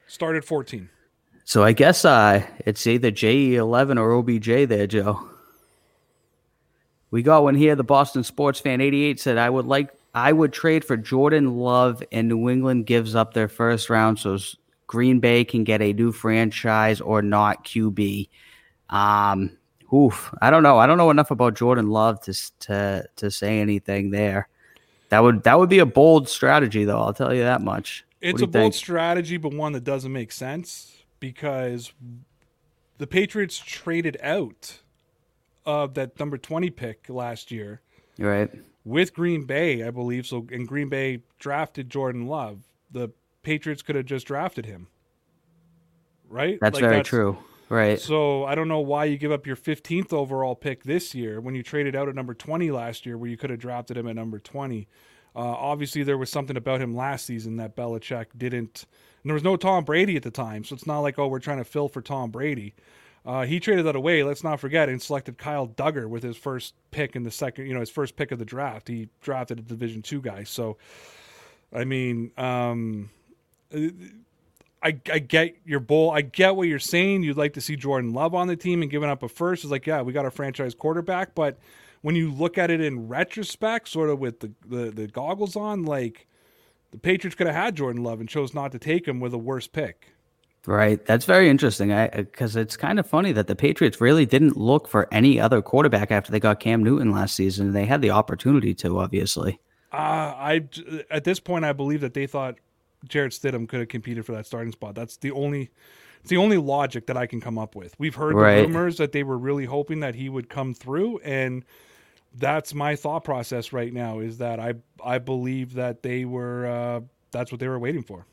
Started 0.06 0.44
14. 0.44 0.88
So 1.44 1.64
I 1.64 1.72
guess 1.72 2.04
uh, 2.04 2.46
it's 2.60 2.86
either 2.86 3.10
JE11 3.10 3.98
or 3.98 4.12
OBJ 4.12 4.68
there, 4.68 4.86
Joe. 4.86 5.28
We 7.10 7.22
got 7.22 7.42
one 7.42 7.54
here. 7.54 7.74
The 7.74 7.84
Boston 7.84 8.22
Sports 8.22 8.60
Fan 8.60 8.82
88 8.82 9.18
said, 9.18 9.38
I 9.38 9.48
would 9.48 9.64
like, 9.64 9.90
I 10.14 10.30
would 10.30 10.52
trade 10.52 10.84
for 10.84 10.96
Jordan 10.96 11.56
Love 11.56 12.02
and 12.12 12.28
New 12.28 12.50
England 12.50 12.84
gives 12.84 13.14
up 13.14 13.32
their 13.32 13.48
first 13.48 13.88
round 13.88 14.18
so 14.18 14.36
Green 14.86 15.20
Bay 15.20 15.42
can 15.42 15.64
get 15.64 15.80
a 15.80 15.94
new 15.94 16.12
franchise 16.12 17.00
or 17.00 17.22
not 17.22 17.64
QB. 17.64 18.28
Um, 18.90 19.56
oof, 19.94 20.34
I 20.42 20.50
don't 20.50 20.62
know. 20.62 20.78
I 20.78 20.86
don't 20.86 20.98
know 20.98 21.10
enough 21.10 21.30
about 21.30 21.54
Jordan 21.54 21.88
Love 21.88 22.20
to 22.22 22.34
to 22.60 23.08
to 23.16 23.30
say 23.30 23.60
anything 23.60 24.10
there. 24.10 24.48
That 25.08 25.22
would 25.22 25.44
that 25.44 25.58
would 25.58 25.68
be 25.68 25.78
a 25.78 25.86
bold 25.86 26.28
strategy, 26.28 26.84
though. 26.84 27.00
I'll 27.00 27.14
tell 27.14 27.32
you 27.32 27.42
that 27.42 27.62
much. 27.62 28.04
It's 28.20 28.42
a 28.42 28.46
bold 28.46 28.74
strategy, 28.74 29.36
but 29.36 29.54
one 29.54 29.72
that 29.72 29.84
doesn't 29.84 30.12
make 30.12 30.32
sense 30.32 31.04
because 31.20 31.92
the 32.98 33.06
Patriots 33.06 33.58
traded 33.58 34.16
out 34.22 34.78
of 35.64 35.94
that 35.94 36.18
number 36.18 36.38
twenty 36.38 36.70
pick 36.70 37.08
last 37.08 37.50
year, 37.50 37.82
right? 38.18 38.50
With 38.84 39.14
Green 39.14 39.44
Bay, 39.44 39.84
I 39.84 39.90
believe. 39.90 40.26
So, 40.26 40.46
and 40.50 40.66
Green 40.66 40.88
Bay 40.88 41.20
drafted 41.38 41.88
Jordan 41.90 42.26
Love. 42.26 42.62
The 42.90 43.10
Patriots 43.42 43.82
could 43.82 43.96
have 43.96 44.06
just 44.06 44.26
drafted 44.26 44.66
him, 44.66 44.88
right? 46.28 46.58
That's 46.60 46.74
like 46.74 46.82
very 46.82 46.96
that's, 46.96 47.08
true. 47.08 47.38
Right. 47.68 47.98
So 48.00 48.44
I 48.44 48.54
don't 48.54 48.68
know 48.68 48.80
why 48.80 49.06
you 49.06 49.18
give 49.18 49.32
up 49.32 49.46
your 49.46 49.56
15th 49.56 50.12
overall 50.12 50.54
pick 50.54 50.84
this 50.84 51.14
year 51.14 51.40
when 51.40 51.54
you 51.54 51.62
traded 51.62 51.96
out 51.96 52.08
at 52.08 52.14
number 52.14 52.34
20 52.34 52.70
last 52.70 53.06
year, 53.06 53.18
where 53.18 53.28
you 53.28 53.36
could 53.36 53.50
have 53.50 53.58
drafted 53.58 53.96
him 53.96 54.06
at 54.06 54.14
number 54.14 54.38
20. 54.38 54.86
Uh, 55.34 55.40
obviously, 55.40 56.02
there 56.02 56.16
was 56.16 56.30
something 56.30 56.56
about 56.56 56.80
him 56.80 56.94
last 56.94 57.26
season 57.26 57.56
that 57.56 57.76
Belichick 57.76 58.26
didn't. 58.36 58.86
And 59.22 59.30
there 59.30 59.34
was 59.34 59.42
no 59.42 59.56
Tom 59.56 59.84
Brady 59.84 60.16
at 60.16 60.22
the 60.22 60.30
time, 60.30 60.64
so 60.64 60.74
it's 60.74 60.86
not 60.86 61.00
like 61.00 61.18
oh 61.18 61.26
we're 61.26 61.40
trying 61.40 61.58
to 61.58 61.64
fill 61.64 61.88
for 61.88 62.00
Tom 62.00 62.30
Brady. 62.30 62.74
Uh, 63.26 63.44
he 63.44 63.58
traded 63.58 63.84
that 63.84 63.96
away. 63.96 64.22
Let's 64.22 64.44
not 64.44 64.60
forget, 64.60 64.88
and 64.88 65.02
selected 65.02 65.36
Kyle 65.36 65.66
Dugger 65.66 66.08
with 66.08 66.22
his 66.22 66.36
first 66.36 66.74
pick 66.92 67.16
in 67.16 67.24
the 67.24 67.30
second, 67.32 67.66
you 67.66 67.74
know, 67.74 67.80
his 67.80 67.90
first 67.90 68.14
pick 68.14 68.30
of 68.30 68.38
the 68.38 68.44
draft. 68.44 68.86
He 68.86 69.08
drafted 69.20 69.58
a 69.58 69.62
Division 69.62 70.00
two 70.00 70.20
guy. 70.20 70.44
So, 70.44 70.76
I 71.72 71.84
mean, 71.84 72.30
um, 72.38 73.10
I, 74.82 75.00
I 75.12 75.18
get 75.18 75.56
your 75.64 75.80
bull. 75.80 76.10
I 76.10 76.20
get 76.20 76.54
what 76.54 76.68
you're 76.68 76.78
saying. 76.78 77.22
You'd 77.22 77.36
like 77.36 77.54
to 77.54 77.60
see 77.60 77.76
Jordan 77.76 78.12
Love 78.12 78.34
on 78.34 78.46
the 78.46 78.56
team 78.56 78.82
and 78.82 78.90
giving 78.90 79.08
up 79.08 79.22
a 79.22 79.28
first. 79.28 79.64
It's 79.64 79.70
like, 79.70 79.86
yeah, 79.86 80.02
we 80.02 80.12
got 80.12 80.26
a 80.26 80.30
franchise 80.30 80.74
quarterback. 80.74 81.34
But 81.34 81.58
when 82.02 82.14
you 82.14 82.30
look 82.32 82.58
at 82.58 82.70
it 82.70 82.80
in 82.80 83.08
retrospect, 83.08 83.88
sort 83.88 84.10
of 84.10 84.18
with 84.18 84.40
the, 84.40 84.52
the, 84.66 84.90
the 84.90 85.06
goggles 85.08 85.56
on, 85.56 85.84
like 85.84 86.26
the 86.90 86.98
Patriots 86.98 87.34
could 87.34 87.46
have 87.46 87.56
had 87.56 87.74
Jordan 87.74 88.02
Love 88.02 88.20
and 88.20 88.28
chose 88.28 88.54
not 88.54 88.72
to 88.72 88.78
take 88.78 89.08
him 89.08 89.18
with 89.18 89.32
a 89.34 89.38
worse 89.38 89.66
pick. 89.66 90.12
Right. 90.66 91.04
That's 91.06 91.24
very 91.24 91.48
interesting. 91.48 91.92
I 91.92 92.08
Because 92.08 92.56
it's 92.56 92.76
kind 92.76 92.98
of 92.98 93.06
funny 93.06 93.32
that 93.32 93.46
the 93.46 93.54
Patriots 93.54 94.00
really 94.00 94.26
didn't 94.26 94.56
look 94.56 94.88
for 94.88 95.08
any 95.12 95.40
other 95.40 95.62
quarterback 95.62 96.10
after 96.10 96.32
they 96.32 96.40
got 96.40 96.60
Cam 96.60 96.82
Newton 96.82 97.12
last 97.12 97.36
season. 97.36 97.72
They 97.72 97.86
had 97.86 98.02
the 98.02 98.10
opportunity 98.10 98.74
to, 98.74 98.98
obviously. 98.98 99.60
Uh, 99.92 99.96
I 99.96 100.68
at 101.10 101.24
this 101.24 101.38
point, 101.38 101.64
I 101.64 101.72
believe 101.72 102.00
that 102.00 102.14
they 102.14 102.26
thought 102.26 102.56
Jarrett 103.08 103.32
Stidham 103.32 103.68
could 103.68 103.80
have 103.80 103.88
competed 103.88 104.24
for 104.26 104.32
that 104.32 104.46
starting 104.46 104.72
spot. 104.72 104.94
That's 104.94 105.16
the 105.16 105.30
only 105.30 105.70
it's 106.20 106.30
the 106.30 106.36
only 106.36 106.58
logic 106.58 107.06
that 107.06 107.16
I 107.16 107.26
can 107.26 107.40
come 107.40 107.58
up 107.58 107.76
with. 107.76 107.94
We've 107.98 108.14
heard 108.14 108.34
right. 108.34 108.56
the 108.56 108.62
rumors 108.62 108.96
that 108.98 109.12
they 109.12 109.22
were 109.22 109.38
really 109.38 109.64
hoping 109.64 110.00
that 110.00 110.14
he 110.14 110.28
would 110.28 110.48
come 110.48 110.74
through 110.74 111.18
and 111.18 111.64
that's 112.38 112.74
my 112.74 112.96
thought 112.96 113.24
process 113.24 113.72
right 113.72 113.92
now 113.92 114.18
is 114.18 114.38
that 114.38 114.60
I 114.60 114.74
I 115.02 115.18
believe 115.18 115.74
that 115.74 116.02
they 116.02 116.24
were 116.24 116.66
uh, 116.66 117.00
that's 117.30 117.50
what 117.50 117.60
they 117.60 117.68
were 117.68 117.78
waiting 117.78 118.02
for. 118.02 118.26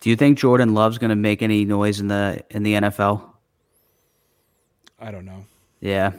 Do 0.00 0.10
you 0.10 0.16
think 0.16 0.38
Jordan 0.38 0.74
Love's 0.74 0.98
going 0.98 1.10
to 1.10 1.16
make 1.16 1.42
any 1.42 1.64
noise 1.64 2.00
in 2.00 2.08
the 2.08 2.44
in 2.50 2.62
the 2.62 2.74
NFL? 2.74 3.22
I 5.00 5.10
don't 5.10 5.24
know. 5.24 5.44
Yeah. 5.80 6.12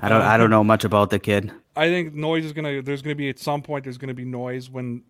I 0.00 0.08
don't 0.08 0.22
I 0.22 0.36
don't 0.36 0.50
know 0.50 0.64
much 0.64 0.84
about 0.84 1.10
the 1.10 1.18
kid. 1.18 1.50
I 1.74 1.88
think 1.88 2.14
noise 2.14 2.44
is 2.44 2.52
going 2.52 2.64
to 2.64 2.82
there's 2.82 3.02
going 3.02 3.14
to 3.14 3.18
be 3.18 3.28
at 3.28 3.38
some 3.38 3.62
point 3.62 3.84
there's 3.84 3.98
going 3.98 4.08
to 4.08 4.14
be 4.14 4.24
noise 4.24 4.70
when 4.70 5.02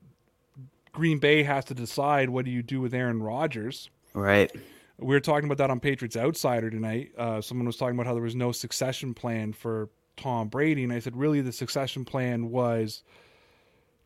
Green 0.96 1.18
Bay 1.18 1.42
has 1.42 1.66
to 1.66 1.74
decide 1.74 2.30
what 2.30 2.46
do 2.46 2.50
you 2.50 2.62
do 2.62 2.80
with 2.80 2.94
Aaron 2.94 3.22
Rodgers. 3.22 3.90
Right. 4.14 4.50
We 4.98 5.14
were 5.14 5.20
talking 5.20 5.44
about 5.44 5.59
that 5.59 5.70
on 5.70 5.78
Patriots 5.78 6.16
Outsider 6.16 6.70
tonight. 6.70 7.12
Uh, 7.18 7.42
someone 7.42 7.66
was 7.66 7.76
talking 7.76 7.94
about 7.94 8.06
how 8.06 8.14
there 8.14 8.22
was 8.22 8.35
no 8.35 8.50
succession 8.50 9.12
plan 9.12 9.52
for 9.52 9.90
Tom 10.16 10.48
Brady, 10.48 10.85
and 10.85 10.92
I 10.94 11.00
said, 11.00 11.14
really, 11.14 11.42
the 11.42 11.52
succession 11.52 12.06
plan 12.06 12.50
was 12.50 13.02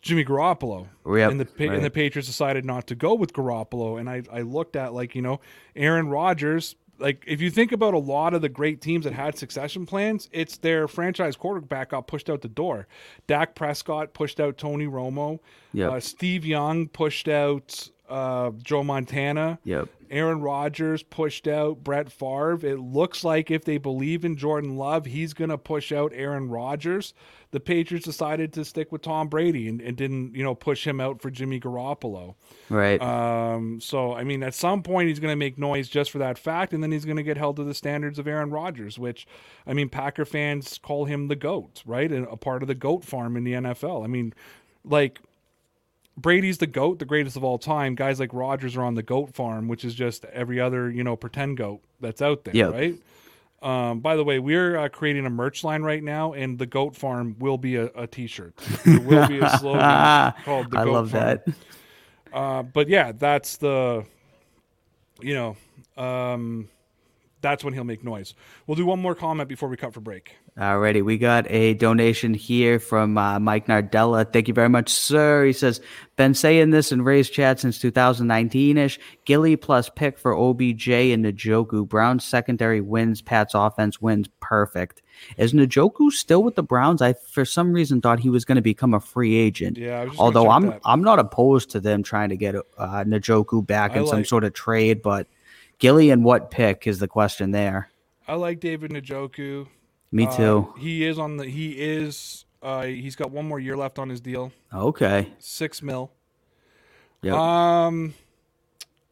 Jimmy 0.02 0.24
Garoppolo. 0.24 0.88
Yep, 1.06 1.30
and 1.30 1.40
the 1.40 1.48
right. 1.60 1.76
and 1.76 1.84
the 1.84 1.90
Patriots 1.90 2.26
decided 2.26 2.64
not 2.64 2.88
to 2.88 2.96
go 2.96 3.14
with 3.14 3.32
Garoppolo. 3.32 4.00
And 4.00 4.10
I 4.10 4.22
I 4.32 4.40
looked 4.40 4.74
at 4.74 4.92
like 4.92 5.14
you 5.14 5.22
know 5.22 5.40
Aaron 5.76 6.08
Rodgers. 6.08 6.74
Like 7.00 7.24
if 7.26 7.40
you 7.40 7.50
think 7.50 7.72
about 7.72 7.94
a 7.94 7.98
lot 7.98 8.34
of 8.34 8.42
the 8.42 8.48
great 8.48 8.80
teams 8.80 9.04
that 9.04 9.12
had 9.12 9.36
succession 9.36 9.86
plans, 9.86 10.28
it's 10.32 10.58
their 10.58 10.86
franchise 10.86 11.36
quarterback 11.36 11.90
got 11.90 12.06
pushed 12.06 12.28
out 12.28 12.42
the 12.42 12.48
door. 12.48 12.86
Dak 13.26 13.54
Prescott 13.54 14.12
pushed 14.12 14.38
out 14.38 14.58
Tony 14.58 14.86
Romo. 14.86 15.40
Yep. 15.72 15.90
Uh, 15.90 16.00
Steve 16.00 16.44
Young 16.44 16.88
pushed 16.88 17.28
out 17.28 17.88
uh, 18.10 18.50
Joe 18.62 18.82
Montana. 18.82 19.58
Yep. 19.64 19.88
Aaron 20.10 20.40
Rodgers 20.40 21.04
pushed 21.04 21.46
out 21.46 21.84
Brett 21.84 22.10
Favre. 22.10 22.58
It 22.66 22.80
looks 22.80 23.22
like 23.22 23.48
if 23.50 23.64
they 23.64 23.78
believe 23.78 24.24
in 24.24 24.36
Jordan 24.36 24.76
Love, 24.76 25.06
he's 25.06 25.32
going 25.32 25.50
to 25.50 25.58
push 25.58 25.92
out 25.92 26.10
Aaron 26.12 26.48
Rodgers. 26.48 27.14
The 27.52 27.60
Patriots 27.60 28.06
decided 28.06 28.52
to 28.54 28.64
stick 28.64 28.90
with 28.90 29.02
Tom 29.02 29.28
Brady 29.28 29.68
and, 29.68 29.80
and, 29.80 29.96
didn't, 29.96 30.34
you 30.34 30.42
know, 30.42 30.56
push 30.56 30.84
him 30.84 31.00
out 31.00 31.22
for 31.22 31.30
Jimmy 31.30 31.60
Garoppolo. 31.60 32.34
Right. 32.68 33.00
Um, 33.00 33.80
so, 33.80 34.12
I 34.14 34.24
mean, 34.24 34.42
at 34.42 34.54
some 34.54 34.82
point 34.82 35.08
he's 35.08 35.20
going 35.20 35.32
to 35.32 35.36
make 35.36 35.58
noise 35.58 35.88
just 35.88 36.10
for 36.10 36.18
that 36.18 36.38
fact, 36.38 36.72
and 36.72 36.82
then 36.82 36.90
he's 36.90 37.04
going 37.04 37.16
to 37.16 37.22
get 37.22 37.36
held 37.36 37.56
to 37.56 37.64
the 37.64 37.74
standards 37.74 38.18
of 38.18 38.26
Aaron 38.26 38.50
Rodgers, 38.50 38.98
which, 38.98 39.28
I 39.64 39.74
mean, 39.74 39.88
Packer 39.88 40.24
fans 40.24 40.78
call 40.82 41.04
him 41.04 41.28
the 41.28 41.36
GOAT, 41.36 41.82
right? 41.86 42.10
And 42.10 42.26
A 42.26 42.36
part 42.36 42.62
of 42.62 42.68
the 42.68 42.74
GOAT 42.74 43.04
farm 43.04 43.36
in 43.36 43.44
the 43.44 43.52
NFL. 43.52 44.02
I 44.02 44.08
mean, 44.08 44.34
like 44.84 45.20
Brady's 46.16 46.58
the 46.58 46.66
goat, 46.66 46.98
the 46.98 47.04
greatest 47.04 47.36
of 47.36 47.44
all 47.44 47.58
time. 47.58 47.94
Guys 47.94 48.20
like 48.20 48.32
Rodgers 48.34 48.76
are 48.76 48.82
on 48.82 48.94
the 48.94 49.02
goat 49.02 49.34
farm, 49.34 49.68
which 49.68 49.84
is 49.84 49.94
just 49.94 50.24
every 50.26 50.60
other 50.60 50.90
you 50.90 51.04
know 51.04 51.16
pretend 51.16 51.56
goat 51.56 51.80
that's 52.00 52.20
out 52.22 52.44
there, 52.44 52.56
yep. 52.56 52.72
right? 52.72 53.00
Um, 53.62 54.00
by 54.00 54.16
the 54.16 54.24
way, 54.24 54.38
we're 54.38 54.78
uh, 54.78 54.88
creating 54.88 55.26
a 55.26 55.30
merch 55.30 55.64
line 55.64 55.82
right 55.82 56.02
now, 56.02 56.32
and 56.32 56.58
the 56.58 56.64
Goat 56.64 56.96
Farm 56.96 57.36
will 57.38 57.58
be 57.58 57.76
a 57.76 57.86
a 57.94 58.06
T-shirt. 58.06 58.56
There 58.84 59.00
will 59.00 59.28
be 59.28 59.38
a 59.38 59.50
slogan 59.58 60.34
called 60.44 60.70
the 60.70 60.78
I 60.78 60.84
Goat 60.84 60.92
love 60.92 61.10
Farm. 61.10 61.24
that. 61.24 61.54
Uh, 62.32 62.62
but 62.62 62.88
yeah, 62.88 63.12
that's 63.12 63.56
the, 63.58 64.04
you 65.20 65.34
know, 65.34 66.02
um, 66.02 66.68
that's 67.40 67.64
when 67.64 67.74
he'll 67.74 67.84
make 67.84 68.04
noise. 68.04 68.34
We'll 68.66 68.76
do 68.76 68.86
one 68.86 69.00
more 69.00 69.14
comment 69.14 69.48
before 69.48 69.68
we 69.68 69.76
cut 69.76 69.94
for 69.94 70.00
break. 70.00 70.36
Alrighty, 70.58 71.02
we 71.02 71.16
got 71.16 71.50
a 71.50 71.74
donation 71.74 72.34
here 72.34 72.78
from 72.78 73.16
uh, 73.16 73.38
Mike 73.38 73.66
Nardella. 73.66 74.30
Thank 74.30 74.48
you 74.48 74.54
very 74.54 74.68
much, 74.68 74.90
sir. 74.90 75.46
He 75.46 75.52
says, 75.52 75.80
been 76.16 76.34
saying 76.34 76.70
this 76.70 76.92
in 76.92 77.02
Rays 77.02 77.30
chat 77.30 77.60
since 77.60 77.78
2019-ish. 77.78 78.98
Gilly 79.24 79.56
plus 79.56 79.88
pick 79.88 80.18
for 80.18 80.36
OBJ 80.36 80.88
and 80.88 81.24
Njoku. 81.24 81.88
Browns 81.88 82.24
secondary 82.24 82.80
wins, 82.80 83.22
Pat's 83.22 83.54
offense 83.54 84.00
wins. 84.00 84.28
Perfect. 84.40 85.02
Is 85.36 85.52
Njoku 85.52 86.10
still 86.10 86.42
with 86.42 86.56
the 86.56 86.62
Browns? 86.62 87.00
I 87.00 87.12
for 87.12 87.44
some 87.44 87.72
reason 87.72 88.00
thought 88.00 88.20
he 88.20 88.30
was 88.30 88.44
going 88.44 88.56
to 88.56 88.62
become 88.62 88.92
a 88.92 89.00
free 89.00 89.36
agent. 89.36 89.78
Yeah, 89.78 90.08
although 90.18 90.50
I'm 90.50 90.66
that. 90.66 90.80
I'm 90.84 91.02
not 91.02 91.18
opposed 91.18 91.70
to 91.70 91.80
them 91.80 92.02
trying 92.02 92.30
to 92.30 92.36
get 92.36 92.54
uh, 92.54 93.04
Njoku 93.04 93.66
back 93.66 93.92
I 93.92 93.96
in 93.96 94.02
like, 94.02 94.10
some 94.10 94.24
sort 94.24 94.44
of 94.44 94.52
trade, 94.52 95.00
but– 95.00 95.26
Gilly 95.80 96.10
and 96.10 96.22
what 96.22 96.50
pick 96.50 96.86
is 96.86 97.00
the 97.00 97.08
question 97.08 97.50
there? 97.50 97.90
I 98.28 98.34
like 98.34 98.60
David 98.60 98.92
Njoku. 98.92 99.66
Me 100.12 100.26
uh, 100.26 100.36
too. 100.36 100.68
Uh, 100.74 100.78
he 100.78 101.04
is 101.04 101.18
on 101.18 101.36
the. 101.36 101.46
He 101.46 101.72
is. 101.72 102.44
Uh, 102.62 102.82
he's 102.82 103.16
got 103.16 103.30
one 103.30 103.48
more 103.48 103.58
year 103.58 103.76
left 103.76 103.98
on 103.98 104.08
his 104.08 104.20
deal. 104.20 104.52
Okay. 104.72 105.32
Six 105.38 105.82
mil. 105.82 106.12
Yeah. 107.22 107.86
Um. 107.86 108.14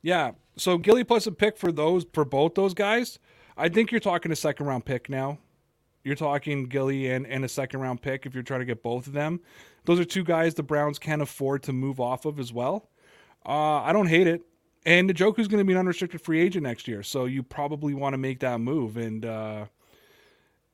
Yeah. 0.02 0.32
So 0.56 0.76
Gilly 0.76 1.04
plus 1.04 1.26
a 1.26 1.32
pick 1.32 1.56
for 1.56 1.72
those 1.72 2.06
for 2.12 2.24
both 2.24 2.54
those 2.54 2.74
guys. 2.74 3.18
I 3.56 3.68
think 3.68 3.90
you're 3.90 4.00
talking 4.00 4.30
a 4.30 4.36
second 4.36 4.66
round 4.66 4.84
pick 4.84 5.08
now. 5.08 5.38
You're 6.04 6.16
talking 6.16 6.66
Gilly 6.66 7.10
and, 7.10 7.26
and 7.26 7.44
a 7.44 7.48
second 7.48 7.80
round 7.80 8.02
pick 8.02 8.24
if 8.24 8.34
you're 8.34 8.42
trying 8.42 8.60
to 8.60 8.66
get 8.66 8.82
both 8.82 9.06
of 9.06 9.14
them. 9.14 9.40
Those 9.84 9.98
are 9.98 10.04
two 10.04 10.22
guys 10.22 10.54
the 10.54 10.62
Browns 10.62 10.98
can't 10.98 11.22
afford 11.22 11.62
to 11.64 11.72
move 11.72 11.98
off 11.98 12.24
of 12.24 12.38
as 12.38 12.52
well. 12.52 12.88
Uh, 13.44 13.82
I 13.82 13.92
don't 13.92 14.06
hate 14.06 14.26
it. 14.26 14.42
And 14.86 15.10
Njoku's 15.10 15.48
going 15.48 15.58
to 15.58 15.64
be 15.64 15.72
an 15.72 15.78
unrestricted 15.78 16.20
free 16.20 16.40
agent 16.40 16.62
next 16.62 16.88
year, 16.88 17.02
so 17.02 17.24
you 17.24 17.42
probably 17.42 17.94
want 17.94 18.14
to 18.14 18.18
make 18.18 18.40
that 18.40 18.60
move 18.60 18.96
and 18.96 19.24
uh, 19.24 19.66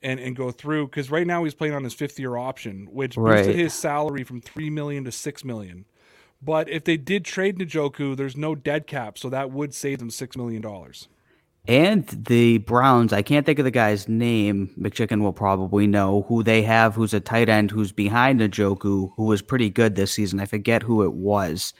and 0.02 0.20
and 0.20 0.36
go 0.36 0.50
through 0.50 0.86
because 0.86 1.10
right 1.10 1.26
now 1.26 1.42
he's 1.42 1.54
playing 1.54 1.74
on 1.74 1.82
his 1.82 1.94
fifth 1.94 2.20
year 2.20 2.36
option, 2.36 2.86
which 2.92 3.16
right. 3.16 3.38
boosted 3.38 3.56
his 3.56 3.72
salary 3.72 4.22
from 4.22 4.40
three 4.40 4.70
million 4.70 5.04
to 5.04 5.12
six 5.12 5.44
million. 5.44 5.86
But 6.42 6.68
if 6.68 6.84
they 6.84 6.98
did 6.98 7.24
trade 7.24 7.58
Njoku, 7.58 8.16
there's 8.16 8.36
no 8.36 8.54
dead 8.54 8.86
cap, 8.86 9.16
so 9.16 9.30
that 9.30 9.50
would 9.50 9.74
save 9.74 9.98
them 9.98 10.10
six 10.10 10.36
million 10.36 10.60
dollars. 10.60 11.08
And 11.66 12.06
the 12.06 12.58
Browns, 12.58 13.14
I 13.14 13.22
can't 13.22 13.46
think 13.46 13.58
of 13.58 13.64
the 13.64 13.70
guy's 13.70 14.06
name. 14.06 14.70
McChicken 14.78 15.22
will 15.22 15.32
probably 15.32 15.86
know 15.86 16.26
who 16.28 16.42
they 16.42 16.60
have, 16.62 16.94
who's 16.94 17.14
a 17.14 17.20
tight 17.20 17.48
end, 17.48 17.70
who's 17.70 17.90
behind 17.90 18.40
Njoku, 18.40 19.12
who 19.16 19.24
was 19.24 19.40
pretty 19.40 19.70
good 19.70 19.94
this 19.94 20.12
season. 20.12 20.40
I 20.40 20.44
forget 20.44 20.82
who 20.82 21.02
it 21.02 21.14
was. 21.14 21.72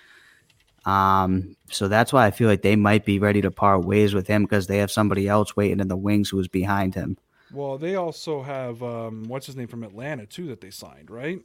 Um, 0.87 1.57
so 1.70 1.89
that's 1.89 2.12
why 2.12 2.26
I 2.26 2.30
feel 2.30 2.49
like 2.49 2.62
they 2.62 2.76
might 2.76 3.05
be 3.05 3.18
ready 3.18 3.41
to 3.43 3.51
part 3.51 3.85
ways 3.85 4.14
with 4.14 4.26
him 4.26 4.43
because 4.43 4.66
they 4.66 4.78
have 4.78 4.91
somebody 4.91 5.28
else 5.28 5.57
waiting 5.57 5.80
in 5.80 5.89
the 5.89 5.97
wings 5.97 6.28
who 6.28 6.39
is 6.39 6.49
behind 6.49 6.95
him. 6.95 7.16
Well, 7.53 7.78
they 7.78 7.95
also 7.95 8.43
have 8.43 8.82
um, 8.82 9.24
what's 9.28 9.47
his 9.47 9.57
name 9.57 9.68
from 9.68 9.85
Atlanta 9.85 10.26
too 10.26 10.49
that 10.49 10.61
they 10.61 10.70
signed, 10.70 11.11
right? 11.11 11.41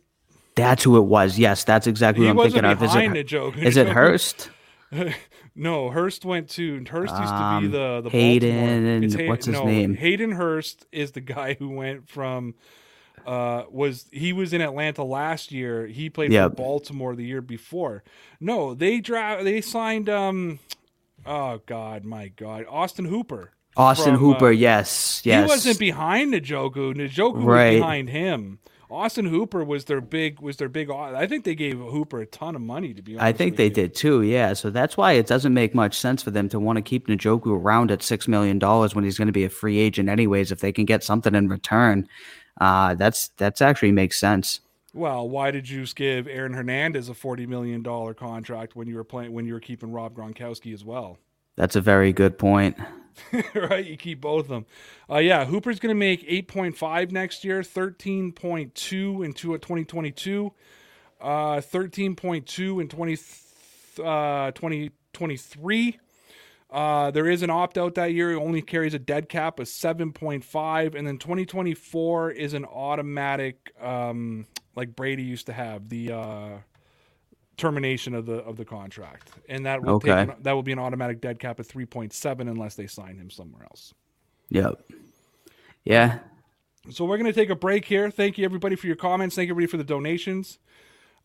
That's 0.56 0.84
who 0.84 0.98
it 0.98 1.06
was. 1.06 1.38
Yes, 1.40 1.64
that's 1.64 1.88
exactly 1.88 2.26
He 2.26 2.32
what 2.32 2.48
I'm 2.48 2.52
thinking 2.52 2.70
of. 2.70 2.84
Is 2.84 2.96
it, 2.96 3.28
Njoku. 3.28 3.58
is 3.64 3.78
it 3.78 3.88
Hurst? 3.88 4.50
no, 5.56 5.90
Hurst 5.90 6.26
went 6.26 6.50
to 6.52 6.84
Hurst 6.90 7.14
used 7.14 7.24
to 7.28 7.38
be 7.38 7.68
Um, 7.68 7.72
the 7.72 8.02
the 8.02 8.10
Hayden 8.10 8.50
Baltimore- 9.06 9.20
and 9.22 9.30
what's 9.30 9.46
his 9.46 9.54
no, 9.54 9.66
name? 9.66 9.94
Hayden 9.96 10.32
Hurst 10.32 10.86
is 10.92 11.12
the 11.12 11.22
guy 11.22 11.54
who 11.54 11.70
went 11.70 12.10
from. 12.10 12.56
Uh, 13.26 13.64
was 13.70 14.06
he 14.12 14.34
was 14.34 14.54
in 14.54 14.62
Atlanta 14.62 15.04
last 15.04 15.52
year? 15.52 15.86
He 15.88 16.10
played 16.10 16.32
Yep. 16.32 16.52
for 16.52 16.56
Baltimore 16.56 17.16
the 17.16 17.26
year 17.26 17.42
before. 17.42 18.04
No, 18.40 18.74
they 18.74 19.00
draft. 19.00 19.44
They 19.44 19.62
signed. 19.62 20.10
Um, 20.10 20.60
oh 21.26 21.62
God, 21.66 22.04
my 22.06 22.30
God, 22.30 22.66
Austin 22.70 23.06
Hooper. 23.06 23.52
Austin 23.78 24.16
from, 24.16 24.24
Hooper, 24.26 24.48
uh, 24.48 24.52
yes, 24.52 25.22
yes. 25.24 25.44
He 25.46 25.48
wasn't 25.48 25.80
behind 25.80 26.34
Njoku. 26.34 26.94
Njoku 26.96 27.44
Right. 27.46 27.74
was 27.74 27.80
behind 27.82 28.10
him. 28.10 28.60
Austin 28.92 29.26
Hooper 29.28 29.64
was 29.64 29.86
their 29.86 30.02
big 30.02 30.40
was 30.40 30.58
their 30.58 30.68
big. 30.68 30.90
I 30.90 31.28
think 31.28 31.44
they 31.44 31.54
gave 31.54 31.78
Hooper 31.78 32.22
a 32.22 32.26
ton 32.26 32.56
of 32.56 32.62
money 32.64 32.92
to 32.96 33.04
be 33.04 33.14
honest. 33.14 33.24
I 33.24 33.32
think 33.34 33.56
they 33.56 33.66
you. 33.66 33.70
did 33.70 33.94
too, 33.94 34.24
yeah. 34.24 34.54
So 34.54 34.72
that's 34.72 34.98
why 34.98 35.12
it 35.12 35.28
doesn't 35.28 35.54
make 35.54 35.76
much 35.76 35.96
sense 35.96 36.24
for 36.24 36.32
them 36.32 36.50
to 36.50 36.60
want 36.60 36.78
to 36.78 36.82
keep 36.82 37.06
Njoku 37.08 37.56
around 37.56 37.92
at 37.92 38.02
six 38.02 38.28
million 38.28 38.58
dollars 38.58 38.96
when 38.96 39.04
he's 39.04 39.16
going 39.20 39.28
to 39.28 39.32
be 39.32 39.44
a 39.44 39.50
free 39.50 39.78
agent 39.78 40.10
anyways. 40.10 40.52
If 40.52 40.62
they 40.62 40.72
can 40.72 40.86
get 40.86 41.04
something 41.04 41.36
in 41.36 41.50
return, 41.50 42.08
uh, 42.60 42.96
that's 42.96 43.30
that's 43.38 43.62
actually 43.62 43.92
makes 43.92 44.20
sense. 44.20 44.60
Well, 44.94 45.30
why 45.30 45.52
did 45.52 45.70
you 45.70 45.86
give 45.88 46.28
Aaron 46.28 46.54
Hernandez 46.54 47.10
a 47.10 47.14
forty 47.14 47.46
million 47.46 47.84
dollar 47.84 48.14
contract 48.14 48.76
when 48.76 48.88
you 48.88 48.96
were 48.96 49.04
playing 49.04 49.34
when 49.34 49.46
you 49.46 49.54
were 49.54 49.60
keeping 49.60 49.92
Rob 49.92 50.16
Gronkowski 50.16 50.74
as 50.74 50.84
well? 50.84 51.18
That's 51.56 51.76
a 51.76 51.82
very 51.82 52.14
good 52.14 52.38
point. 52.38 52.78
right, 53.54 53.86
you 53.86 53.98
keep 53.98 54.22
both 54.22 54.46
of 54.46 54.48
them. 54.48 54.66
Uh, 55.10 55.18
yeah, 55.18 55.46
Hooper's 55.46 55.80
going 55.80 55.94
to 55.94 56.00
make 56.00 56.24
eight 56.28 56.48
point 56.48 56.78
five 56.78 57.12
next 57.12 57.44
year, 57.44 57.64
thirteen 57.64 58.32
point 58.32 58.76
two 58.76 59.24
in 59.24 59.34
two 59.34 59.58
twenty 59.58 59.86
twenty 59.86 60.12
two, 60.12 60.54
uh, 61.22 61.62
thirteen 61.62 62.16
point 62.16 62.48
two 62.48 62.80
in 62.80 62.88
20, 62.88 63.14
uh, 64.04 64.52
2023. 64.52 66.00
Uh, 66.70 67.10
there 67.12 67.28
is 67.28 67.42
an 67.42 67.50
opt 67.50 67.78
out 67.78 67.96
that 67.96 68.14
year. 68.14 68.34
It 68.34 68.38
only 68.38 68.62
carries 68.62 68.94
a 68.94 69.00
dead 69.00 69.28
cap 69.30 69.60
of 69.60 69.68
7.5. 69.68 70.96
And 70.96 71.08
then 71.08 71.18
2024 71.18 72.32
is 72.32 72.54
an 72.54 72.66
automatic, 72.66 73.74
um, 73.82 74.46
like 74.76 74.96
Brady 74.96 75.24
used 75.24 75.48
to 75.48 75.54
have, 75.54 75.90
the 75.90 76.12
uh, 76.12 76.50
termination 77.58 78.14
of 78.14 78.26
the 78.26 78.36
of 78.36 78.56
the 78.58 78.66
contract. 78.66 79.32
And 79.50 79.66
that 79.66 79.82
will 79.82 79.96
Okay. 79.96 80.26
take 80.28 80.44
that 80.44 80.52
will 80.54 80.64
be 80.64 80.72
an 80.72 80.80
automatic 80.80 81.22
dead 81.22 81.40
cap 81.40 81.60
of 81.60 81.68
3.7 81.68 82.42
unless 82.42 82.76
they 82.76 82.88
sign 82.88 83.18
him 83.18 83.30
somewhere 83.30 83.64
else. 83.64 83.94
Yep. 84.50 84.82
Yeah. 85.84 86.20
So 86.92 87.06
we're 87.06 87.18
going 87.18 87.32
to 87.32 87.34
take 87.34 87.50
a 87.50 87.56
break 87.56 87.86
here. 87.86 88.10
Thank 88.12 88.38
you 88.38 88.46
everybody 88.46 88.76
for 88.76 88.88
your 88.88 88.96
comments. 88.96 89.36
Thank 89.36 89.48
you 89.48 89.54
everybody 89.54 89.70
for 89.70 89.78
the 89.78 89.84
donations. 89.84 90.60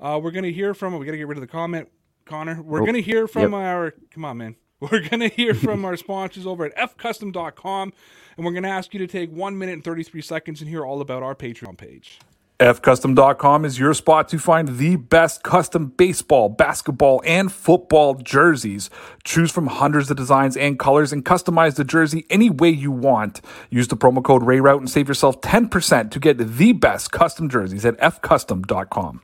Uh, 0.00 0.18
we're 0.22 0.32
going 0.32 0.44
to 0.44 0.52
hear 0.52 0.74
from. 0.74 0.98
We 0.98 1.06
got 1.06 1.12
to 1.12 1.18
get 1.18 1.28
rid 1.28 1.38
of 1.38 1.42
the 1.42 1.46
comment, 1.46 1.88
Connor. 2.24 2.60
We're 2.62 2.80
Oh, 2.80 2.84
going 2.84 2.94
to 2.94 3.02
hear 3.02 3.26
from 3.28 3.52
yep. 3.52 3.52
our. 3.52 3.94
Come 4.10 4.24
on, 4.24 4.36
man. 4.38 4.56
We're 4.80 5.08
going 5.08 5.20
to 5.20 5.28
hear 5.28 5.54
from 5.54 5.84
our 5.84 5.96
sponsors 5.96 6.46
over 6.46 6.66
at 6.66 6.76
fcustom.com, 6.76 7.92
and 8.36 8.44
we're 8.44 8.52
going 8.52 8.64
to 8.64 8.68
ask 8.68 8.92
you 8.92 8.98
to 8.98 9.06
take 9.06 9.30
one 9.30 9.56
minute 9.56 9.72
and 9.72 9.84
thirty 9.84 10.02
three 10.02 10.22
seconds 10.22 10.60
and 10.60 10.68
hear 10.68 10.84
all 10.84 11.00
about 11.00 11.22
our 11.22 11.34
Patreon 11.34 11.76
page. 11.76 12.18
Fcustom.com 12.60 13.64
is 13.64 13.80
your 13.80 13.92
spot 13.94 14.28
to 14.28 14.38
find 14.38 14.78
the 14.78 14.94
best 14.94 15.42
custom 15.42 15.86
baseball, 15.88 16.48
basketball, 16.48 17.20
and 17.26 17.50
football 17.50 18.14
jerseys. 18.14 18.90
Choose 19.24 19.50
from 19.50 19.66
hundreds 19.66 20.08
of 20.08 20.16
designs 20.16 20.56
and 20.56 20.78
colors 20.78 21.12
and 21.12 21.24
customize 21.24 21.74
the 21.74 21.84
jersey 21.84 22.24
any 22.30 22.50
way 22.50 22.70
you 22.70 22.92
want. 22.92 23.40
Use 23.70 23.88
the 23.88 23.96
promo 23.96 24.22
code 24.22 24.44
RAYRAUTH 24.44 24.78
and 24.78 24.90
save 24.90 25.08
yourself 25.08 25.40
10% 25.40 26.12
to 26.12 26.20
get 26.20 26.38
the 26.38 26.72
best 26.74 27.10
custom 27.10 27.48
jerseys 27.48 27.84
at 27.84 27.98
fcustom.com. 27.98 29.20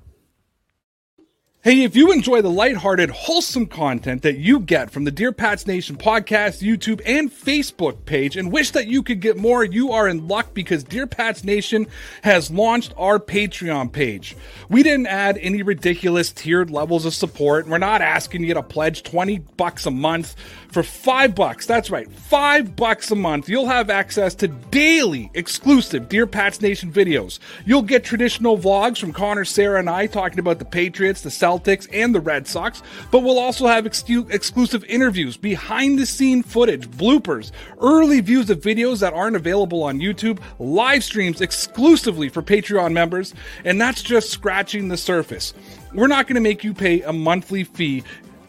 Hey, 1.63 1.83
if 1.83 1.95
you 1.95 2.11
enjoy 2.11 2.41
the 2.41 2.49
lighthearted, 2.49 3.11
wholesome 3.11 3.67
content 3.67 4.23
that 4.23 4.39
you 4.39 4.61
get 4.61 4.91
from 4.91 5.05
the 5.05 5.11
Dear 5.11 5.31
Pats 5.31 5.67
Nation 5.67 5.95
podcast, 5.95 6.67
YouTube, 6.67 7.03
and 7.05 7.31
Facebook 7.31 8.07
page 8.07 8.35
and 8.35 8.51
wish 8.51 8.71
that 8.71 8.87
you 8.87 9.03
could 9.03 9.21
get 9.21 9.37
more, 9.37 9.63
you 9.63 9.93
are 9.93 10.09
in 10.09 10.27
luck 10.27 10.55
because 10.55 10.83
Dear 10.83 11.07
Pats 11.07 11.45
Nation 11.45 11.87
has 12.23 12.51
launched 12.51 12.95
our 12.97 13.19
Patreon 13.19 13.93
page. 13.93 14.39
We 14.71 14.83
didn't 14.83 15.09
add 15.09 15.37
any 15.37 15.63
ridiculous 15.63 16.33
tiered 16.33 16.71
levels 16.71 17.05
of 17.05 17.13
support. 17.13 17.69
We're 17.69 17.77
not 17.77 18.01
asking 18.01 18.45
you 18.45 18.55
to 18.55 18.63
pledge 18.63 19.03
20 19.03 19.41
bucks 19.59 19.85
a 19.85 19.91
month. 19.91 20.37
For 20.73 20.83
five 20.85 21.35
bucks, 21.35 21.67
that's 21.67 21.91
right, 21.91 22.11
five 22.11 22.77
bucks 22.77 23.11
a 23.11 23.17
month, 23.17 23.49
you'll 23.49 23.67
have 23.67 23.91
access 23.91 24.37
to 24.37 24.47
daily 24.47 25.29
exclusive 25.35 26.09
Dear 26.09 26.29
Pats 26.29 26.63
Nation 26.63 26.93
videos. 26.93 27.41
You'll 27.67 27.83
get 27.83 28.05
traditional 28.05 28.57
vlogs 28.57 28.99
from 28.99 29.13
Connor, 29.13 29.45
Sarah, 29.45 29.81
and 29.81 29.91
I 29.91 30.07
talking 30.07 30.39
about 30.39 30.61
the 30.61 30.65
Patriots, 30.65 31.23
the 31.23 31.29
Celtics, 31.29 31.50
and 31.93 32.15
the 32.15 32.21
Red 32.21 32.47
Sox, 32.47 32.83
but 33.11 33.21
we'll 33.21 33.39
also 33.39 33.67
have 33.67 33.85
excu- 33.85 34.33
exclusive 34.33 34.85
interviews, 34.85 35.37
behind 35.37 35.99
the 35.99 36.07
scene 36.07 36.43
footage, 36.43 36.89
bloopers, 36.91 37.51
early 37.81 38.21
views 38.21 38.51
of 38.51 38.61
videos 38.61 39.01
that 39.01 39.13
aren't 39.13 39.37
available 39.37 39.83
on 39.83 39.99
YouTube, 39.99 40.39
live 40.59 41.03
streams 41.03 41.41
exclusively 41.41 42.29
for 42.29 42.43
Patreon 42.43 42.93
members, 42.93 43.35
and 43.65 43.81
that's 43.81 44.03
just 44.03 44.31
scratching 44.31 44.89
the 44.89 44.97
surface. 44.97 45.55
We're 45.95 46.07
not 46.07 46.27
going 46.27 46.37
to 46.37 46.41
make 46.41 46.63
you 46.63 46.75
pay 46.75 47.03
a 47.03 47.13
monthly 47.13 47.65
fee 47.65 48.05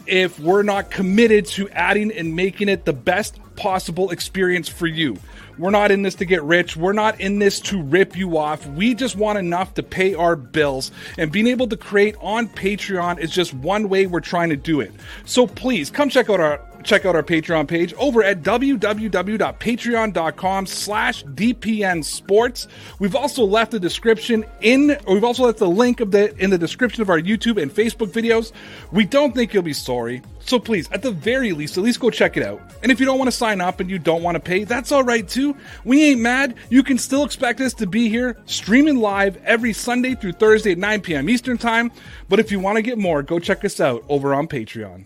if 0.08 0.40
we're 0.40 0.64
not 0.64 0.92
committed 0.92 1.46
to 1.46 1.70
adding 1.70 2.12
and 2.12 2.36
making 2.36 2.70
it 2.70 2.86
the 2.86 2.94
best 2.94 3.40
possible 3.56 4.10
experience 4.12 4.68
for 4.68 4.88
you. 4.88 5.18
We're 5.58 5.72
not 5.72 5.92
in 5.92 6.02
this 6.02 6.16
to 6.16 6.26
get 6.26 6.44
rich. 6.44 6.76
We're 6.76 6.94
not 6.94 7.20
in 7.20 7.40
this 7.40 7.60
to 7.62 7.82
rip 7.82 8.16
you 8.16 8.38
off. 8.38 8.66
We 8.68 8.94
just 8.96 9.16
want 9.16 9.38
enough 9.38 9.74
to 9.76 9.84
pay 9.84 10.14
our 10.14 10.36
bills. 10.36 10.92
And 11.18 11.32
being 11.32 11.48
able 11.48 11.68
to 11.68 11.78
create 11.78 12.16
on 12.22 12.48
Patreon 12.50 13.20
is 13.20 13.32
just 13.32 13.54
one 13.54 13.90
way 13.90 14.06
we're 14.06 14.20
trying 14.20 14.50
to 14.50 14.58
do 14.58 14.82
it. 14.82 14.92
So 15.26 15.48
please 15.48 15.90
come 15.90 16.10
check 16.10 16.30
out 16.30 16.40
our 16.40 16.60
check 16.84 17.06
out 17.06 17.16
our 17.16 17.24
Patreon 17.24 17.68
page 17.68 17.94
over 17.94 18.24
at 18.24 18.42
www.patreon.com 18.42 20.66
slash 20.66 21.24
DPN 21.26 22.04
Sports. 22.04 22.68
We've 23.00 23.16
also 23.16 23.44
left 23.44 23.72
the 23.72 23.80
description 23.80 24.46
in, 24.62 24.92
or 25.06 25.16
we've 25.16 25.24
also 25.24 25.46
left 25.46 25.60
the 25.60 25.70
link 25.70 26.00
of 26.00 26.12
the 26.12 26.36
in 26.38 26.50
the 26.50 26.58
description 26.58 27.02
of 27.02 27.10
our 27.10 27.20
YouTube 27.20 27.62
and 27.62 27.74
Facebook 27.74 28.12
videos. 28.12 28.52
We 28.92 29.06
don't 29.06 29.34
think 29.34 29.54
you'll 29.54 29.64
be 29.64 29.74
sorry. 29.74 30.22
So 30.40 30.60
please, 30.60 30.90
at 30.92 31.02
the 31.02 31.12
very 31.12 31.54
least, 31.54 31.78
at 31.78 31.84
least 31.84 32.00
go 32.00 32.10
check 32.10 32.36
it 32.36 32.44
out. 32.44 32.62
And 32.82 32.92
if 32.92 33.00
you 33.00 33.06
don't 33.06 33.20
want 33.20 33.30
to 33.30 33.36
sign 33.36 33.62
up 33.62 33.80
and 33.80 33.90
you 33.90 34.00
don't 34.00 34.24
want 34.24 34.36
to 34.36 34.40
pay, 34.40 34.64
that's 34.64 34.92
all 34.92 35.04
right 35.04 35.28
too. 35.28 35.56
We 35.86 36.12
ain't 36.12 36.22
mad. 36.22 36.56
You 36.70 36.84
can 36.84 36.98
still 36.98 37.24
expect 37.24 37.62
us 37.62 37.74
to 37.76 37.88
be 37.88 38.10
here 38.10 38.38
streaming 38.46 38.98
live 38.98 39.38
every 39.46 39.74
Sunday 39.74 40.16
through 40.16 40.34
Thursday 40.34 40.72
at 40.72 40.78
9 40.78 41.02
p.m. 41.02 41.30
Eastern 41.30 41.58
Time. 41.58 41.92
But 42.28 42.40
if 42.40 42.52
you 42.52 42.60
want 42.60 42.78
to 42.78 42.82
get 42.82 42.98
more, 42.98 43.24
go 43.24 43.40
check 43.40 43.64
us 43.64 43.80
out 43.80 44.04
over 44.10 44.34
on 44.34 44.48
Patreon. 44.48 45.06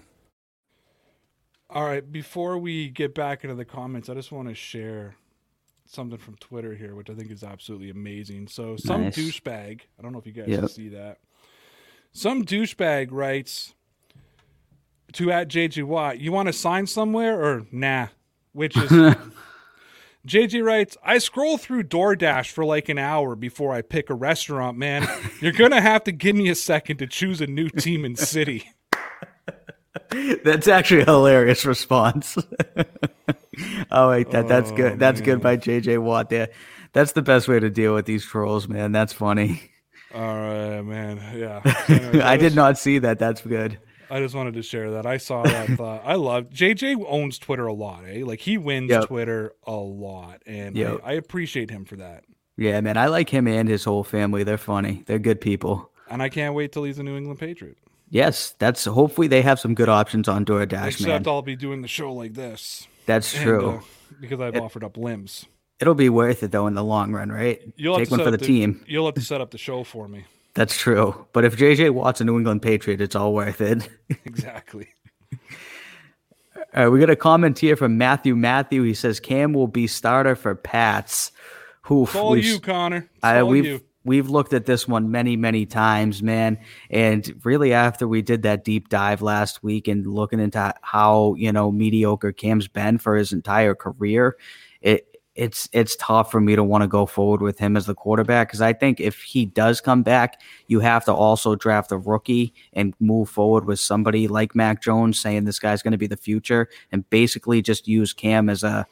All 1.75 1.83
right, 1.83 2.09
before 2.09 2.57
we 2.57 2.87
get 2.89 3.13
back 3.13 3.43
into 3.43 3.53
the 3.55 3.65
comments, 3.65 4.07
I 4.07 4.13
just 4.13 4.31
want 4.31 4.47
to 4.47 4.55
share 4.55 5.15
something 5.85 6.17
from 6.17 6.35
Twitter 6.37 6.73
here, 6.73 6.95
which 6.95 7.09
I 7.09 7.13
think 7.15 7.29
is 7.29 7.43
absolutely 7.43 7.89
amazing. 7.89 8.47
So, 8.47 8.77
some 8.77 9.03
Nice. 9.03 9.17
douchebag, 9.17 9.81
I 9.99 10.01
don't 10.01 10.13
know 10.13 10.19
if 10.19 10.25
you 10.25 10.31
guys 10.31 10.47
Yep. 10.47 10.59
can 10.59 10.67
see 10.69 10.87
that. 10.89 11.17
Some 12.13 12.45
douchebag 12.45 13.09
writes 13.11 13.75
to 15.13 15.31
at 15.33 15.49
JJ 15.49 15.83
Watt, 15.83 16.19
you 16.19 16.31
want 16.31 16.47
to 16.47 16.53
sign 16.53 16.87
somewhere 16.87 17.43
or 17.43 17.65
nah? 17.73 18.07
Which 18.53 18.77
is 18.77 18.89
JJ 20.25 20.63
writes, 20.63 20.95
I 21.03 21.17
scroll 21.17 21.57
through 21.57 21.83
DoorDash 21.83 22.51
for 22.51 22.63
like 22.63 22.87
an 22.87 22.97
hour 22.97 23.35
before 23.35 23.73
I 23.73 23.81
pick 23.81 24.09
a 24.09 24.13
restaurant, 24.15 24.77
man. 24.77 25.05
You're 25.41 25.51
going 25.51 25.71
to 25.71 25.81
have 25.81 26.05
to 26.05 26.13
give 26.13 26.37
me 26.37 26.47
a 26.47 26.55
second 26.55 26.97
to 26.97 27.07
choose 27.07 27.41
a 27.41 27.47
new 27.47 27.67
team 27.69 28.05
and 28.05 28.17
city. 28.17 28.69
That's 30.43 30.67
actually 30.67 31.01
a 31.01 31.05
hilarious 31.05 31.65
response. 31.65 32.37
oh 33.91 34.09
wait, 34.09 34.31
that 34.31 34.47
that's 34.47 34.71
good. 34.71 34.99
That's 34.99 35.21
good 35.21 35.41
by 35.41 35.57
JJ 35.57 35.99
Watt 35.99 36.29
there. 36.29 36.49
That's 36.93 37.11
the 37.13 37.21
best 37.21 37.47
way 37.47 37.59
to 37.59 37.69
deal 37.69 37.93
with 37.93 38.05
these 38.05 38.25
trolls, 38.25 38.67
man. 38.67 38.91
That's 38.91 39.13
funny. 39.13 39.61
All 40.13 40.21
right, 40.21 40.81
man. 40.81 41.21
Yeah. 41.37 41.61
Anyways, 41.87 42.21
I 42.21 42.37
did 42.37 42.43
just- 42.47 42.55
not 42.55 42.77
see 42.77 42.99
that. 42.99 43.19
That's 43.19 43.41
good. 43.41 43.79
I 44.07 44.19
just 44.19 44.35
wanted 44.35 44.53
to 44.53 44.61
share 44.61 44.91
that. 44.91 45.07
I 45.07 45.17
saw 45.17 45.41
that. 45.43 45.67
Thought, 45.69 46.03
I 46.05 46.13
love 46.13 46.51
JJ 46.51 47.03
owns 47.07 47.39
Twitter 47.39 47.65
a 47.65 47.73
lot, 47.73 48.03
eh? 48.07 48.23
Like 48.23 48.39
he 48.39 48.57
wins 48.59 48.91
Yep. 48.91 49.07
Twitter 49.07 49.53
a 49.65 49.73
lot, 49.73 50.43
and 50.45 50.75
Yep. 50.77 51.01
I, 51.03 51.09
I 51.09 51.13
appreciate 51.13 51.71
him 51.71 51.85
for 51.85 51.95
that. 51.95 52.23
Yeah, 52.55 52.79
man. 52.81 52.97
I 52.97 53.07
like 53.07 53.29
him 53.29 53.47
and 53.47 53.67
his 53.67 53.83
whole 53.83 54.03
family. 54.03 54.43
They're 54.43 54.57
funny. 54.59 55.03
They're 55.07 55.19
good 55.19 55.41
people. 55.41 55.89
And 56.07 56.21
I 56.21 56.29
can't 56.29 56.53
wait 56.53 56.71
till 56.71 56.83
he's 56.83 56.99
a 56.99 57.03
New 57.03 57.17
England 57.17 57.39
Patriot. 57.39 57.77
Yes, 58.09 58.55
that's 58.59 58.85
hopefully 58.85 59.27
they 59.27 59.41
have 59.41 59.59
some 59.59 59.73
good 59.75 59.89
options 59.89 60.27
on 60.27 60.45
DoorDash, 60.45 60.87
Except 60.87 61.07
man. 61.07 61.27
I'll 61.27 61.41
be 61.41 61.55
doing 61.55 61.81
the 61.81 61.87
show 61.87 62.13
like 62.13 62.33
this. 62.33 62.87
That's 63.05 63.33
And, 63.35 63.43
true. 63.43 63.69
uh, 63.69 63.81
because 64.21 64.39
I've 64.39 64.55
offered 64.57 64.83
up 64.83 64.97
limbs. 64.97 65.45
It'll 65.79 65.95
be 65.95 66.09
worth 66.09 66.41
it 66.43 66.51
though 66.51 66.67
in 66.67 66.73
the 66.75 66.83
long 66.83 67.11
run, 67.11 67.31
right? 67.31 67.61
You'll 67.75 67.95
Take 67.97 68.09
have 68.09 68.19
to 68.19 68.23
one 68.23 68.25
for 68.25 68.31
the 68.31 68.43
up 68.43 68.47
team. 68.47 68.83
You'll 68.87 69.05
have 69.05 69.15
to 69.15 69.21
set 69.21 69.41
up 69.41 69.51
the 69.51 69.57
show 69.57 69.83
for 69.83 70.07
me. 70.07 70.25
That's 70.53 70.77
true. 70.77 71.25
But 71.33 71.43
if 71.43 71.57
JJ 71.57 71.91
Watt's 71.91 72.21
a 72.21 72.23
New 72.23 72.37
England 72.37 72.61
Patriot, 72.61 73.01
it's 73.01 73.15
all 73.15 73.33
worth 73.33 73.59
it. 73.61 73.87
Exactly. 74.25 74.87
All 76.73 76.83
right, 76.83 76.87
we 76.89 76.99
got 76.99 77.09
a 77.09 77.15
comment 77.15 77.59
here 77.59 77.75
from 77.75 77.97
Matthew. 77.97 78.35
Matthew, 78.35 78.83
he 78.83 78.93
says 78.93 79.19
Cam 79.19 79.53
will 79.53 79.67
be 79.67 79.87
starter 79.87 80.35
for 80.35 80.55
Pats. 80.55 81.31
Who 81.83 82.03
It's 82.03 82.15
all 82.15 82.35
you, 82.37 82.59
Connor. 82.59 82.97
It's 83.15 83.23
I, 83.23 83.39
all 83.39 83.47
we've 83.47 83.65
you. 83.65 83.81
We've 84.05 84.29
looked 84.29 84.53
at 84.53 84.65
this 84.65 84.87
one 84.87 85.11
many 85.11 85.35
many 85.35 85.65
times, 85.65 86.23
man. 86.23 86.57
And 86.89 87.41
really, 87.43 87.73
after 87.73 88.07
we 88.07 88.21
did 88.21 88.43
that 88.43 88.63
deep 88.63 88.87
dive 88.89 89.21
last 89.21 89.63
week 89.63 89.87
and 89.87 90.07
looking 90.07 90.39
into 90.39 90.73
how 90.81 91.35
you 91.35 91.51
know 91.51 91.71
mediocre 91.71 92.31
Cam's 92.31 92.67
been 92.67 92.97
for 92.97 93.15
his 93.17 93.33
entire 93.33 93.75
career, 93.75 94.37
it 94.81 95.15
it's 95.35 95.67
it's 95.73 95.97
tough 95.97 96.31
for 96.31 96.39
me 96.39 96.55
to 96.55 96.63
want 96.63 96.81
to 96.81 96.87
go 96.87 97.05
forward 97.05 97.41
with 97.41 97.59
him 97.59 97.75
as 97.75 97.85
the 97.85 97.93
quarterback 97.93 98.47
because 98.47 98.61
I 98.61 98.71
think 98.71 99.01
if 99.01 99.21
he 99.21 99.45
does 99.45 99.81
come 99.81 100.01
back, 100.01 100.41
you 100.67 100.79
have 100.79 101.03
to 101.05 101.13
also 101.13 101.55
draft 101.55 101.91
a 101.91 101.97
rookie 101.97 102.53
and 102.71 102.93
move 103.01 103.29
forward 103.29 103.65
with 103.65 103.79
somebody 103.79 104.29
like 104.29 104.55
Mac 104.55 104.81
Jones, 104.81 105.19
saying 105.19 105.43
this 105.43 105.59
guy's 105.59 105.81
going 105.81 105.91
to 105.91 105.97
be 105.97 106.07
the 106.07 106.15
future, 106.15 106.69
and 106.91 107.09
basically 107.09 107.61
just 107.61 107.87
use 107.87 108.13
Cam 108.13 108.49
as 108.49 108.63
a 108.63 108.87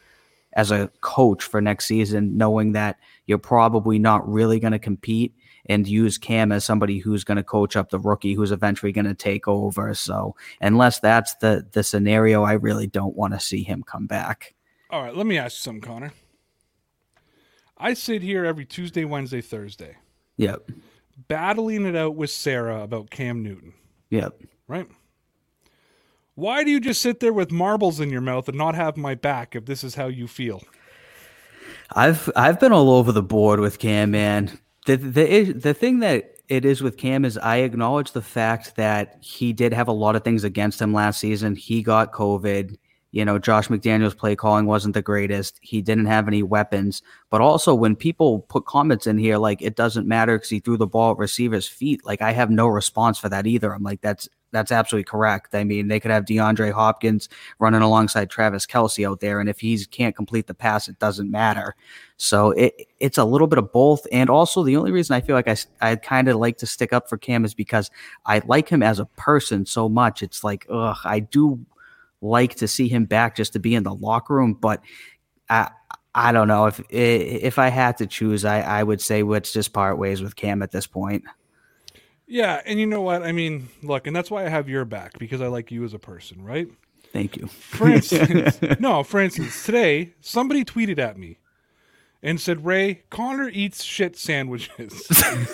as 0.54 0.72
a 0.72 0.90
coach 1.02 1.44
for 1.44 1.62
next 1.62 1.86
season, 1.86 2.38
knowing 2.38 2.72
that 2.74 2.98
you're 3.26 3.38
probably 3.38 4.00
not 4.00 4.28
really 4.28 4.60
going 4.60 4.74
to 4.74 4.80
compete 4.80 5.36
and 5.68 5.88
use 5.88 6.18
Cam 6.18 6.52
as 6.52 6.66
somebody 6.66 7.00
who's 7.00 7.24
going 7.24 7.38
to 7.38 7.44
coach 7.44 7.76
up 7.76 7.90
the 7.90 8.00
rookie 8.00 8.34
who's 8.34 8.52
eventually 8.52 8.92
going 8.92 9.06
to 9.06 9.14
take 9.16 9.48
over. 9.48 9.94
So 9.94 10.36
unless 10.62 11.00
that's 11.00 11.36
the 11.36 11.66
the 11.72 11.84
scenario, 11.84 12.44
I 12.44 12.54
really 12.54 12.88
don't 12.88 13.16
want 13.16 13.34
to 13.34 13.40
see 13.40 13.64
him 13.64 13.84
come 13.84 14.06
back. 14.08 14.54
All 14.90 15.02
right, 15.02 15.16
let 15.16 15.26
me 15.26 15.38
ask 15.38 15.58
you 15.58 15.62
something, 15.62 15.82
Connor. 15.82 16.14
I 17.78 17.94
sit 17.96 18.22
here 18.22 18.46
every 18.46 18.66
Tuesday, 18.66 19.06
Wednesday, 19.06 19.42
Thursday, 19.42 19.98
Yep. 20.38 20.70
battling 21.28 21.86
it 21.86 21.96
out 21.96 22.16
with 22.16 22.30
Sarah 22.30 22.82
about 22.84 23.10
Cam 23.10 23.42
Newton, 23.42 23.74
Yep. 24.10 24.42
right? 24.68 24.88
Why 26.36 26.64
do 26.64 26.72
you 26.72 26.80
just 26.80 27.02
sit 27.02 27.20
there 27.20 27.34
with 27.34 27.52
marbles 27.52 28.00
in 28.00 28.10
your 28.10 28.22
mouth 28.22 28.48
and 28.50 28.58
not 28.58 28.76
have 28.76 28.98
my 28.98 29.14
back 29.16 29.56
if 29.56 29.66
this 29.66 29.84
is 29.84 29.96
how 29.96 30.08
you 30.08 30.28
feel? 30.28 30.64
I've 31.96 32.30
I've 32.36 32.60
been 32.60 32.72
all 32.72 32.90
over 32.90 33.12
the 33.12 33.22
board 33.22 33.60
with 33.60 33.78
Cam, 33.80 34.12
man. 34.12 34.60
The 34.86 34.96
the 34.96 35.52
the 35.52 35.74
thing 35.74 36.00
that 36.00 36.36
it 36.50 36.66
is 36.66 36.82
with 36.82 36.98
Cam 36.98 37.24
is 37.24 37.38
I 37.38 37.58
acknowledge 37.58 38.12
the 38.12 38.22
fact 38.22 38.76
that 38.76 39.18
he 39.22 39.54
did 39.54 39.74
have 39.74 39.88
a 39.88 39.94
lot 39.94 40.16
of 40.16 40.24
things 40.24 40.44
against 40.44 40.82
him 40.82 40.94
last 40.94 41.20
season. 41.20 41.56
He 41.56 41.84
got 41.84 42.14
COVID. 42.14 42.78
You 43.12 43.24
know, 43.26 43.38
Josh 43.38 43.68
McDaniels' 43.68 44.18
play 44.18 44.36
calling 44.36 44.66
wasn't 44.66 44.96
the 44.96 45.04
greatest. 45.04 45.60
He 45.62 45.84
didn't 45.84 46.08
have 46.08 46.28
any 46.28 46.42
weapons. 46.42 47.04
But 47.30 47.42
also, 47.42 47.76
when 47.76 47.96
people 47.96 48.40
put 48.40 48.66
comments 48.66 49.06
in 49.06 49.20
here 49.20 49.38
like 49.38 49.62
it 49.62 49.76
doesn't 49.76 50.08
matter 50.08 50.36
because 50.36 50.50
he 50.50 50.60
threw 50.60 50.78
the 50.78 50.88
ball 50.88 51.12
at 51.12 51.20
receivers' 51.20 51.68
feet, 51.68 52.04
like 52.04 52.24
I 52.24 52.32
have 52.32 52.50
no 52.50 52.66
response 52.66 53.20
for 53.20 53.30
that 53.30 53.46
either. 53.46 53.72
I'm 53.72 53.84
like, 53.84 54.02
that's 54.02 54.28
that's 54.54 54.72
absolutely 54.72 55.04
correct. 55.04 55.54
I 55.54 55.64
mean, 55.64 55.88
they 55.90 56.00
could 56.00 56.12
have 56.12 56.26
DeAndre 56.26 56.72
Hopkins 56.72 57.28
running 57.60 57.82
alongside 57.82 58.30
Travis 58.30 58.66
Kelce 58.66 59.06
out 59.06 59.20
there, 59.20 59.40
and 59.40 59.50
if 59.50 59.60
he 59.60 59.84
can't 59.86 60.16
complete 60.16 60.48
the 60.48 60.54
pass, 60.54 60.88
it 60.88 61.00
doesn't 61.00 61.30
matter. 61.30 61.76
So 62.18 62.52
it 62.52 62.74
it's 63.00 63.18
a 63.18 63.26
little 63.26 63.48
bit 63.48 63.60
of 63.60 63.74
both. 63.74 64.08
And 64.12 64.30
also, 64.30 64.64
the 64.64 64.78
only 64.78 64.92
reason 64.92 65.16
I 65.16 65.22
feel 65.22 65.36
like 65.36 65.50
I 65.50 65.58
I 65.82 65.96
kind 65.98 66.30
of 66.30 66.38
like 66.38 66.58
to 66.60 66.68
stick 66.68 66.94
up 66.94 67.10
for 67.10 67.18
Cam 67.18 67.44
is 67.44 67.54
because 67.54 67.92
I 68.26 68.42
like 68.46 68.70
him 68.70 68.84
as 68.84 69.00
a 69.00 69.06
person 69.06 69.66
so 69.66 69.90
much. 69.90 70.24
It's 70.24 70.44
like, 70.44 70.66
ugh, 70.70 70.98
I 71.04 71.20
do 71.20 71.66
like 72.22 72.56
to 72.56 72.68
see 72.68 72.88
him 72.88 73.06
back 73.06 73.36
just 73.36 73.54
to 73.54 73.60
be 73.60 73.76
in 73.76 73.84
the 73.84 73.94
locker 73.94 74.36
room, 74.36 74.54
but 74.54 74.82
I. 75.50 75.70
I 76.16 76.32
don't 76.32 76.48
know 76.48 76.68
if 76.68 76.80
if 76.92 77.58
I 77.58 77.70
had 77.70 77.98
to 77.98 78.06
choose, 78.06 78.46
I, 78.46 78.62
I 78.62 78.84
would 78.84 79.02
say 79.02 79.24
let's 79.24 79.52
just 79.52 79.74
part 79.74 79.98
ways 79.98 80.22
with 80.22 80.36
Cam 80.36 80.62
at 80.62 80.70
this 80.70 80.86
point. 80.86 81.24
Yeah, 82.34 82.62
and 82.66 82.80
you 82.80 82.88
know 82.88 83.02
what? 83.02 83.22
I 83.22 83.32
mean, 83.32 83.70
look, 83.84 84.08
and 84.08 84.16
that's 84.16 84.32
why 84.32 84.44
I 84.44 84.50
have 84.50 84.68
your 84.68 84.86
back 84.86 85.20
because 85.20 85.40
I 85.40 85.46
like 85.46 85.70
you 85.70 85.84
as 85.84 85.94
a 85.94 86.00
person, 86.00 86.44
right? 86.44 86.68
Thank 87.12 87.38
you. 87.38 87.46
For 87.46 87.88
instance, 87.88 88.60
no, 88.80 89.04
for 89.04 89.20
instance, 89.20 89.64
today 89.64 90.16
somebody 90.20 90.66
tweeted 90.66 90.98
at 90.98 91.16
me 91.16 91.38
and 92.24 92.42
said, 92.42 92.66
"Ray, 92.66 93.04
Connor 93.12 93.50
eats 93.50 93.84
shit 93.84 94.18
sandwiches." 94.18 95.08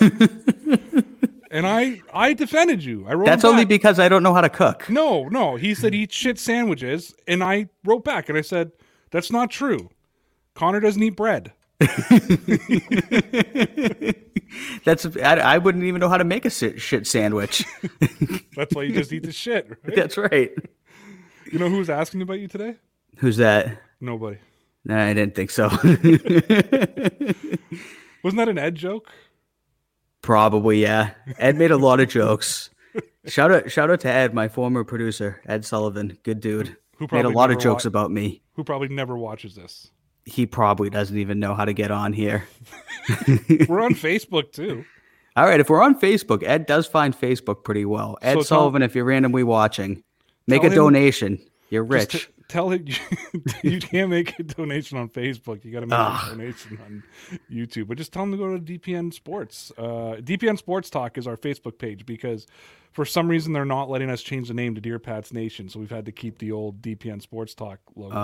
and 1.50 1.66
I 1.66 2.00
I 2.14 2.32
defended 2.32 2.82
you. 2.82 3.04
I 3.06 3.12
wrote 3.12 3.26
That's 3.26 3.44
only 3.44 3.66
because 3.66 3.98
I 3.98 4.08
don't 4.08 4.22
know 4.22 4.32
how 4.32 4.40
to 4.40 4.48
cook. 4.48 4.88
No, 4.88 5.28
no, 5.28 5.56
he 5.56 5.74
said 5.74 5.94
eat 5.94 6.14
shit 6.14 6.38
sandwiches 6.38 7.14
and 7.28 7.44
I 7.44 7.68
wrote 7.84 8.04
back 8.04 8.30
and 8.30 8.38
I 8.38 8.40
said, 8.40 8.72
"That's 9.10 9.30
not 9.30 9.50
true. 9.50 9.90
Connor 10.54 10.80
doesn't 10.80 11.02
eat 11.02 11.14
bread." 11.14 11.52
That's 14.84 15.06
I, 15.16 15.36
I 15.36 15.58
wouldn't 15.58 15.84
even 15.84 16.00
know 16.00 16.10
how 16.10 16.18
to 16.18 16.24
make 16.24 16.44
a 16.44 16.50
shit, 16.50 17.06
sandwich. 17.06 17.64
That's 18.56 18.74
why 18.74 18.82
you 18.82 18.92
just 18.92 19.12
eat 19.12 19.22
the 19.22 19.32
shit, 19.32 19.70
right? 19.84 19.96
That's 19.96 20.18
right. 20.18 20.50
You 21.50 21.58
know 21.58 21.70
who 21.70 21.78
was 21.78 21.88
asking 21.88 22.20
about 22.20 22.40
you 22.40 22.48
today? 22.48 22.76
Who's 23.16 23.38
that? 23.38 23.80
Nobody. 24.00 24.36
No, 24.84 24.98
I 24.98 25.14
didn't 25.14 25.34
think 25.34 25.50
so. 25.50 25.68
Wasn't 28.22 28.36
that 28.36 28.48
an 28.48 28.58
Ed 28.58 28.74
joke? 28.74 29.10
Probably, 30.20 30.82
yeah. 30.82 31.12
Ed 31.38 31.56
made 31.56 31.70
a 31.70 31.78
lot 31.78 32.00
of 32.00 32.10
jokes. 32.10 32.68
Shout 33.26 33.50
out, 33.50 33.70
shout 33.70 33.90
out 33.90 34.00
to 34.00 34.08
Ed, 34.08 34.34
my 34.34 34.48
former 34.48 34.84
producer, 34.84 35.40
Ed 35.46 35.64
Sullivan. 35.64 36.18
Good 36.24 36.40
dude. 36.40 36.76
Who 36.96 37.08
made 37.10 37.24
a 37.24 37.30
lot 37.30 37.50
of 37.50 37.58
jokes 37.58 37.86
about 37.86 38.10
me. 38.10 38.42
Who 38.54 38.64
probably 38.64 38.88
never 38.88 39.16
watches 39.16 39.54
this. 39.54 39.90
He 40.30 40.46
probably 40.46 40.90
doesn't 40.90 41.16
even 41.18 41.40
know 41.40 41.54
how 41.54 41.64
to 41.64 41.72
get 41.72 41.90
on 41.90 42.12
here. 42.12 42.46
We're 43.68 43.80
on 43.82 43.94
Facebook 43.94 44.52
too. 44.52 44.84
All 45.36 45.44
right, 45.44 45.60
if 45.60 45.70
we're 45.70 45.80
on 45.82 45.98
Facebook, 45.98 46.42
Ed 46.44 46.66
does 46.66 46.86
find 46.86 47.18
Facebook 47.18 47.62
pretty 47.64 47.84
well. 47.84 48.18
Ed 48.20 48.32
So 48.32 48.34
tell- 48.36 48.44
Sullivan, 48.44 48.82
if 48.82 48.94
you're 48.94 49.04
randomly 49.04 49.42
watching, 49.44 50.02
make 50.46 50.62
a 50.64 50.66
him- 50.66 50.74
donation. 50.74 51.38
You're 51.70 51.84
rich. 51.84 52.26
t- 52.26 52.39
tell 52.50 52.70
him 52.70 52.86
you, 52.86 52.94
you 53.62 53.80
can't 53.80 54.10
make 54.10 54.38
a 54.38 54.42
donation 54.42 54.98
on 54.98 55.08
Facebook. 55.08 55.64
You 55.64 55.72
got 55.72 55.80
to 55.80 55.86
make 55.86 55.98
a 55.98 56.36
donation 56.36 56.78
on 56.84 57.02
YouTube. 57.50 57.88
But 57.88 57.98
just 57.98 58.12
tell 58.12 58.24
him 58.24 58.32
to 58.32 58.36
go 58.36 58.56
to 58.56 58.60
DPN 58.60 59.12
Sports. 59.14 59.72
Uh, 59.78 60.16
DPN 60.20 60.58
Sports 60.58 60.90
Talk 60.90 61.16
is 61.16 61.26
our 61.26 61.36
Facebook 61.36 61.78
page 61.78 62.04
because 62.04 62.46
for 62.92 63.04
some 63.04 63.28
reason 63.28 63.52
they're 63.52 63.64
not 63.64 63.88
letting 63.88 64.10
us 64.10 64.22
change 64.22 64.48
the 64.48 64.54
name 64.54 64.74
to 64.74 64.80
Dear 64.80 64.98
Pats 64.98 65.32
Nation, 65.32 65.68
so 65.68 65.78
we've 65.78 65.90
had 65.90 66.06
to 66.06 66.12
keep 66.12 66.38
the 66.38 66.52
old 66.52 66.82
DPN 66.82 67.22
Sports 67.22 67.54
Talk 67.54 67.78
logo. 67.94 68.16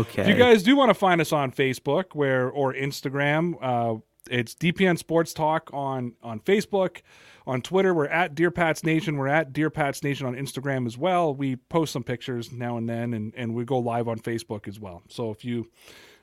okay. 0.00 0.22
If 0.22 0.28
you 0.28 0.36
guys 0.36 0.62
do 0.62 0.76
want 0.76 0.90
to 0.90 0.94
find 0.94 1.20
us 1.20 1.32
on 1.32 1.50
Facebook, 1.50 2.14
where 2.14 2.48
or 2.48 2.72
Instagram, 2.72 3.54
uh, 3.60 4.00
it's 4.30 4.54
DPN 4.54 4.98
Sports 4.98 5.32
Talk 5.32 5.70
on 5.72 6.14
on 6.22 6.40
Facebook. 6.40 7.02
On 7.46 7.60
Twitter, 7.60 7.92
we're 7.92 8.06
at 8.06 8.34
Dear 8.34 8.50
Pats 8.50 8.82
Nation. 8.82 9.18
We're 9.18 9.28
at 9.28 9.52
Dear 9.52 9.68
Pats 9.68 10.02
Nation 10.02 10.26
on 10.26 10.34
Instagram 10.34 10.86
as 10.86 10.96
well. 10.96 11.34
We 11.34 11.56
post 11.56 11.92
some 11.92 12.02
pictures 12.02 12.50
now 12.50 12.78
and 12.78 12.88
then, 12.88 13.12
and, 13.12 13.34
and 13.36 13.54
we 13.54 13.66
go 13.66 13.78
live 13.78 14.08
on 14.08 14.18
Facebook 14.18 14.66
as 14.66 14.80
well. 14.80 15.02
So 15.10 15.30
if 15.30 15.44
you, 15.44 15.70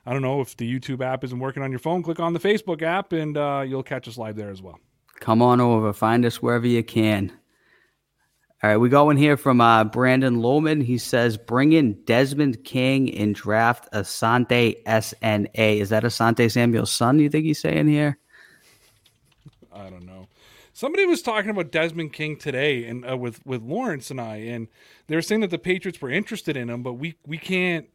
I 0.04 0.12
don't 0.12 0.22
know, 0.22 0.40
if 0.40 0.56
the 0.56 0.68
YouTube 0.68 1.00
app 1.00 1.22
isn't 1.22 1.38
working 1.38 1.62
on 1.62 1.70
your 1.70 1.78
phone, 1.78 2.02
click 2.02 2.18
on 2.18 2.32
the 2.32 2.40
Facebook 2.40 2.82
app, 2.82 3.12
and 3.12 3.36
uh, 3.36 3.62
you'll 3.64 3.84
catch 3.84 4.08
us 4.08 4.18
live 4.18 4.34
there 4.34 4.50
as 4.50 4.60
well. 4.60 4.80
Come 5.20 5.40
on 5.40 5.60
over. 5.60 5.92
Find 5.92 6.24
us 6.24 6.42
wherever 6.42 6.66
you 6.66 6.82
can. 6.82 7.30
All 8.64 8.70
right, 8.70 8.76
we 8.76 8.88
go 8.88 9.10
in 9.10 9.16
here 9.16 9.36
from 9.36 9.60
uh, 9.60 9.82
Brandon 9.82 10.36
Lohman. 10.36 10.84
He 10.84 10.96
says, 10.96 11.36
bring 11.36 11.72
in 11.72 11.94
Desmond 12.04 12.62
King 12.62 13.12
and 13.12 13.34
draft 13.34 13.92
Asante 13.92 14.80
SNA. 14.84 15.80
Is 15.80 15.88
that 15.88 16.04
Asante 16.04 16.48
Samuel's 16.48 16.92
son, 16.92 17.18
you 17.18 17.28
think 17.28 17.44
he's 17.44 17.58
saying 17.58 17.88
here? 17.88 18.18
I 19.72 19.90
don't 19.90 20.06
know. 20.06 20.28
Somebody 20.72 21.04
was 21.06 21.22
talking 21.22 21.50
about 21.50 21.72
Desmond 21.72 22.12
King 22.12 22.36
today, 22.36 22.84
and 22.84 23.08
uh, 23.08 23.16
with 23.16 23.44
with 23.44 23.62
Lawrence 23.62 24.12
and 24.12 24.20
I, 24.20 24.36
and 24.36 24.68
they 25.08 25.16
were 25.16 25.22
saying 25.22 25.40
that 25.40 25.50
the 25.50 25.58
Patriots 25.58 26.00
were 26.00 26.10
interested 26.10 26.56
in 26.56 26.70
him, 26.70 26.84
but 26.84 26.92
we 26.92 27.16
we 27.26 27.38
can't, 27.38 27.88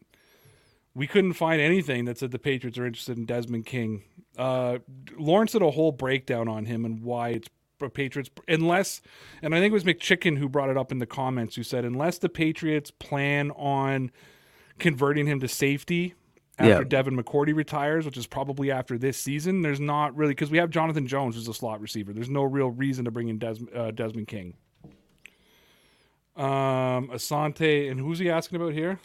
we 0.93 1.07
couldn't 1.07 1.34
find 1.34 1.61
anything 1.61 2.03
that 2.05 2.18
said 2.18 2.32
the 2.32 2.39
Patriots 2.39 2.78
are 2.78 2.86
interested 2.86 3.18
in 3.18 3.26
Desmond 3.26 3.65
King. 3.65 4.03
Uh, 4.38 4.80
Lawrence 5.18 5.53
did 5.53 5.61
a 5.61 5.72
whole 5.72 5.93
breakdown 5.93 6.49
on 6.49 6.65
him 6.65 6.84
and 6.84 7.01
why 7.03 7.30
it's 7.30 7.47
Patriots, 7.80 8.30
unless, 8.47 9.01
and 9.41 9.53
I 9.53 9.59
think 9.59 9.71
it 9.71 9.73
was 9.73 9.84
McChicken 9.84 10.38
who 10.38 10.49
brought 10.49 10.69
it 10.69 10.78
up 10.78 10.91
in 10.91 10.99
the 10.99 11.05
comments, 11.05 11.55
who 11.55 11.63
said 11.63 11.86
unless 11.86 12.17
the 12.17 12.30
Patriots 12.30 12.89
plan 12.91 13.51
on 13.51 14.11
converting 14.80 15.28
him 15.28 15.39
to 15.39 15.47
safety 15.47 16.15
after 16.59 16.82
Yeah. 16.82 16.84
Devin 16.84 17.15
McCourty 17.15 17.55
retires, 17.55 18.05
which 18.05 18.17
is 18.17 18.25
probably 18.25 18.71
after 18.71 18.97
this 18.97 19.17
season. 19.17 19.61
There's 19.61 19.80
not 19.80 20.15
really 20.15 20.32
because 20.32 20.49
we 20.49 20.57
have 20.57 20.71
Jonathan 20.71 21.05
Jones 21.07 21.36
who's 21.36 21.47
a 21.47 21.53
slot 21.53 21.80
receiver. 21.82 22.13
There's 22.13 22.30
no 22.30 22.43
real 22.43 22.69
reason 22.71 23.05
to 23.05 23.11
bring 23.11 23.30
in 23.30 23.38
Des, 23.38 23.57
uh, 23.75 23.91
Desmond 23.91 24.28
King. 24.28 24.55
Um, 26.36 27.09
Asante, 27.09 27.89
and 27.89 27.99
who's 27.99 28.19
he 28.19 28.30
asking 28.30 28.57
about 28.61 28.73
here? 28.73 28.99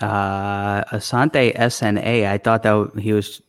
Uh, 0.00 0.84
Asante 0.84 1.54
SNA. 1.56 2.26
I 2.26 2.38
thought 2.38 2.62
that 2.62 2.92
he 2.98 3.12
was 3.12 3.42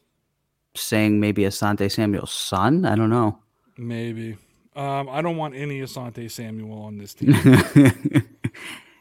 saying 0.76 1.20
maybe 1.20 1.44
Asante 1.44 1.90
Samuel's 1.92 2.32
son. 2.32 2.86
I 2.86 2.96
don't 2.96 3.10
know. 3.10 3.40
Maybe. 3.80 4.38
Um, 4.76 5.10
I 5.10 5.22
don't 5.22 5.38
want 5.38 5.56
any 5.56 5.82
Asante 5.82 6.30
Samuel 6.30 6.82
on 6.84 6.98
this 6.98 7.14
team. 7.14 7.34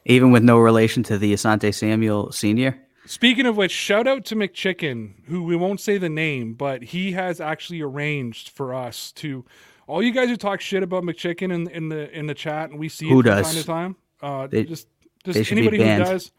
Even 0.04 0.30
with 0.30 0.42
no 0.42 0.58
relation 0.58 1.02
to 1.04 1.18
the 1.18 1.32
Asante 1.34 1.74
Samuel 1.74 2.32
senior. 2.32 2.78
Speaking 3.04 3.46
of 3.46 3.56
which, 3.56 3.72
shout 3.72 4.06
out 4.06 4.24
to 4.26 4.36
McChicken, 4.36 5.12
who 5.26 5.42
we 5.42 5.56
won't 5.56 5.80
say 5.80 5.98
the 5.98 6.08
name, 6.08 6.54
but 6.54 6.82
he 6.82 7.12
has 7.12 7.40
actually 7.40 7.80
arranged 7.82 8.50
for 8.50 8.74
us 8.74 9.12
to 9.12 9.44
all 9.86 10.02
you 10.02 10.12
guys 10.12 10.28
who 10.28 10.36
talk 10.36 10.60
shit 10.60 10.82
about 10.82 11.02
McChicken 11.02 11.52
in, 11.52 11.68
in 11.70 11.88
the 11.88 12.10
in 12.16 12.26
the 12.26 12.34
chat, 12.34 12.70
and 12.70 12.78
we 12.78 12.88
see 12.88 13.08
Who 13.08 13.20
it 13.20 13.24
from 13.24 13.30
does? 13.34 13.46
time 13.46 13.54
to 13.60 13.66
time. 13.66 13.96
Uh, 14.22 14.46
They- 14.46 14.64
just 14.64 14.88
just 15.24 15.50
anybody 15.52 15.78
who 15.78 15.84
does, 16.04 16.30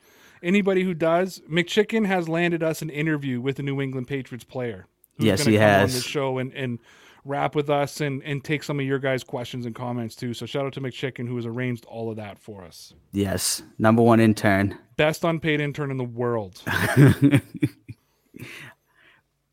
anybody 0.41 0.83
who 0.83 0.93
does. 0.93 1.41
McChicken 1.49 2.05
has 2.07 2.27
landed 2.29 2.63
us 2.63 2.81
an 2.81 2.89
interview 2.89 3.41
with 3.41 3.57
the 3.57 3.63
New 3.63 3.81
England 3.81 4.07
Patriots 4.07 4.45
player. 4.45 4.87
who's 5.17 5.25
Yes, 5.27 5.45
he 5.45 5.53
come 5.57 5.63
on 5.63 5.69
has. 5.69 5.93
the 5.95 6.01
show 6.01 6.37
and 6.39 6.53
and 6.53 6.79
rap 7.25 7.55
with 7.55 7.69
us 7.69 8.01
and 8.01 8.21
and 8.23 8.43
take 8.43 8.63
some 8.63 8.79
of 8.79 8.85
your 8.85 8.99
guys' 8.99 9.23
questions 9.23 9.65
and 9.65 9.75
comments 9.75 10.15
too. 10.15 10.33
So 10.33 10.45
shout 10.45 10.65
out 10.65 10.73
to 10.73 10.81
McChicken 10.81 11.27
who 11.27 11.35
has 11.35 11.45
arranged 11.45 11.85
all 11.85 12.09
of 12.09 12.17
that 12.17 12.39
for 12.39 12.63
us. 12.63 12.93
Yes, 13.11 13.61
number 13.77 14.01
one 14.01 14.19
intern. 14.19 14.77
Best 14.97 15.23
unpaid 15.23 15.61
intern 15.61 15.91
in 15.91 15.97
the 15.97 16.03
world. 16.03 16.61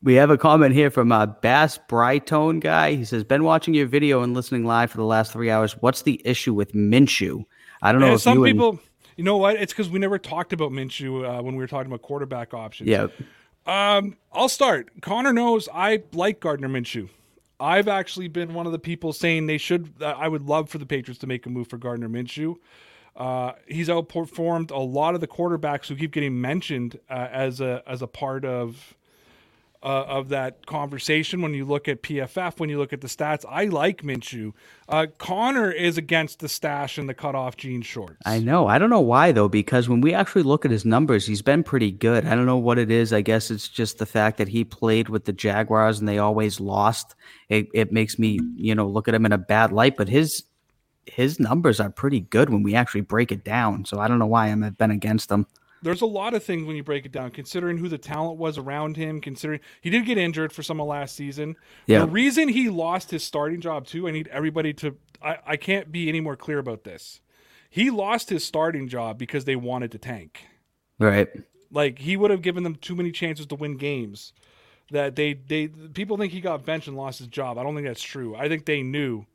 We 0.03 0.13
have 0.13 0.29
a 0.29 0.37
comment 0.37 0.75
here 0.75 0.91
from 0.91 1.11
uh, 1.11 1.25
Bass 1.25 1.79
Brytone 1.89 2.59
guy. 2.61 2.93
He 2.93 3.03
says, 3.03 3.23
"Been 3.23 3.43
watching 3.43 3.73
your 3.73 3.87
video 3.87 4.21
and 4.21 4.33
listening 4.35 4.63
live 4.63 4.91
for 4.91 4.97
the 4.97 5.03
last 5.03 5.33
three 5.33 5.49
hours. 5.49 5.75
What's 5.81 6.03
the 6.03 6.21
issue 6.23 6.53
with 6.53 6.73
Minshew? 6.73 7.43
I 7.81 7.91
don't 7.91 7.99
know 8.01 8.13
if 8.13 8.21
some 8.21 8.37
you 8.37 8.45
and- 8.45 8.53
people, 8.53 8.79
you 9.17 9.23
know 9.23 9.37
what? 9.37 9.55
It's 9.55 9.73
because 9.73 9.89
we 9.89 9.97
never 9.97 10.19
talked 10.19 10.53
about 10.53 10.71
Minshew 10.71 11.27
uh, 11.27 11.41
when 11.41 11.55
we 11.55 11.63
were 11.63 11.67
talking 11.67 11.87
about 11.91 12.03
quarterback 12.03 12.53
options. 12.53 12.89
yeah, 12.89 13.07
Um, 13.65 14.17
I'll 14.31 14.49
start. 14.49 15.01
Connor 15.01 15.33
knows 15.33 15.67
I 15.73 16.03
like 16.13 16.39
Gardner 16.39 16.69
Minshew. 16.69 17.09
I've 17.59 17.87
actually 17.87 18.27
been 18.27 18.53
one 18.53 18.65
of 18.65 18.71
the 18.71 18.79
people 18.79 19.13
saying 19.13 19.47
they 19.47 19.57
should. 19.57 20.01
I 20.01 20.27
would 20.27 20.43
love 20.43 20.69
for 20.69 20.77
the 20.77 20.85
Patriots 20.85 21.19
to 21.21 21.27
make 21.27 21.45
a 21.45 21.49
move 21.49 21.67
for 21.67 21.77
Gardner 21.77 22.09
Minshew. 22.09 22.57
Uh, 23.15 23.53
he's 23.67 23.87
outperformed 23.87 24.69
a 24.69 24.77
lot 24.77 25.15
of 25.15 25.21
the 25.21 25.27
quarterbacks 25.27 25.87
who 25.87 25.95
keep 25.95 26.11
getting 26.11 26.39
mentioned 26.39 26.99
uh, 27.09 27.27
as 27.31 27.59
a 27.59 27.81
as 27.87 28.01
a 28.01 28.07
part 28.07 28.45
of 28.45 28.95
uh, 29.83 30.03
of 30.07 30.29
that 30.29 30.65
conversation. 30.65 31.41
When 31.41 31.53
you 31.53 31.65
look 31.65 31.87
at 31.87 32.01
PFF, 32.01 32.59
when 32.59 32.69
you 32.69 32.77
look 32.77 32.93
at 32.93 33.01
the 33.01 33.07
stats, 33.07 33.45
I 33.47 33.65
like 33.65 34.01
Minshew. 34.01 34.53
Uh, 34.89 35.07
Connor 35.17 35.71
is 35.71 35.97
against 35.97 36.39
the 36.39 36.49
stash 36.49 36.97
and 36.97 37.07
the 37.07 37.13
cutoff 37.13 37.57
jean 37.57 37.81
shorts. 37.81 38.17
I 38.25 38.39
know. 38.39 38.67
I 38.67 38.79
don't 38.79 38.89
know 38.89 39.01
why 39.01 39.31
though, 39.31 39.49
because 39.49 39.87
when 39.89 40.01
we 40.01 40.13
actually 40.13 40.43
look 40.43 40.65
at 40.65 40.71
his 40.71 40.85
numbers, 40.85 41.25
he's 41.25 41.41
been 41.41 41.63
pretty 41.63 41.91
good. 41.91 42.25
I 42.25 42.35
don't 42.35 42.45
know 42.45 42.57
what 42.57 42.77
it 42.77 42.91
is. 42.91 43.13
I 43.13 43.21
guess 43.21 43.51
it's 43.51 43.67
just 43.67 43.97
the 43.97 44.05
fact 44.05 44.37
that 44.37 44.47
he 44.47 44.63
played 44.63 45.09
with 45.09 45.25
the 45.25 45.33
Jaguars 45.33 45.99
and 45.99 46.07
they 46.07 46.17
always 46.17 46.59
lost. 46.59 47.15
It 47.49 47.67
it 47.73 47.91
makes 47.91 48.17
me, 48.17 48.39
you 48.55 48.75
know, 48.75 48.87
look 48.87 49.07
at 49.07 49.13
him 49.13 49.25
in 49.25 49.31
a 49.31 49.37
bad 49.37 49.71
light. 49.71 49.95
But 49.97 50.09
his 50.09 50.43
his 51.05 51.39
numbers 51.39 51.79
are 51.79 51.89
pretty 51.89 52.19
good 52.19 52.49
when 52.49 52.63
we 52.63 52.75
actually 52.75 53.01
break 53.01 53.31
it 53.31 53.43
down. 53.43 53.85
So 53.85 53.99
I 53.99 54.07
don't 54.07 54.19
know 54.19 54.25
why 54.25 54.47
I'm 54.47 54.63
I've 54.63 54.77
been 54.77 54.91
against 54.91 55.29
them. 55.29 55.47
There's 55.81 56.01
a 56.01 56.07
lot 56.07 56.33
of 56.33 56.43
things 56.43 56.65
when 56.65 56.75
you 56.75 56.83
break 56.83 57.05
it 57.05 57.11
down, 57.11 57.31
considering 57.31 57.77
who 57.77 57.87
the 57.89 57.97
talent 57.97 58.37
was 58.37 58.57
around 58.57 58.97
him, 58.97 59.21
considering 59.21 59.59
he 59.81 59.89
did 59.89 60.05
get 60.05 60.17
injured 60.17 60.51
for 60.51 60.63
some 60.63 60.79
of 60.79 60.87
last 60.87 61.15
season. 61.15 61.55
Yeah. 61.85 61.99
The 61.99 62.07
reason 62.07 62.49
he 62.49 62.69
lost 62.69 63.11
his 63.11 63.23
starting 63.23 63.61
job 63.61 63.85
too, 63.85 64.07
I 64.07 64.11
need 64.11 64.27
everybody 64.29 64.73
to 64.75 64.95
I, 65.21 65.37
I 65.45 65.57
can't 65.57 65.91
be 65.91 66.09
any 66.09 66.19
more 66.19 66.35
clear 66.35 66.59
about 66.59 66.83
this. 66.83 67.21
He 67.69 67.89
lost 67.89 68.29
his 68.29 68.43
starting 68.43 68.87
job 68.87 69.17
because 69.17 69.45
they 69.45 69.55
wanted 69.55 69.91
to 69.91 69.97
tank. 69.97 70.45
Right. 70.99 71.29
Like 71.71 71.99
he 71.99 72.17
would 72.17 72.31
have 72.31 72.41
given 72.41 72.63
them 72.63 72.75
too 72.75 72.95
many 72.95 73.11
chances 73.11 73.45
to 73.47 73.55
win 73.55 73.77
games. 73.77 74.33
That 74.91 75.15
they 75.15 75.33
they 75.33 75.67
people 75.67 76.17
think 76.17 76.31
he 76.31 76.39
got 76.41 76.65
benched 76.65 76.87
and 76.87 76.95
lost 76.95 77.19
his 77.19 77.27
job. 77.27 77.57
I 77.57 77.63
don't 77.63 77.75
think 77.75 77.87
that's 77.87 78.01
true. 78.01 78.35
I 78.35 78.47
think 78.47 78.65
they 78.65 78.83
knew. 78.83 79.25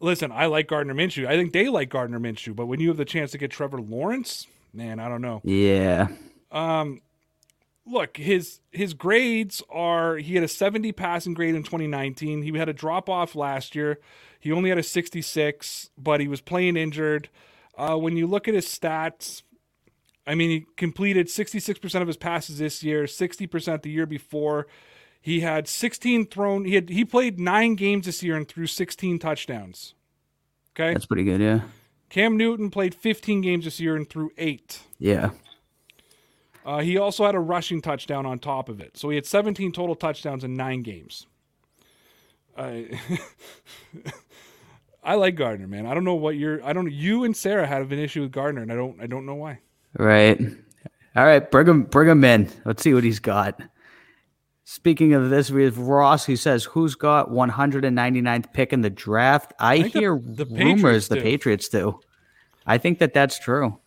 Listen, 0.00 0.30
I 0.32 0.46
like 0.46 0.68
Gardner 0.68 0.94
Minshew. 0.94 1.26
I 1.26 1.36
think 1.36 1.52
they 1.52 1.68
like 1.68 1.90
Gardner 1.90 2.20
Minshew, 2.20 2.54
but 2.54 2.66
when 2.66 2.78
you 2.80 2.88
have 2.88 2.96
the 2.96 3.04
chance 3.04 3.32
to 3.32 3.38
get 3.38 3.50
Trevor 3.50 3.80
Lawrence, 3.80 4.46
man, 4.72 5.00
I 5.00 5.08
don't 5.08 5.22
know 5.22 5.40
Yeah. 5.44 6.08
Um, 6.50 7.00
look 7.90 8.16
his 8.16 8.60
his 8.70 8.94
grades 8.94 9.62
are 9.70 10.16
he 10.16 10.34
had 10.34 10.44
a 10.44 10.48
70 10.48 10.92
passing 10.92 11.34
grade 11.34 11.54
in 11.54 11.62
2019 11.62 12.42
he 12.42 12.56
had 12.58 12.68
a 12.68 12.72
drop 12.72 13.08
off 13.08 13.34
last 13.34 13.74
year 13.74 13.98
he 14.38 14.52
only 14.52 14.68
had 14.68 14.78
a 14.78 14.82
66 14.82 15.90
but 15.96 16.20
he 16.20 16.28
was 16.28 16.40
playing 16.40 16.76
injured 16.76 17.28
uh, 17.76 17.96
when 17.96 18.16
you 18.16 18.26
look 18.26 18.46
at 18.46 18.54
his 18.54 18.66
stats 18.66 19.42
i 20.26 20.34
mean 20.34 20.50
he 20.50 20.66
completed 20.76 21.28
66% 21.28 22.00
of 22.02 22.06
his 22.06 22.16
passes 22.16 22.58
this 22.58 22.82
year 22.82 23.04
60% 23.04 23.82
the 23.82 23.90
year 23.90 24.06
before 24.06 24.66
he 25.20 25.40
had 25.40 25.66
16 25.66 26.26
thrown 26.26 26.64
he 26.66 26.74
had 26.74 26.90
he 26.90 27.04
played 27.04 27.40
nine 27.40 27.74
games 27.74 28.06
this 28.06 28.22
year 28.22 28.36
and 28.36 28.46
threw 28.48 28.66
16 28.66 29.18
touchdowns 29.18 29.94
okay 30.74 30.92
That's 30.92 31.06
pretty 31.06 31.24
good. 31.24 31.40
Yeah. 31.40 31.62
Cam 32.08 32.36
newton 32.36 32.70
played 32.70 32.94
15 32.94 33.40
games 33.40 33.64
this 33.64 33.78
year 33.80 33.96
and 33.96 34.08
threw 34.08 34.30
eight 34.38 34.80
Yeah. 34.98 35.30
uh, 36.64 36.78
he 36.80 36.98
also 36.98 37.24
had 37.26 37.34
a 37.34 37.40
rushing 37.40 37.80
touchdown 37.82 38.26
on 38.26 38.38
top 38.38 38.68
of 38.68 38.80
it. 38.80 38.96
So 38.96 39.08
he 39.10 39.16
had 39.16 39.26
17 39.26 39.72
total 39.72 39.94
touchdowns 39.94 40.44
in 40.44 40.54
nine 40.54 40.82
games. 40.82 41.26
I 42.56 42.98
I 45.02 45.14
like 45.14 45.36
Gardner, 45.36 45.66
man. 45.68 45.86
I 45.86 45.94
don't 45.94 46.04
know 46.04 46.16
what 46.16 46.36
you're. 46.36 46.62
I 46.64 46.72
don't. 46.72 46.90
You 46.92 47.24
and 47.24 47.34
Sarah 47.36 47.66
have 47.66 47.92
an 47.92 47.98
issue 47.98 48.22
with 48.22 48.32
Gardner, 48.32 48.62
and 48.62 48.72
I 48.72 48.74
don't. 48.74 49.00
I 49.00 49.06
don't 49.06 49.24
know 49.24 49.36
why. 49.36 49.60
Right. 49.96 50.38
All 51.16 51.24
right, 51.24 51.50
bring 51.50 51.66
him, 51.66 51.84
bring 51.84 52.08
him 52.08 52.22
in. 52.24 52.50
Let's 52.64 52.82
see 52.82 52.92
what 52.94 53.04
he's 53.04 53.18
got. 53.20 53.60
Speaking 54.70 55.14
of 55.14 55.30
this, 55.30 55.50
we 55.50 55.64
have 55.64 55.78
Ross 55.78 56.26
who 56.26 56.36
says, 56.36 56.64
"Who's 56.64 56.94
got 56.94 57.30
199th 57.30 58.52
pick 58.52 58.74
in 58.74 58.82
the 58.82 58.90
draft?" 58.90 59.54
I, 59.58 59.78
the- 59.78 59.88
hear 59.88 60.20
the 60.22 60.44
rumors 60.44 61.08
Patriots 61.08 61.08
the 61.08 61.14
do. 61.14 61.22
Patriots 61.22 61.68
do. 61.70 62.00
I 62.66 62.76
think 62.76 62.98
that 62.98 63.14
that's 63.14 63.38
true. 63.38 63.78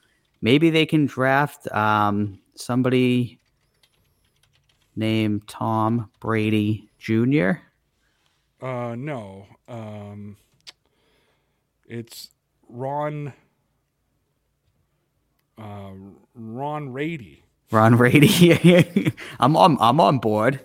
Maybe 0.42 0.72
they 0.72 0.88
can 0.88 1.06
draft 1.06 1.72
um, 1.72 2.40
somebody 2.56 3.40
named 4.96 5.48
Tom 5.48 6.10
Brady 6.20 6.90
Jr. 6.98 7.52
Uh, 8.60 8.96
no. 8.98 9.46
Um, 9.68 10.36
it's 11.86 12.32
Ron. 12.68 13.34
Uh, 15.60 15.92
Ron 16.34 16.92
Rady. 16.92 17.44
Ron 17.70 17.98
Brady. 17.98 19.14
I'm 19.40 19.56
on. 19.56 19.78
I'm 19.80 20.00
on 20.00 20.18
board. 20.18 20.60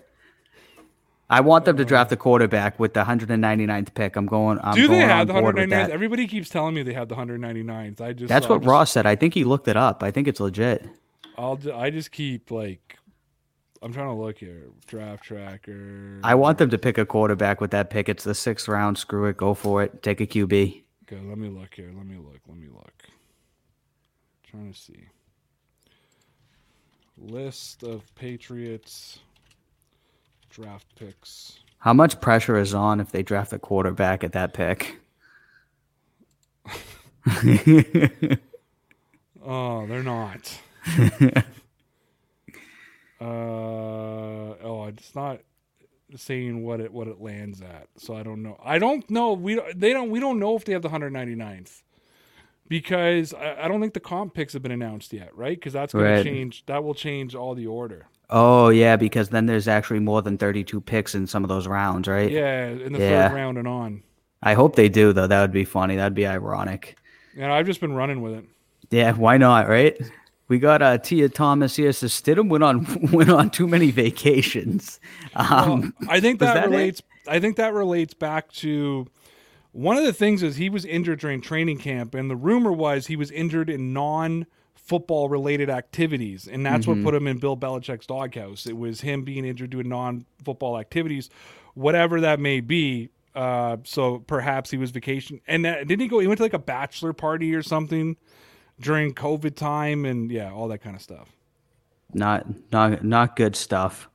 I 1.29 1.41
want 1.41 1.65
them 1.65 1.77
to 1.79 1.85
draft 1.85 2.13
a 2.13 2.17
quarterback 2.17 2.79
with 2.79 2.95
the 2.95 3.03
199th 3.05 3.95
pick. 3.95 4.15
I'm 4.17 4.27
going. 4.27 4.59
I'm 4.63 4.75
Do 4.77 4.83
they 4.83 4.99
going 4.99 5.09
have 5.09 5.27
the 5.27 5.35
on 5.35 5.43
board 5.43 5.57
199th? 5.57 5.89
Everybody 5.89 6.27
keeps 6.29 6.49
telling 6.49 6.75
me 6.75 6.83
they 6.85 6.93
have 6.93 7.09
the 7.09 7.17
199th. 7.17 8.01
I 8.01 8.13
just 8.13 8.29
That's 8.29 8.49
what 8.49 8.61
just- 8.61 8.69
Ross 8.69 8.91
said. 8.93 9.07
I 9.07 9.17
think 9.17 9.35
he 9.35 9.43
looked 9.45 9.67
it 9.67 9.77
up. 9.77 10.03
I 10.05 10.11
think 10.13 10.29
it's 10.29 10.39
legit. 10.41 10.87
I'll. 11.37 11.59
I 11.75 11.91
just 11.91 12.13
keep 12.13 12.51
like. 12.51 12.97
I'm 13.83 13.93
trying 13.93 14.07
to 14.09 14.15
look 14.15 14.39
here. 14.39 14.69
Draft 14.87 15.25
tracker. 15.25 16.21
I 16.25 16.35
want 16.35 16.59
them 16.59 16.71
to 16.71 16.79
pick 16.79 16.97
a 16.97 17.05
quarterback 17.05 17.61
with 17.61 17.73
that 17.73 17.91
pick. 17.91 18.09
It's 18.09 18.25
the 18.25 18.35
sixth 18.35 18.69
round. 18.69 18.97
Screw 18.97 19.27
it. 19.27 19.37
Go 19.37 19.53
for 19.55 19.83
it. 19.83 20.03
Take 20.03 20.21
a 20.21 20.27
QB. 20.27 20.83
Okay, 21.13 21.21
let 21.25 21.39
me 21.39 21.49
look 21.49 21.75
here. 21.75 21.93
Let 21.95 22.07
me 22.07 22.17
look. 22.17 22.41
Let 22.49 22.57
me 22.57 22.69
look. 22.73 22.93
trying 24.49 24.73
to 24.73 24.79
see. 24.79 25.05
List 27.19 27.83
of 27.83 28.03
Patriots 28.15 29.21
draft 30.57 30.87
picks. 30.97 31.59
How 31.79 31.93
much 31.93 32.21
pressure 32.21 32.57
is 32.59 32.73
on 32.75 32.99
if 32.99 33.13
they 33.13 33.23
draft 33.23 33.53
a 33.53 33.59
quarterback 33.59 34.25
at 34.25 34.33
that 34.33 34.53
pick? 34.55 34.97
Oh, 39.49 39.87
they're 39.87 40.03
not. 40.03 40.59
uh 43.21 43.25
oh, 43.25 44.87
it's 44.89 45.15
not 45.15 45.41
saying 46.17 46.65
what 46.65 46.81
it 46.81 46.93
what 46.93 47.07
it 47.07 47.21
lands 47.21 47.61
at. 47.63 47.87
So 47.97 48.17
I 48.17 48.25
don't 48.25 48.43
know. 48.43 48.59
I 48.65 48.81
don't 48.81 49.09
know. 49.09 49.35
We 49.35 49.61
they 49.77 49.93
don't 49.93 50.11
we 50.11 50.19
don't 50.19 50.41
know 50.41 50.57
if 50.57 50.65
they 50.65 50.73
have 50.73 50.83
the 50.83 50.89
199th. 50.89 51.83
Because 52.69 53.33
I, 53.35 53.65
I 53.67 53.69
don't 53.69 53.81
think 53.81 53.95
the 53.95 54.01
comp 54.01 54.35
picks 54.35 54.53
have 54.55 54.63
been 54.63 54.73
announced 54.73 55.13
yet, 55.13 55.31
right? 55.37 55.57
Because 55.57 55.73
that's 55.73 55.93
going 55.93 56.05
Right. 56.05 56.17
to 56.17 56.25
change. 56.25 56.67
That 56.67 56.83
will 56.83 56.95
change 56.95 57.37
all 57.37 57.55
the 57.55 57.69
order. 57.69 58.07
Oh 58.31 58.69
yeah, 58.69 58.97
because 58.97 59.29
then 59.31 59.47
there's 59.47 59.69
actually 59.69 60.01
more 60.01 60.23
than 60.23 60.37
32 60.39 60.81
picks 60.81 61.15
in 61.15 61.27
some 61.27 61.45
of 61.45 61.49
those 61.49 61.67
rounds, 61.67 62.09
right? 62.09 62.31
Yeah, 62.31 62.67
in 62.69 62.93
the 62.93 62.99
Yeah. 62.99 63.29
third 63.29 63.35
round 63.35 63.59
and 63.59 63.69
on. 63.69 64.03
I 64.43 64.55
hope 64.55 64.77
they 64.77 64.89
do 64.89 65.13
though. 65.13 65.27
That 65.27 65.41
would 65.41 65.53
be 65.53 65.65
funny. 65.65 65.97
That'd 65.97 66.15
be 66.15 66.27
ironic. 66.27 66.97
And 67.37 67.53
I've 67.53 67.67
just 67.67 67.81
been 67.81 67.93
running 67.95 68.23
with 68.23 68.35
it. 68.35 68.45
Yeah, 68.91 69.13
why 69.13 69.37
not, 69.37 69.69
right? 69.69 69.99
We 70.49 70.59
got 70.61 70.81
uh, 70.81 70.99
Tia 70.99 71.29
Thomas 71.29 71.75
here. 71.75 71.93
Says 71.93 72.13
Stidham 72.13 72.49
went 72.49 72.63
on 72.63 73.11
went 73.13 73.31
on 73.31 73.51
too 73.51 73.67
many 73.67 73.91
vacations. 73.91 75.01
Um, 75.35 75.93
Well, 76.01 76.11
I 76.11 76.21
think 76.21 76.39
that, 76.41 76.55
that 76.55 76.65
it? 76.67 76.71
relates. 76.71 77.03
I 77.29 77.41
think 77.41 77.57
that 77.57 77.73
relates 77.75 78.15
back 78.15 78.53
to 78.53 79.07
one 79.73 79.97
of 79.97 80.05
the 80.05 80.13
things 80.13 80.43
is 80.45 80.57
he 80.57 80.71
was 80.71 80.85
injured 80.85 81.19
during 81.19 81.41
training 81.41 81.79
camp, 81.79 82.15
and 82.15 82.31
the 82.31 82.37
rumor 82.37 82.73
was 82.73 83.09
he 83.09 83.17
was 83.17 83.31
injured 83.33 83.69
in 83.69 83.93
non 83.93 84.47
football 84.87 85.29
related 85.29 85.69
activities, 85.69 86.49
and 86.49 86.65
that's 86.65 86.87
Mm-hmm. 86.87 87.03
what 87.03 87.13
put 87.13 87.15
him 87.15 87.27
in 87.27 87.39
Bill 87.39 87.57
Belichick's 87.57 88.07
doghouse. 88.07 88.67
It 88.67 88.77
was 88.77 89.01
him 89.03 89.23
being 89.25 89.45
injured 89.45 89.71
doing 89.71 89.89
non 89.89 90.25
football 90.45 90.79
activities, 90.79 91.29
whatever 91.75 92.21
that 92.23 92.41
may 92.41 92.61
be. 92.61 93.11
Uh, 93.35 93.77
so 93.85 94.19
perhaps 94.21 94.71
he 94.71 94.79
was 94.79 94.91
vacation, 94.93 95.41
and 95.47 95.67
uh, 95.67 95.85
didn't 95.85 96.01
he 96.01 96.09
go? 96.09 96.21
He 96.21 96.27
went 96.27 96.39
to 96.39 96.43
like 96.45 96.55
a 96.55 96.59
bachelor 96.59 97.13
party 97.13 97.55
or 97.55 97.63
something 97.63 98.17
during 98.81 99.13
COVID 99.13 99.55
time, 99.57 100.05
and 100.07 100.31
yeah, 100.31 100.51
all 100.53 100.69
that 100.69 100.79
kind 100.79 100.97
of 100.97 101.03
stuff. 101.03 101.29
not 102.15 102.47
not 102.73 103.05
not 103.05 103.37
good 103.37 103.55
stuff. 103.55 104.09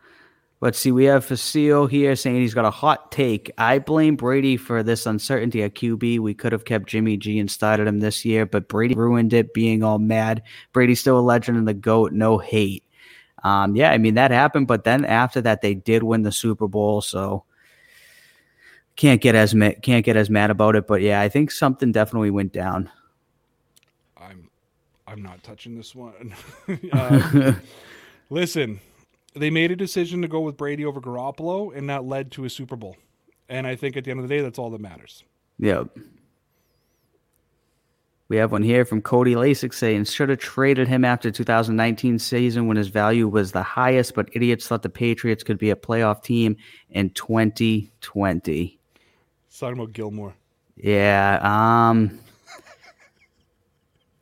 Let's 0.61 0.77
see. 0.77 0.91
We 0.91 1.05
have 1.05 1.25
Facile 1.25 1.87
here 1.87 2.15
saying 2.15 2.35
he's 2.35 2.53
got 2.53 2.65
a 2.65 2.71
hot 2.71 3.11
take. 3.11 3.51
I 3.57 3.79
blame 3.79 4.15
Brady 4.15 4.57
for 4.57 4.83
this 4.83 5.07
uncertainty 5.07 5.63
at 5.63 5.73
QB. 5.73 6.19
We 6.19 6.35
could 6.35 6.51
have 6.51 6.65
kept 6.65 6.87
Jimmy 6.87 7.17
G 7.17 7.39
and 7.39 7.49
started 7.49 7.87
him 7.87 7.99
this 7.99 8.23
year, 8.23 8.45
but 8.45 8.67
Brady 8.67 8.93
ruined 8.93 9.33
it, 9.33 9.55
being 9.55 9.83
all 9.83 9.97
mad. 9.97 10.43
Brady's 10.71 10.99
still 10.99 11.17
a 11.17 11.19
legend 11.19 11.57
and 11.57 11.67
the 11.67 11.73
goat. 11.73 12.11
No 12.11 12.37
hate. 12.37 12.83
Um, 13.43 13.75
yeah, 13.75 13.91
I 13.91 13.97
mean 13.97 14.13
that 14.13 14.29
happened, 14.29 14.67
but 14.67 14.83
then 14.83 15.03
after 15.03 15.41
that, 15.41 15.61
they 15.61 15.73
did 15.73 16.03
win 16.03 16.21
the 16.21 16.31
Super 16.31 16.67
Bowl, 16.67 17.01
so 17.01 17.43
can't 18.95 19.19
get 19.19 19.33
as 19.33 19.55
ma- 19.55 19.71
can't 19.81 20.05
get 20.05 20.15
as 20.15 20.29
mad 20.29 20.51
about 20.51 20.75
it. 20.75 20.85
But 20.85 21.01
yeah, 21.01 21.21
I 21.21 21.29
think 21.29 21.49
something 21.49 21.91
definitely 21.91 22.29
went 22.29 22.53
down. 22.53 22.87
I'm 24.15 24.47
I'm 25.07 25.23
not 25.23 25.41
touching 25.41 25.75
this 25.75 25.95
one. 25.95 26.35
uh, 26.93 27.53
listen, 28.29 28.79
they 29.33 29.49
made 29.49 29.71
a 29.71 29.75
decision 29.75 30.21
to 30.21 30.27
go 30.27 30.41
with 30.41 30.57
Brady 30.57 30.85
over 30.85 30.99
Garoppolo, 30.99 31.75
and 31.75 31.89
that 31.89 32.05
led 32.05 32.31
to 32.33 32.45
a 32.45 32.49
Super 32.49 32.75
Bowl. 32.75 32.97
And 33.49 33.65
I 33.67 33.75
think 33.75 33.97
at 33.97 34.03
the 34.03 34.11
end 34.11 34.19
of 34.19 34.27
the 34.27 34.33
day, 34.35 34.41
that's 34.41 34.59
all 34.59 34.69
that 34.69 34.81
matters. 34.81 35.23
Yep. 35.59 35.89
We 38.31 38.37
have 38.37 38.53
one 38.53 38.63
here 38.63 38.85
from 38.85 39.01
Cody 39.01 39.35
Lasik 39.35 39.73
saying 39.73 40.05
should 40.05 40.29
have 40.29 40.39
traded 40.39 40.87
him 40.87 41.03
after 41.03 41.29
2019 41.31 42.17
season 42.17 42.65
when 42.65 42.77
his 42.77 42.87
value 42.87 43.27
was 43.27 43.51
the 43.51 43.61
highest, 43.61 44.15
but 44.15 44.29
idiots 44.31 44.67
thought 44.67 44.83
the 44.83 44.89
Patriots 44.89 45.43
could 45.43 45.57
be 45.57 45.69
a 45.69 45.75
playoff 45.75 46.23
team 46.23 46.55
in 46.91 47.09
2020. 47.09 48.79
talking 49.59 49.77
about 49.77 49.91
Gilmore. 49.91 50.33
Yeah. 50.77 51.39
Um. 51.43 52.17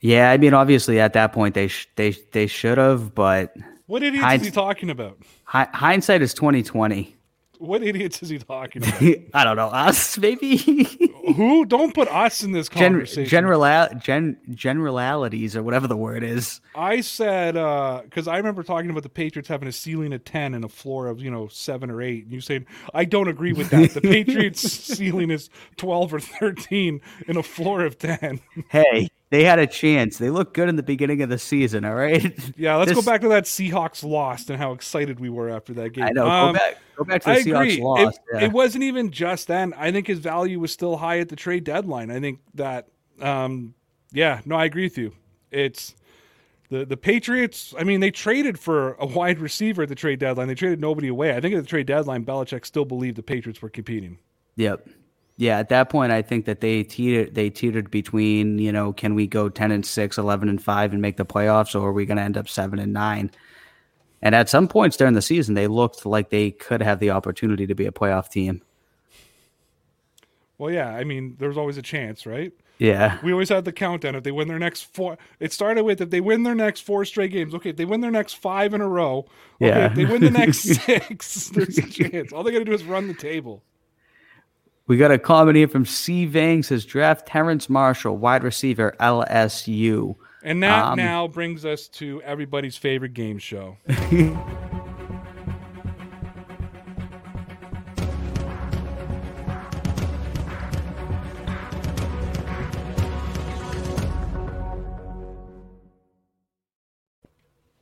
yeah, 0.01 0.31
I 0.31 0.37
mean, 0.37 0.55
obviously 0.55 0.99
at 0.99 1.13
that 1.13 1.31
point 1.31 1.53
they 1.53 1.67
sh- 1.67 1.87
they 1.95 2.15
they 2.31 2.47
should 2.47 2.79
have, 2.79 3.13
but 3.13 3.55
what 3.89 4.03
idiots 4.03 4.23
Hind- 4.23 4.41
is 4.41 4.47
he 4.47 4.51
talking 4.51 4.89
about? 4.89 5.17
Hi- 5.45 5.67
hindsight 5.73 6.21
is 6.21 6.33
2020. 6.33 7.15
What 7.57 7.83
idiots 7.83 8.23
is 8.23 8.29
he 8.29 8.37
talking 8.39 8.83
about? 8.87 9.01
I 9.33 9.43
don't 9.43 9.57
know. 9.57 9.67
Us, 9.67 10.17
maybe. 10.17 10.55
Who? 11.35 11.65
Don't 11.65 11.93
put 11.93 12.07
us 12.07 12.41
in 12.41 12.53
this 12.53 12.69
conversation. 12.69 13.25
Gen- 13.25 13.29
general, 13.29 13.87
gen- 13.99 14.37
generalities 14.51 15.57
or 15.57 15.63
whatever 15.63 15.85
the 15.85 15.97
word 15.97 16.23
is. 16.23 16.61
I 16.73 17.01
said 17.01 17.55
because 18.05 18.29
uh, 18.29 18.31
I 18.31 18.37
remember 18.37 18.63
talking 18.63 18.89
about 18.89 19.03
the 19.03 19.09
Patriots 19.09 19.49
having 19.49 19.67
a 19.67 19.73
ceiling 19.73 20.13
of 20.13 20.23
ten 20.23 20.53
and 20.53 20.63
a 20.63 20.69
floor 20.69 21.07
of 21.07 21.19
you 21.21 21.29
know 21.29 21.49
seven 21.49 21.89
or 21.91 22.01
eight. 22.01 22.23
And 22.23 22.31
you 22.33 22.39
said 22.39 22.65
I 22.93 23.03
don't 23.03 23.27
agree 23.27 23.51
with 23.51 23.69
that. 23.71 23.93
The 23.93 24.01
Patriots' 24.03 24.61
ceiling 24.61 25.29
is 25.29 25.49
twelve 25.75 26.13
or 26.13 26.21
thirteen 26.21 27.01
and 27.27 27.37
a 27.37 27.43
floor 27.43 27.83
of 27.83 27.97
ten. 27.97 28.39
hey, 28.69 29.09
they 29.29 29.43
had 29.43 29.59
a 29.59 29.67
chance. 29.67 30.17
They 30.17 30.29
looked 30.29 30.53
good 30.53 30.69
in 30.69 30.75
the 30.75 30.83
beginning 30.83 31.21
of 31.21 31.29
the 31.29 31.37
season. 31.37 31.85
All 31.85 31.95
right. 31.95 32.37
Yeah, 32.57 32.75
let's 32.75 32.89
this... 32.89 32.97
go 32.97 33.09
back 33.09 33.21
to 33.21 33.29
that 33.29 33.45
Seahawks 33.45 34.03
lost 34.03 34.49
and 34.49 34.59
how 34.59 34.73
excited 34.73 35.19
we 35.19 35.29
were 35.29 35.49
after 35.49 35.73
that 35.75 35.91
game. 35.91 36.03
I 36.03 36.09
know. 36.09 36.27
Um, 36.27 36.53
go 36.53 36.59
back. 36.59 36.77
Go 36.97 37.03
back 37.05 37.21
to 37.21 37.25
the 37.25 37.31
I 37.31 37.41
Seahawks 37.41 37.73
agree. 37.73 37.81
loss. 37.81 38.15
It, 38.15 38.21
yeah. 38.33 38.45
it, 38.45 38.51
wasn't 38.51 38.83
even 38.83 39.11
just 39.11 39.47
then. 39.47 39.73
I 39.75 39.91
think 39.91 40.07
his 40.07 40.19
value 40.19 40.59
was 40.59 40.73
still 40.73 40.97
high 40.97 41.19
at 41.19 41.29
the 41.29 41.35
trade 41.35 41.63
deadline. 41.63 42.11
I 42.11 42.19
think 42.19 42.39
that. 42.55 42.87
Um, 43.21 43.75
yeah. 44.11 44.41
No, 44.45 44.55
I 44.55 44.65
agree 44.65 44.83
with 44.83 44.97
you. 44.97 45.13
It's 45.51 45.95
the 46.69 46.85
the 46.85 46.97
Patriots. 46.97 47.73
I 47.77 47.83
mean, 47.83 47.99
they 47.99 48.11
traded 48.11 48.59
for 48.59 48.93
a 48.93 49.05
wide 49.05 49.39
receiver 49.39 49.83
at 49.83 49.89
the 49.89 49.95
trade 49.95 50.19
deadline. 50.19 50.47
They 50.47 50.55
traded 50.55 50.81
nobody 50.81 51.07
away. 51.07 51.35
I 51.35 51.39
think 51.39 51.55
at 51.55 51.61
the 51.61 51.69
trade 51.69 51.87
deadline, 51.87 52.25
Belichick 52.25 52.65
still 52.65 52.85
believed 52.85 53.15
the 53.15 53.23
Patriots 53.23 53.61
were 53.61 53.69
competing. 53.69 54.17
Yep 54.55 54.87
yeah, 55.39 55.57
at 55.57 55.69
that 55.69 55.87
point, 55.87 56.11
I 56.11 56.21
think 56.21 56.43
that 56.47 56.59
they 56.59 56.83
teetered 56.83 57.33
they 57.33 57.49
teetered 57.49 57.89
between 57.89 58.59
you 58.59 58.73
know 58.73 58.91
can 58.91 59.15
we 59.15 59.25
go 59.25 59.47
ten 59.47 59.71
and 59.71 59.85
6, 59.85 60.17
11 60.17 60.49
and 60.49 60.61
five 60.61 60.91
and 60.91 61.01
make 61.01 61.15
the 61.15 61.25
playoffs, 61.25 61.73
or 61.73 61.87
are 61.87 61.93
we 61.93 62.05
going 62.05 62.17
to 62.17 62.23
end 62.23 62.35
up 62.35 62.49
seven 62.49 62.77
and 62.77 62.91
nine? 62.91 63.31
And 64.21 64.35
at 64.35 64.49
some 64.49 64.67
points 64.67 64.97
during 64.97 65.13
the 65.13 65.21
season, 65.21 65.55
they 65.55 65.67
looked 65.67 66.05
like 66.05 66.29
they 66.29 66.51
could 66.51 66.81
have 66.81 66.99
the 66.99 67.11
opportunity 67.11 67.65
to 67.67 67.73
be 67.73 67.85
a 67.85 67.91
playoff 67.91 68.29
team. 68.29 68.61
Well, 70.57 70.73
yeah, 70.73 70.89
I 70.89 71.05
mean, 71.05 71.37
there's 71.39 71.57
always 71.57 71.77
a 71.77 71.81
chance, 71.81 72.25
right? 72.25 72.51
Yeah. 72.77 73.17
We 73.23 73.31
always 73.31 73.47
had 73.47 73.63
the 73.63 73.71
countdown. 73.71 74.15
If 74.15 74.23
they 74.23 74.33
win 74.33 74.49
their 74.49 74.59
next 74.59 74.93
four, 74.93 75.17
it 75.39 75.53
started 75.53 75.85
with 75.85 76.01
if 76.01 76.09
they 76.09 76.19
win 76.19 76.43
their 76.43 76.53
next 76.53 76.81
four 76.81 77.05
straight 77.05 77.31
games. 77.31 77.55
Okay, 77.55 77.69
if 77.69 77.77
they 77.77 77.85
win 77.85 78.01
their 78.01 78.11
next 78.11 78.33
five 78.33 78.73
in 78.73 78.81
a 78.81 78.87
row. 78.89 79.19
Okay, 79.61 79.67
yeah. 79.69 79.85
if 79.85 79.95
they 79.95 80.03
win 80.03 80.19
the 80.19 80.31
next 80.31 80.59
six, 80.85 81.47
there's 81.47 81.77
a 81.77 81.89
chance. 81.89 82.33
All 82.33 82.43
they 82.43 82.51
got 82.51 82.59
to 82.59 82.65
do 82.65 82.73
is 82.73 82.83
run 82.83 83.07
the 83.07 83.13
table. 83.13 83.63
We 84.89 84.97
got 84.97 85.11
a 85.11 85.19
comment 85.19 85.55
here 85.55 85.67
from 85.67 85.85
C. 85.85 86.25
Vang 86.25 86.63
says 86.63 86.83
draft 86.83 87.27
Terrace 87.27 87.69
Marshall, 87.69 88.17
wide 88.17 88.43
receiver, 88.43 88.95
LSU. 88.99 90.15
And 90.41 90.63
that 90.63 90.83
um, 90.83 90.97
now 90.97 91.27
brings 91.27 91.63
us 91.63 91.87
to 91.89 92.23
everybody's 92.23 92.75
favorite 92.75 93.13
game 93.13 93.37
show. 93.37 93.77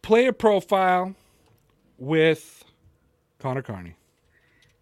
Player 0.02 0.34
profile 0.34 1.16
with 1.98 2.66
Connor 3.40 3.62
Carney. 3.62 3.97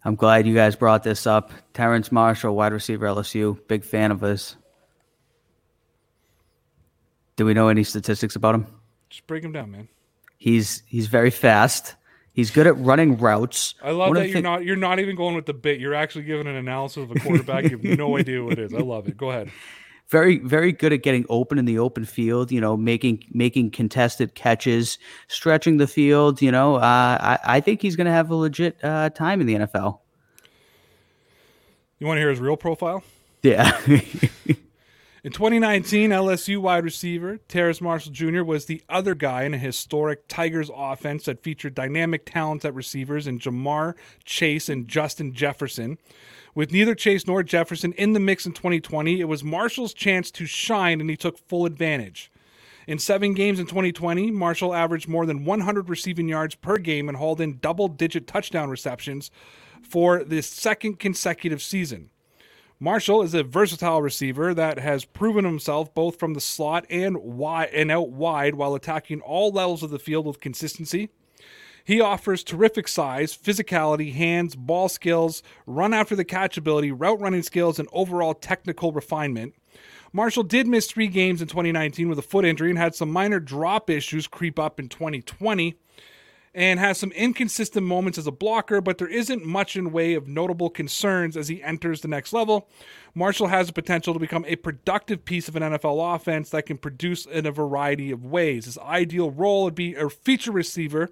I'm 0.06 0.14
glad 0.14 0.46
you 0.46 0.54
guys 0.54 0.76
brought 0.76 1.02
this 1.02 1.26
up. 1.26 1.50
Terrence 1.74 2.12
Marshall, 2.12 2.54
wide 2.54 2.72
receiver 2.72 3.06
LSU, 3.06 3.58
big 3.66 3.82
fan 3.82 4.12
of 4.12 4.20
his. 4.20 4.54
Do 7.34 7.44
we 7.44 7.54
know 7.54 7.66
any 7.66 7.82
statistics 7.82 8.36
about 8.36 8.54
him? 8.54 8.68
Just 9.10 9.26
break 9.26 9.42
him 9.42 9.50
down, 9.50 9.72
man. 9.72 9.88
He's 10.38 10.84
he's 10.86 11.08
very 11.08 11.32
fast. 11.32 11.96
He's 12.32 12.52
good 12.52 12.68
at 12.68 12.78
running 12.78 13.18
routes. 13.18 13.74
I 13.82 13.90
love 13.90 14.10
One 14.10 14.18
that 14.18 14.28
you're 14.28 14.42
not 14.42 14.64
you're 14.64 14.76
not 14.76 15.00
even 15.00 15.16
going 15.16 15.34
with 15.34 15.46
the 15.46 15.54
bit. 15.54 15.80
You're 15.80 15.94
actually 15.94 16.24
giving 16.24 16.46
an 16.46 16.54
analysis 16.54 16.98
of 16.98 17.10
a 17.10 17.18
quarterback. 17.18 17.64
you 17.64 17.70
have 17.70 17.98
no 17.98 18.16
idea 18.18 18.44
what 18.44 18.52
it 18.52 18.60
is. 18.60 18.74
I 18.74 18.78
love 18.78 19.08
it. 19.08 19.16
Go 19.16 19.30
ahead 19.30 19.50
very 20.08 20.38
very 20.38 20.72
good 20.72 20.92
at 20.92 21.02
getting 21.02 21.26
open 21.28 21.58
in 21.58 21.64
the 21.64 21.78
open 21.78 22.04
field. 22.04 22.52
You 22.52 22.60
know, 22.60 22.76
making 22.76 23.24
making 23.32 23.70
contested 23.70 24.34
catches, 24.34 24.98
stretching 25.28 25.76
the 25.76 25.86
field. 25.86 26.40
You 26.42 26.52
know, 26.52 26.76
uh, 26.76 26.80
I 27.20 27.38
I 27.44 27.60
think 27.60 27.82
he's 27.82 27.96
going 27.96 28.06
to 28.06 28.12
have 28.12 28.30
a 28.30 28.34
legit 28.34 28.82
uh, 28.82 29.10
time 29.10 29.40
in 29.40 29.46
the 29.46 29.54
NFL. 29.54 30.00
You 31.98 32.06
want 32.06 32.18
to 32.18 32.20
hear 32.20 32.30
his 32.30 32.40
real 32.40 32.56
profile? 32.56 33.02
Yeah. 33.42 33.78
In 35.26 35.32
2019, 35.32 36.10
LSU 36.10 36.58
wide 36.58 36.84
receiver 36.84 37.38
Terrace 37.48 37.80
Marshall 37.80 38.12
Jr. 38.12 38.44
was 38.44 38.66
the 38.66 38.80
other 38.88 39.16
guy 39.16 39.42
in 39.42 39.54
a 39.54 39.58
historic 39.58 40.28
Tigers 40.28 40.70
offense 40.72 41.24
that 41.24 41.42
featured 41.42 41.74
dynamic 41.74 42.26
talents 42.26 42.64
at 42.64 42.74
receivers 42.74 43.26
in 43.26 43.40
Ja'Marr 43.40 43.94
Chase 44.24 44.68
and 44.68 44.86
Justin 44.86 45.32
Jefferson. 45.32 45.98
With 46.56 46.72
neither 46.72 46.94
Chase 46.94 47.26
nor 47.26 47.42
Jefferson 47.42 47.92
in 47.98 48.14
the 48.14 48.18
mix 48.18 48.46
in 48.46 48.52
2020, 48.52 49.20
it 49.20 49.28
was 49.28 49.44
Marshall's 49.44 49.92
chance 49.92 50.30
to 50.30 50.46
shine 50.46 51.02
and 51.02 51.10
he 51.10 51.14
took 51.14 51.36
full 51.36 51.66
advantage. 51.66 52.32
In 52.86 52.98
seven 52.98 53.34
games 53.34 53.60
in 53.60 53.66
2020, 53.66 54.30
Marshall 54.30 54.74
averaged 54.74 55.06
more 55.06 55.26
than 55.26 55.44
100 55.44 55.90
receiving 55.90 56.28
yards 56.28 56.54
per 56.54 56.78
game 56.78 57.10
and 57.10 57.18
hauled 57.18 57.42
in 57.42 57.58
double 57.58 57.88
digit 57.88 58.26
touchdown 58.26 58.70
receptions 58.70 59.30
for 59.82 60.24
the 60.24 60.40
second 60.40 60.98
consecutive 60.98 61.60
season. 61.60 62.08
Marshall 62.80 63.20
is 63.20 63.34
a 63.34 63.42
versatile 63.42 64.00
receiver 64.00 64.54
that 64.54 64.78
has 64.78 65.04
proven 65.04 65.44
himself 65.44 65.92
both 65.92 66.18
from 66.18 66.32
the 66.32 66.40
slot 66.40 66.86
and 66.88 67.18
wide 67.18 67.68
and 67.74 67.90
out 67.90 68.08
wide 68.08 68.54
while 68.54 68.74
attacking 68.74 69.20
all 69.20 69.50
levels 69.50 69.82
of 69.82 69.90
the 69.90 69.98
field 69.98 70.24
with 70.24 70.40
consistency. 70.40 71.10
He 71.86 72.00
offers 72.00 72.42
terrific 72.42 72.88
size, 72.88 73.36
physicality, 73.36 74.12
hands, 74.12 74.56
ball 74.56 74.88
skills, 74.88 75.40
run 75.66 75.94
after 75.94 76.16
the 76.16 76.24
catch 76.24 76.58
ability, 76.58 76.90
route 76.90 77.20
running 77.20 77.44
skills, 77.44 77.78
and 77.78 77.88
overall 77.92 78.34
technical 78.34 78.90
refinement. 78.90 79.54
Marshall 80.12 80.42
did 80.42 80.66
miss 80.66 80.88
three 80.88 81.06
games 81.06 81.40
in 81.40 81.46
2019 81.46 82.08
with 82.08 82.18
a 82.18 82.22
foot 82.22 82.44
injury 82.44 82.70
and 82.70 82.78
had 82.78 82.96
some 82.96 83.12
minor 83.12 83.38
drop 83.38 83.88
issues 83.88 84.26
creep 84.26 84.58
up 84.58 84.80
in 84.80 84.88
2020 84.88 85.76
and 86.56 86.80
has 86.80 86.96
some 86.96 87.12
inconsistent 87.12 87.86
moments 87.86 88.16
as 88.16 88.26
a 88.26 88.32
blocker, 88.32 88.80
but 88.80 88.96
there 88.96 89.06
isn't 89.06 89.44
much 89.44 89.76
in 89.76 89.92
way 89.92 90.14
of 90.14 90.26
notable 90.26 90.70
concerns 90.70 91.36
as 91.36 91.48
he 91.48 91.62
enters 91.62 92.00
the 92.00 92.08
next 92.08 92.32
level. 92.32 92.66
Marshall 93.14 93.48
has 93.48 93.66
the 93.66 93.74
potential 93.74 94.14
to 94.14 94.18
become 94.18 94.42
a 94.48 94.56
productive 94.56 95.26
piece 95.26 95.48
of 95.48 95.56
an 95.56 95.62
NFL 95.62 96.14
offense 96.14 96.48
that 96.50 96.64
can 96.64 96.78
produce 96.78 97.26
in 97.26 97.44
a 97.44 97.50
variety 97.50 98.10
of 98.10 98.24
ways. 98.24 98.64
His 98.64 98.78
ideal 98.78 99.30
role 99.30 99.64
would 99.64 99.74
be 99.74 99.94
a 99.94 100.08
feature 100.08 100.50
receiver, 100.50 101.10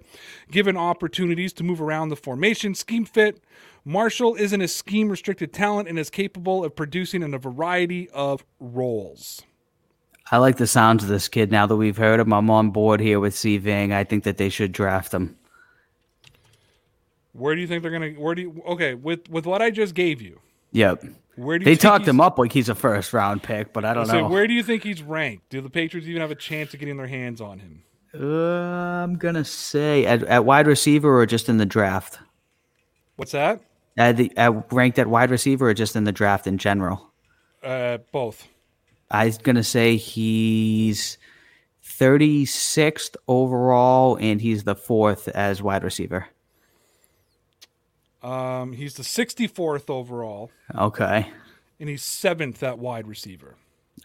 given 0.49 0.75
opportunities 0.75 1.53
to 1.53 1.63
move 1.63 1.79
around 1.79 2.09
the 2.09 2.15
formation, 2.15 2.73
scheme 2.73 3.05
fit. 3.05 3.39
Marshall 3.85 4.33
isn't 4.35 4.61
a 4.61 4.67
scheme 4.67 5.09
restricted 5.09 5.53
talent 5.53 5.87
and 5.87 5.99
is 5.99 6.09
capable 6.09 6.65
of 6.65 6.75
producing 6.75 7.21
in 7.21 7.35
a 7.35 7.39
variety 7.39 8.09
of 8.09 8.43
roles. 8.59 9.43
I 10.31 10.37
like 10.37 10.57
the 10.57 10.67
sounds 10.67 11.03
of 11.03 11.09
this 11.09 11.27
kid 11.27 11.51
now 11.51 11.67
that 11.67 11.75
we've 11.75 11.97
heard 11.97 12.19
him. 12.19 12.33
I'm 12.33 12.49
on 12.49 12.71
board 12.71 12.99
here 12.99 13.19
with 13.19 13.35
C 13.35 13.57
Vang. 13.57 13.93
I 13.93 14.03
think 14.03 14.23
that 14.23 14.37
they 14.37 14.49
should 14.49 14.71
draft 14.71 15.13
him. 15.13 15.37
Where 17.33 17.53
do 17.53 17.61
you 17.61 17.67
think 17.67 17.83
they're 17.83 17.91
gonna? 17.91 18.11
Where 18.11 18.33
do 18.33 18.41
you? 18.41 18.63
Okay, 18.65 18.93
with 18.93 19.29
with 19.29 19.45
what 19.45 19.61
I 19.61 19.69
just 19.69 19.93
gave 19.93 20.21
you. 20.21 20.39
Yep. 20.71 21.03
Where 21.35 21.59
do 21.59 21.63
you 21.63 21.75
they 21.75 21.77
talked 21.77 22.07
him 22.07 22.21
up 22.21 22.39
like 22.39 22.53
he's 22.53 22.69
a 22.69 22.75
first 22.75 23.13
round 23.13 23.43
pick, 23.43 23.73
but 23.73 23.83
I 23.83 23.93
don't 23.93 24.07
know. 24.07 24.27
Where 24.27 24.47
do 24.47 24.53
you 24.53 24.63
think 24.63 24.83
he's 24.83 25.01
ranked? 25.01 25.49
Do 25.49 25.61
the 25.61 25.69
Patriots 25.69 26.07
even 26.07 26.21
have 26.21 26.31
a 26.31 26.35
chance 26.35 26.73
of 26.73 26.79
getting 26.79 26.97
their 26.97 27.07
hands 27.07 27.41
on 27.41 27.59
him? 27.59 27.83
Uh, 28.13 29.03
I'm 29.03 29.17
gonna 29.17 29.43
say 29.43 30.05
at, 30.05 30.23
at 30.23 30.45
wide 30.45 30.65
receiver 30.65 31.19
or 31.19 31.25
just 31.25 31.49
in 31.49 31.57
the 31.57 31.65
draft. 31.65 32.19
What's 33.17 33.33
that? 33.33 33.61
At 33.97 34.17
the 34.17 34.31
at 34.37 34.71
ranked 34.71 34.97
at 34.97 35.07
wide 35.07 35.29
receiver 35.29 35.69
or 35.69 35.73
just 35.73 35.95
in 35.95 36.05
the 36.05 36.11
draft 36.13 36.47
in 36.47 36.57
general. 36.57 37.11
Uh, 37.61 37.97
both. 38.11 38.47
I 39.11 39.25
was 39.27 39.37
gonna 39.37 39.63
say 39.63 39.97
he's 39.97 41.17
36th 41.83 43.15
overall, 43.27 44.17
and 44.19 44.41
he's 44.41 44.63
the 44.63 44.75
fourth 44.75 45.27
as 45.29 45.61
wide 45.61 45.83
receiver. 45.83 46.27
Um, 48.23 48.73
he's 48.73 48.95
the 48.95 49.03
64th 49.03 49.89
overall, 49.89 50.49
Okay. 50.75 51.27
and 51.79 51.89
he's 51.89 52.01
seventh 52.01 52.63
at 52.63 52.79
wide 52.79 53.07
receiver. 53.07 53.55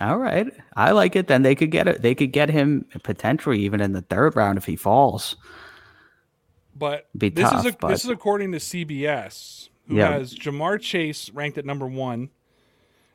All 0.01 0.19
right. 0.19 0.47
I 0.77 0.93
like 0.93 1.17
it. 1.17 1.27
Then 1.27 1.43
they 1.43 1.55
could 1.55 1.71
get 1.71 1.89
it. 1.89 2.01
They 2.03 2.15
could 2.15 2.31
get 2.33 2.49
him 2.51 2.85
potentially 3.03 3.61
even 3.61 3.81
in 3.81 3.93
the 3.93 4.03
third 4.03 4.37
round 4.37 4.57
if 4.59 4.67
he 4.67 4.77
falls. 4.77 5.37
But 6.77 7.09
Be 7.19 7.29
this 7.29 7.49
tough, 7.51 7.67
is 7.67 7.73
a, 7.75 7.77
but- 7.77 7.89
this 7.89 8.05
is 8.05 8.11
according 8.11 8.53
to 8.53 8.59
CBS, 8.61 9.69
who 9.89 9.97
Yeah. 9.97 10.13
has 10.13 10.35
Ja'Marr 10.35 10.81
Chase 10.81 11.31
ranked 11.31 11.59
at 11.59 11.65
number 11.67 11.87
one, 11.87 12.31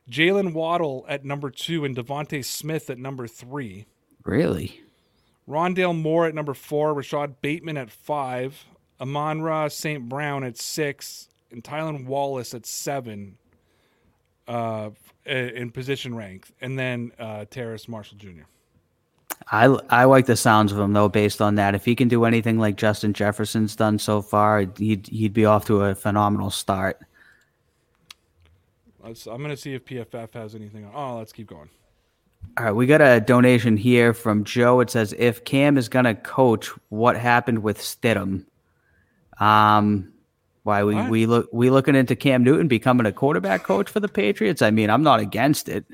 Jaylen 0.10 0.54
Waddle 0.54 1.06
at 1.10 1.26
number 1.26 1.50
two, 1.50 1.86
and 1.86 1.96
DeVonta 1.96 2.44
Smith 2.44 2.90
at 2.90 2.98
number 2.98 3.28
three. 3.28 3.86
Really? 4.24 4.82
Rondale 5.48 6.00
Moore 6.00 6.26
at 6.26 6.36
number 6.36 6.54
four, 6.54 6.94
Rashod 6.94 7.42
Bateman 7.42 7.78
at 7.78 7.92
five, 7.92 8.66
Amon 9.00 9.42
Ra 9.42 9.68
St. 9.68 10.08
Brown 10.08 10.44
at 10.44 10.58
six, 10.58 11.30
and 11.52 11.64
Tylan 11.64 12.06
Wallace 12.06 12.54
at 12.54 12.66
seven 12.66 13.38
uh, 14.48 14.90
in 15.26 15.72
position 15.72 16.16
rank, 16.16 16.52
and 16.62 16.78
then 16.78 17.12
uh, 17.20 17.46
Terrace 17.50 17.88
Marshall 17.88 18.18
Jr. 18.18 18.44
I, 19.52 19.66
I 19.90 20.04
like 20.06 20.26
the 20.26 20.36
sounds 20.36 20.72
of 20.72 20.80
him 20.80 20.94
though. 20.94 21.10
Based 21.10 21.42
on 21.42 21.56
that, 21.56 21.76
if 21.76 21.86
he 21.86 21.96
can 21.96 22.08
do 22.08 22.26
anything 22.26 22.58
like 22.58 22.78
Justin 22.78 23.14
Jefferson's 23.14 23.76
done 23.76 24.00
so 24.00 24.22
far, 24.22 24.66
he'd 24.78 25.08
he'd 25.08 25.34
be 25.34 25.46
off 25.46 25.66
to 25.66 25.82
a 25.84 25.96
phenomenal 25.96 26.50
start. 26.50 27.00
Let's, 29.06 29.28
I'm 29.28 29.38
going 29.38 29.50
to 29.50 29.58
see 29.58 29.74
if 29.74 29.86
PFF 29.86 30.34
has 30.34 30.56
anything. 30.56 30.86
On. 30.86 30.92
Oh, 30.94 31.18
let's 31.18 31.32
keep 31.32 31.48
going. 31.48 31.70
All 32.58 32.66
right, 32.66 32.72
we 32.72 32.86
got 32.86 33.02
a 33.02 33.20
donation 33.20 33.76
here 33.78 34.14
from 34.14 34.44
Joe. 34.44 34.80
It 34.80 34.90
says, 34.90 35.14
"If 35.18 35.44
Cam 35.44 35.78
is 35.78 35.90
gonna 35.90 36.16
coach, 36.16 36.68
what 36.90 37.18
happened 37.18 37.64
with 37.64 37.80
Stidham?" 37.80 38.46
Um, 39.40 40.14
why 40.64 40.84
we 40.84 40.96
we 41.10 41.26
look 41.26 41.50
we 41.52 41.70
looking 41.70 41.96
into 41.96 42.16
Cam 42.16 42.44
Newton 42.44 42.68
becoming 42.68 43.06
a 43.06 43.12
quarterback 43.12 43.64
coach 43.64 43.90
for 43.90 44.00
the 44.00 44.08
Patriots? 44.08 44.62
I 44.62 44.72
mean, 44.72 44.90
I'm 44.90 45.04
not 45.04 45.20
against 45.20 45.68
it. 45.68 45.86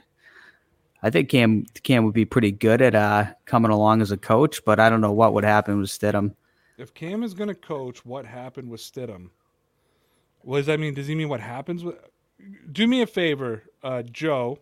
I 1.02 1.10
think 1.10 1.30
Cam 1.30 1.66
Cam 1.84 2.06
would 2.06 2.14
be 2.14 2.26
pretty 2.26 2.52
good 2.52 2.82
at 2.82 2.94
uh, 2.94 3.26
coming 3.46 3.72
along 3.72 4.02
as 4.02 4.12
a 4.12 4.18
coach, 4.18 4.64
but 4.64 4.80
I 4.80 4.90
don't 4.90 5.02
know 5.02 5.14
what 5.14 5.34
would 5.34 5.44
happen 5.44 5.80
with 5.80 5.90
Stidham. 5.90 6.36
If 6.78 6.94
Cam 6.94 7.24
is 7.24 7.34
going 7.34 7.50
to 7.50 7.56
coach, 7.56 8.06
what 8.06 8.26
happened 8.26 8.70
with 8.70 8.82
Stidham? 8.82 9.30
What 10.42 10.58
does 10.58 10.66
that 10.68 10.80
mean? 10.80 10.94
Does 10.94 11.08
he 11.08 11.16
mean 11.16 11.30
what 11.30 11.40
happens 11.40 11.84
with? 11.84 11.96
Do 12.72 12.88
me 12.88 13.02
a 13.02 13.08
favor, 13.08 13.64
uh, 13.84 14.04
Joe. 14.04 14.60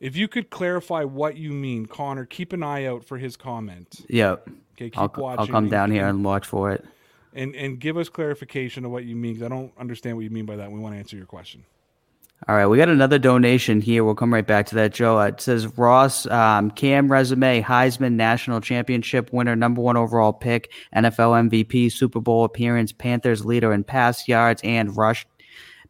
If 0.00 0.16
you 0.16 0.28
could 0.28 0.50
clarify 0.50 1.02
what 1.04 1.36
you 1.36 1.50
mean, 1.52 1.86
Connor, 1.86 2.24
keep 2.24 2.52
an 2.52 2.62
eye 2.62 2.84
out 2.86 3.04
for 3.04 3.18
his 3.18 3.36
comment. 3.36 4.04
Yep, 4.08 4.48
Okay, 4.76 4.90
keep 4.90 4.98
I'll 4.98 5.12
watching. 5.16 5.40
I'll 5.40 5.46
come 5.48 5.68
down 5.68 5.90
here 5.90 6.06
and 6.06 6.24
watch 6.24 6.46
for 6.46 6.70
it. 6.70 6.84
and 7.34 7.54
and 7.56 7.78
give 7.80 7.96
us 7.96 8.08
clarification 8.08 8.84
of 8.84 8.90
what 8.92 9.04
you 9.04 9.16
mean. 9.16 9.34
'cause 9.36 9.42
I 9.42 9.48
don't 9.48 9.72
understand 9.78 10.16
what 10.16 10.22
you 10.24 10.30
mean 10.30 10.46
by 10.46 10.56
that. 10.56 10.70
We 10.70 10.78
want 10.78 10.94
to 10.94 10.98
answer 10.98 11.16
your 11.16 11.26
question. 11.26 11.64
All 12.48 12.54
right, 12.54 12.66
we 12.68 12.76
got 12.76 12.88
another 12.88 13.18
donation 13.18 13.80
here. 13.80 14.04
We'll 14.04 14.14
come 14.14 14.32
right 14.32 14.46
back 14.46 14.66
to 14.66 14.76
that, 14.76 14.94
Joe. 14.94 15.18
Uh, 15.18 15.26
It 15.26 15.40
says 15.40 15.66
Ross 15.76 16.24
um, 16.26 16.70
Cam 16.70 17.10
resume 17.10 17.60
Heisman 17.60 18.12
National 18.12 18.60
Championship 18.60 19.32
winner, 19.32 19.56
number 19.56 19.82
one 19.82 19.96
overall 19.96 20.32
pick, 20.32 20.70
NFL 20.94 21.34
MVP, 21.50 21.88
Super 21.90 22.20
Bowl 22.20 22.44
appearance, 22.44 22.92
Panthers 22.92 23.44
leader 23.44 23.72
in 23.72 23.82
pass 23.82 24.28
yards 24.28 24.60
and 24.62 24.96
rush 24.96 25.26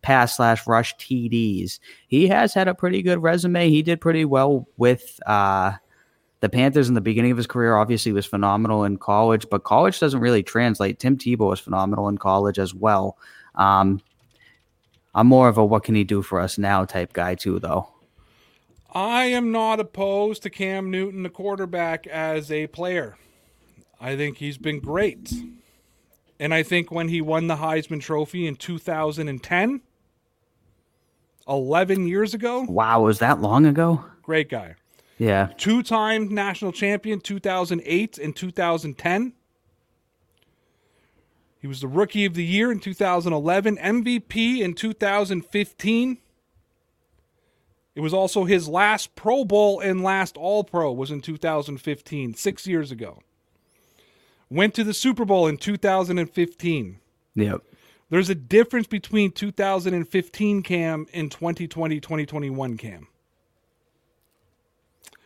pass 0.03 0.37
slash 0.37 0.67
rush 0.67 0.97
TDs. 0.97 1.79
He 2.07 2.29
has 2.29 2.55
had 2.55 2.69
a 2.69 2.75
pretty 2.75 3.03
good 3.03 3.23
resume. 3.23 3.71
He 3.71 3.83
did 3.83 4.01
pretty 4.01 4.25
well 4.25 4.67
with 4.77 5.19
uh, 5.27 5.73
the 6.41 6.49
Panthers 6.49 6.89
in 6.89 6.95
the 6.95 7.01
beginning 7.01 7.31
of 7.31 7.37
his 7.37 7.47
career. 7.47 7.77
Obviously, 7.77 8.11
he 8.11 8.15
was 8.15 8.27
phenomenal 8.27 8.85
in 8.85 8.97
college, 8.97 9.47
but 9.51 9.65
college 9.65 9.99
doesn't 9.99 10.21
really 10.21 10.43
translate. 10.43 10.99
Tim 10.99 11.17
Tebow 11.17 11.51
was 11.51 11.61
phenomenal 11.61 12.09
in 12.09 12.19
college 12.19 12.59
as 12.59 12.75
well. 12.75 13.19
Um, 13.55 14.01
I'm 15.15 15.27
more 15.27 15.49
of 15.49 15.59
a 15.59 15.65
what 15.65 15.85
can 15.85 15.95
he 15.95 16.05
do 16.05 16.23
for 16.23 16.41
us 16.41 16.59
now 16.59 16.85
type 16.85 17.13
guy 17.13 17.35
too, 17.35 17.59
though. 17.59 17.89
I 18.93 19.25
am 19.25 19.53
not 19.53 19.81
opposed 19.81 20.43
to 20.45 20.51
Cam 20.51 20.91
Newton, 20.91 21.23
the 21.23 21.29
quarterback, 21.29 22.07
as 22.07 22.51
a 22.51 22.69
player. 22.69 23.17
I 24.01 24.17
think 24.17 24.39
he's 24.39 24.59
been 24.59 24.81
great. 24.81 25.33
And 26.41 26.55
I 26.55 26.63
think 26.63 26.91
when 26.91 27.09
he 27.09 27.21
won 27.21 27.49
the 27.49 27.57
Heisman 27.57 28.01
Trophy 28.01 28.47
in 28.47 28.57
2010, 28.57 29.81
11 31.49 32.07
years 32.07 32.35
ago, 32.35 32.63
Wow, 32.69 33.03
was 33.03 33.19
that 33.21 33.41
long 33.41 33.67
ago? 33.67 34.05
great 34.23 34.49
guy. 34.51 34.75
Yeah, 35.19 35.49
Two 35.57 35.83
time 35.83 36.33
national 36.33 36.71
champion 36.73 37.19
2008 37.21 38.19
and 38.19 38.37
2010. 38.37 39.33
He 41.61 41.67
was 41.67 41.81
the 41.81 41.89
rookie 41.89 42.25
of 42.25 42.35
the 42.35 42.45
year 42.45 42.71
in 42.71 42.79
2011, 42.79 43.79
MVP 43.79 44.61
in 44.61 44.75
2015. 44.75 46.19
It 47.97 48.01
was 48.01 48.15
also 48.15 48.45
his 48.45 48.69
last 48.69 49.17
Pro 49.17 49.45
Bowl 49.45 49.81
and 49.81 50.05
last 50.05 50.37
All 50.37 50.63
Pro 50.63 50.93
was 50.93 51.11
in 51.11 51.21
2015, 51.21 52.35
6 52.35 52.67
years 52.69 52.93
ago. 52.93 53.19
Went 54.49 54.73
to 54.75 54.85
the 54.85 54.95
Super 54.95 55.25
Bowl 55.25 55.49
in 55.49 55.57
2015. 55.57 57.01
yep. 57.35 57.61
There's 58.11 58.31
a 58.31 58.35
difference 58.35 58.87
between 58.87 59.33
2015 59.33 60.63
Cam 60.63 61.07
and 61.13 61.31
2020 61.31 62.01
2021 62.01 62.77
Cam. 62.77 63.07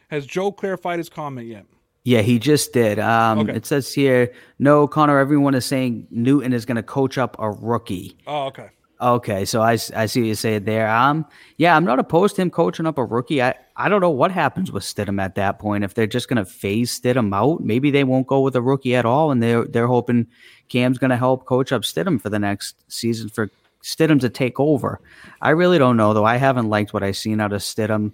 Has 0.09 0.27
Joe 0.27 0.53
clarified 0.53 0.99
his 0.99 1.09
comment 1.09 1.47
yet? 1.47 1.65
Yeah, 2.05 2.21
he 2.23 2.39
just 2.39 2.73
did. 2.73 2.99
Um, 2.99 3.39
Okay. 3.41 3.55
It 3.55 3.65
says 3.65 3.93
here, 3.95 4.33
no, 4.59 4.89
Connor, 4.89 5.19
everyone 5.19 5.55
is 5.55 5.65
saying 5.65 6.09
Newton 6.11 6.53
is 6.53 6.67
going 6.67 6.77
to 6.77 6.83
coach 6.83 7.17
up 7.17 7.37
a 7.39 7.51
rookie. 7.51 8.19
Oh, 8.27 8.47
okay. 8.47 8.69
Okay, 9.01 9.45
so 9.45 9.63
I, 9.63 9.73
I 9.73 10.07
see 10.07 10.21
what 10.21 10.27
you 10.29 10.35
say 10.37 10.59
there. 10.61 10.89
Um, 10.89 11.27
yeah, 11.57 11.75
I'm 11.75 11.85
not 11.85 11.99
opposed 11.99 12.37
to 12.37 12.43
him 12.43 12.51
coaching 12.51 12.87
up 12.87 12.99
a 12.99 13.05
rookie. 13.05 13.43
I, 13.43 13.55
I 13.75 13.89
don't 13.89 14.01
know 14.01 14.11
what 14.11 14.31
happens 14.31 14.71
with 14.71 14.85
Stidham 14.85 15.21
at 15.21 15.35
that 15.35 15.59
point. 15.59 15.83
If 15.83 15.95
they're 15.95 16.07
just 16.07 16.29
going 16.29 16.37
to 16.37 16.45
phase 16.45 17.01
Stidham 17.01 17.35
out, 17.35 17.61
maybe 17.61 17.91
they 17.91 18.05
won't 18.05 18.29
go 18.29 18.41
with 18.43 18.55
a 18.55 18.63
rookie 18.63 18.95
at 18.95 19.05
all, 19.05 19.33
and 19.33 19.43
they're 19.43 19.65
they're 19.65 19.89
hoping 19.89 20.29
Cam's 20.73 20.97
going 20.99 21.11
to 21.11 21.17
help 21.17 21.45
coach 21.45 21.71
up 21.71 21.83
Stidham 21.83 22.21
for 22.21 22.31
the 22.31 22.39
next 22.39 22.77
season 22.89 23.29
for 23.29 23.51
Stidham 23.83 24.19
to 24.21 24.31
take 24.31 24.59
over. 24.59 25.01
I 25.41 25.51
really 25.51 25.79
don't 25.79 25.99
know 25.99 26.15
though. 26.15 26.25
I 26.25 26.39
haven't 26.39 26.71
liked 26.71 26.95
what 26.95 27.03
I've 27.03 27.17
seen 27.17 27.41
out 27.41 27.53
of 27.53 27.61
Stidham. 27.61 28.13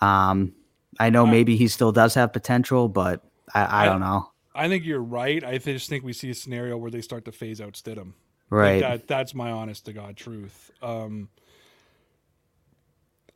Um, 0.00 0.52
I 1.00 1.10
know 1.10 1.26
maybe 1.26 1.56
he 1.56 1.66
still 1.68 1.90
does 1.90 2.14
have 2.14 2.32
potential, 2.32 2.88
but 2.88 3.22
I, 3.52 3.82
I 3.82 3.84
don't 3.86 4.00
know. 4.00 4.30
I 4.54 4.68
think 4.68 4.84
you're 4.84 5.02
right. 5.02 5.42
I 5.42 5.58
just 5.58 5.88
think 5.88 6.04
we 6.04 6.12
see 6.12 6.30
a 6.30 6.34
scenario 6.34 6.76
where 6.78 6.90
they 6.90 7.00
start 7.02 7.24
to 7.24 7.32
phase 7.32 7.60
out 7.60 7.74
Stidham. 7.74 8.12
Right. 8.48 8.80
Like 8.80 9.00
that, 9.00 9.08
that's 9.08 9.34
my 9.34 9.50
honest 9.50 9.86
to 9.86 9.92
God 9.92 10.16
truth. 10.16 10.70
Um, 10.80 11.28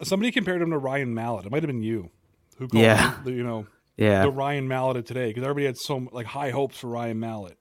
somebody 0.03 0.31
compared 0.31 0.63
him 0.63 0.71
to 0.71 0.79
Ryan 0.79 1.13
Mallett. 1.13 1.47
It 1.47 1.53
might 1.53 1.63
have 1.63 1.69
been 1.69 1.83
you 1.83 2.11
who 2.59 2.69
called 2.69 2.83
Yeah. 2.85 3.23
him 3.23 3.37
you 3.37 3.43
know, 3.43 3.67
yeah. 3.97 4.23
the 4.23 4.31
Ryan 4.31 4.69
Mallett 4.69 4.99
of 4.99 5.05
today 5.07 5.29
because 5.29 5.43
everybody 5.43 5.67
had 5.67 5.77
so 5.77 6.09
like 6.13 6.27
high 6.27 6.51
hopes 6.51 6.79
for 6.79 6.87
Ryan 6.89 7.19
Mallett. 7.19 7.59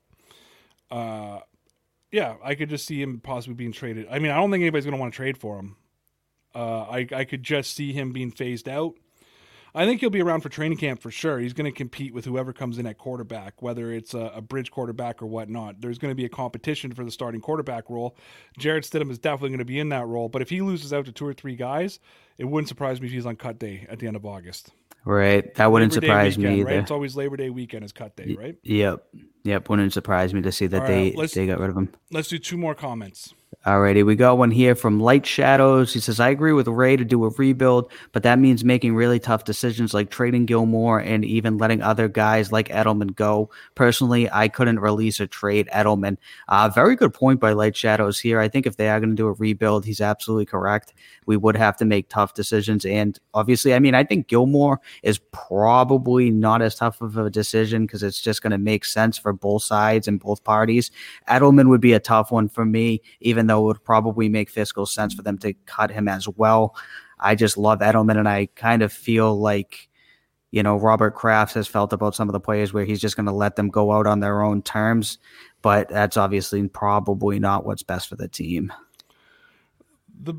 Uh, 0.90 1.40
yeah, 2.10 2.34
I 2.42 2.54
could 2.54 2.68
just 2.68 2.86
see 2.86 3.00
him 3.00 3.20
possibly 3.20 3.54
being 3.54 3.72
traded. 3.72 4.08
I 4.10 4.18
mean, 4.18 4.32
I 4.32 4.36
don't 4.36 4.50
think 4.50 4.62
anybody's 4.62 4.84
going 4.84 4.96
to 4.96 5.00
want 5.00 5.12
to 5.12 5.16
trade 5.16 5.38
for 5.38 5.58
him. 5.58 5.76
Uh, 6.54 6.82
I 6.82 7.06
I 7.12 7.24
could 7.24 7.42
just 7.42 7.74
see 7.74 7.92
him 7.92 8.12
being 8.12 8.30
phased 8.30 8.68
out. 8.68 8.94
I 9.72 9.86
think 9.86 10.00
he'll 10.00 10.10
be 10.10 10.22
around 10.22 10.40
for 10.40 10.48
training 10.48 10.78
camp 10.78 11.00
for 11.00 11.12
sure. 11.12 11.38
He's 11.38 11.52
going 11.52 11.70
to 11.70 11.76
compete 11.76 12.12
with 12.12 12.24
whoever 12.24 12.52
comes 12.52 12.78
in 12.78 12.86
at 12.86 12.98
quarterback, 12.98 13.62
whether 13.62 13.92
it's 13.92 14.14
a, 14.14 14.32
a 14.34 14.40
bridge 14.40 14.70
quarterback 14.70 15.22
or 15.22 15.26
whatnot. 15.26 15.80
There's 15.80 15.98
going 15.98 16.10
to 16.10 16.16
be 16.16 16.24
a 16.24 16.28
competition 16.28 16.92
for 16.92 17.04
the 17.04 17.10
starting 17.10 17.40
quarterback 17.40 17.88
role. 17.88 18.16
Jarrett 18.58 18.84
Stidham 18.84 19.10
is 19.10 19.18
definitely 19.18 19.50
going 19.50 19.58
to 19.60 19.64
be 19.64 19.78
in 19.78 19.90
that 19.90 20.06
role, 20.06 20.28
but 20.28 20.42
if 20.42 20.50
he 20.50 20.60
loses 20.60 20.92
out 20.92 21.04
to 21.04 21.12
two 21.12 21.26
or 21.26 21.32
three 21.32 21.54
guys, 21.54 22.00
it 22.36 22.46
wouldn't 22.46 22.68
surprise 22.68 23.00
me 23.00 23.06
if 23.06 23.12
he's 23.12 23.26
on 23.26 23.36
cut 23.36 23.60
day 23.60 23.86
at 23.88 24.00
the 24.00 24.08
end 24.08 24.16
of 24.16 24.26
August. 24.26 24.70
Right. 25.04 25.54
That 25.54 25.72
wouldn't 25.72 25.92
Labor 25.92 26.06
surprise 26.06 26.38
me 26.38 26.60
either. 26.60 26.64
Right? 26.70 26.76
It's 26.76 26.90
always 26.90 27.16
Labor 27.16 27.36
Day 27.36 27.50
weekend 27.50 27.84
is 27.84 27.92
cut 27.92 28.16
day, 28.16 28.36
right? 28.38 28.56
Yep. 28.62 29.04
Yep. 29.44 29.68
Wouldn't 29.70 29.92
surprise 29.92 30.34
me 30.34 30.42
to 30.42 30.52
see 30.52 30.66
that 30.66 30.86
they 30.86 31.04
right, 31.04 31.16
let's- 31.16 31.34
they 31.34 31.46
got 31.46 31.58
rid 31.58 31.70
of 31.70 31.76
him. 31.76 31.90
Let's 32.10 32.28
do 32.28 32.38
two 32.38 32.56
more 32.58 32.74
comments. 32.74 33.34
Alrighty, 33.66 34.06
we 34.06 34.16
got 34.16 34.38
one 34.38 34.50
here 34.50 34.74
from 34.74 35.00
Light 35.00 35.26
Shadows. 35.26 35.92
He 35.92 36.00
says, 36.00 36.18
I 36.18 36.30
agree 36.30 36.54
with 36.54 36.66
Ray 36.66 36.96
to 36.96 37.04
do 37.04 37.26
a 37.26 37.28
rebuild, 37.28 37.92
but 38.12 38.22
that 38.22 38.38
means 38.38 38.64
making 38.64 38.94
really 38.94 39.18
tough 39.18 39.44
decisions 39.44 39.92
like 39.92 40.08
trading 40.08 40.46
Gilmore 40.46 40.98
and 40.98 41.26
even 41.26 41.58
letting 41.58 41.82
other 41.82 42.08
guys 42.08 42.52
like 42.52 42.68
Edelman 42.68 43.14
go. 43.14 43.50
Personally, 43.74 44.30
I 44.30 44.48
couldn't 44.48 44.80
release 44.80 45.20
or 45.20 45.26
trade 45.26 45.68
Edelman. 45.74 46.16
Uh, 46.48 46.70
very 46.74 46.96
good 46.96 47.12
point 47.12 47.38
by 47.38 47.52
Light 47.52 47.76
Shadows 47.76 48.18
here. 48.18 48.40
I 48.40 48.48
think 48.48 48.64
if 48.64 48.78
they 48.78 48.88
are 48.88 48.98
going 48.98 49.10
to 49.10 49.14
do 49.14 49.26
a 49.26 49.32
rebuild, 49.32 49.84
he's 49.84 50.00
absolutely 50.00 50.46
correct. 50.46 50.94
We 51.26 51.36
would 51.36 51.56
have 51.56 51.76
to 51.76 51.84
make 51.84 52.08
tough 52.08 52.32
decisions. 52.32 52.86
And 52.86 53.18
obviously, 53.34 53.74
I 53.74 53.78
mean, 53.78 53.94
I 53.94 54.04
think 54.04 54.26
Gilmore 54.26 54.80
is 55.02 55.18
probably 55.32 56.30
not 56.30 56.62
as 56.62 56.76
tough 56.76 57.02
of 57.02 57.18
a 57.18 57.28
decision 57.28 57.84
because 57.84 58.02
it's 58.02 58.22
just 58.22 58.40
going 58.40 58.52
to 58.52 58.58
make 58.58 58.86
sense 58.86 59.18
for 59.18 59.34
both 59.34 59.64
sides 59.64 60.08
and 60.08 60.18
both 60.18 60.42
parties. 60.44 60.90
Edelman 61.28 61.68
would 61.68 61.82
be 61.82 61.92
a 61.92 62.00
tough 62.00 62.32
one 62.32 62.48
for 62.48 62.64
me, 62.64 63.02
even 63.20 63.49
though 63.50 63.64
it 63.64 63.66
would 63.66 63.84
probably 63.84 64.28
make 64.28 64.48
fiscal 64.48 64.86
sense 64.86 65.12
for 65.12 65.22
them 65.22 65.38
to 65.38 65.52
cut 65.66 65.90
him 65.90 66.08
as 66.08 66.28
well. 66.28 66.74
I 67.18 67.34
just 67.34 67.58
love 67.58 67.80
Edelman, 67.80 68.18
and 68.18 68.28
I 68.28 68.46
kind 68.54 68.82
of 68.82 68.92
feel 68.92 69.38
like, 69.38 69.88
you 70.50 70.62
know, 70.62 70.76
Robert 70.76 71.14
Kraft 71.14 71.54
has 71.54 71.68
felt 71.68 71.92
about 71.92 72.14
some 72.14 72.28
of 72.28 72.32
the 72.32 72.40
players 72.40 72.72
where 72.72 72.84
he's 72.84 73.00
just 73.00 73.16
going 73.16 73.26
to 73.26 73.32
let 73.32 73.56
them 73.56 73.68
go 73.68 73.92
out 73.92 74.06
on 74.06 74.20
their 74.20 74.42
own 74.42 74.62
terms. 74.62 75.18
But 75.62 75.88
that's 75.88 76.16
obviously 76.16 76.66
probably 76.68 77.38
not 77.38 77.66
what's 77.66 77.82
best 77.82 78.08
for 78.08 78.16
the 78.16 78.28
team. 78.28 78.72
The 80.22 80.34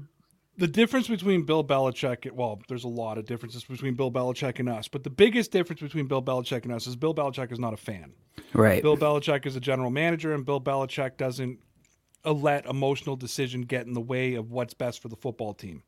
the 0.58 0.68
difference 0.68 1.08
between 1.08 1.44
Bill 1.44 1.64
Belichick, 1.64 2.32
well, 2.32 2.62
there's 2.68 2.84
a 2.84 2.88
lot 2.88 3.18
of 3.18 3.26
differences 3.26 3.64
between 3.64 3.96
Bill 3.96 4.12
Belichick 4.12 4.60
and 4.60 4.70
us, 4.70 4.88
but 4.88 5.04
the 5.04 5.10
biggest 5.10 5.52
difference 5.52 5.82
between 5.82 6.08
Bill 6.08 6.22
Belichick 6.22 6.66
and 6.66 6.72
us 6.72 6.86
is 6.86 6.96
Bill 6.96 7.16
Belichick 7.16 7.52
is 7.52 7.58
not 7.58 7.74
a 7.74 7.78
fan. 7.78 8.14
Right. 8.54 8.82
Bill 8.82 8.96
Belichick 8.96 9.48
is 9.48 9.56
a 9.56 9.60
general 9.60 9.90
manager, 9.90 10.34
and 10.34 10.46
Bill 10.46 10.62
Belichick 10.62 11.18
doesn't 11.18 11.60
let 12.26 12.66
emotional 12.66 13.16
decision 13.16 13.64
get 13.64 13.86
in 13.86 13.94
the 13.94 14.02
way 14.02 14.36
of 14.36 14.52
what's 14.52 14.74
best 14.74 15.02
for 15.02 15.08
the 15.08 15.16
football 15.16 15.54
team. 15.54 15.84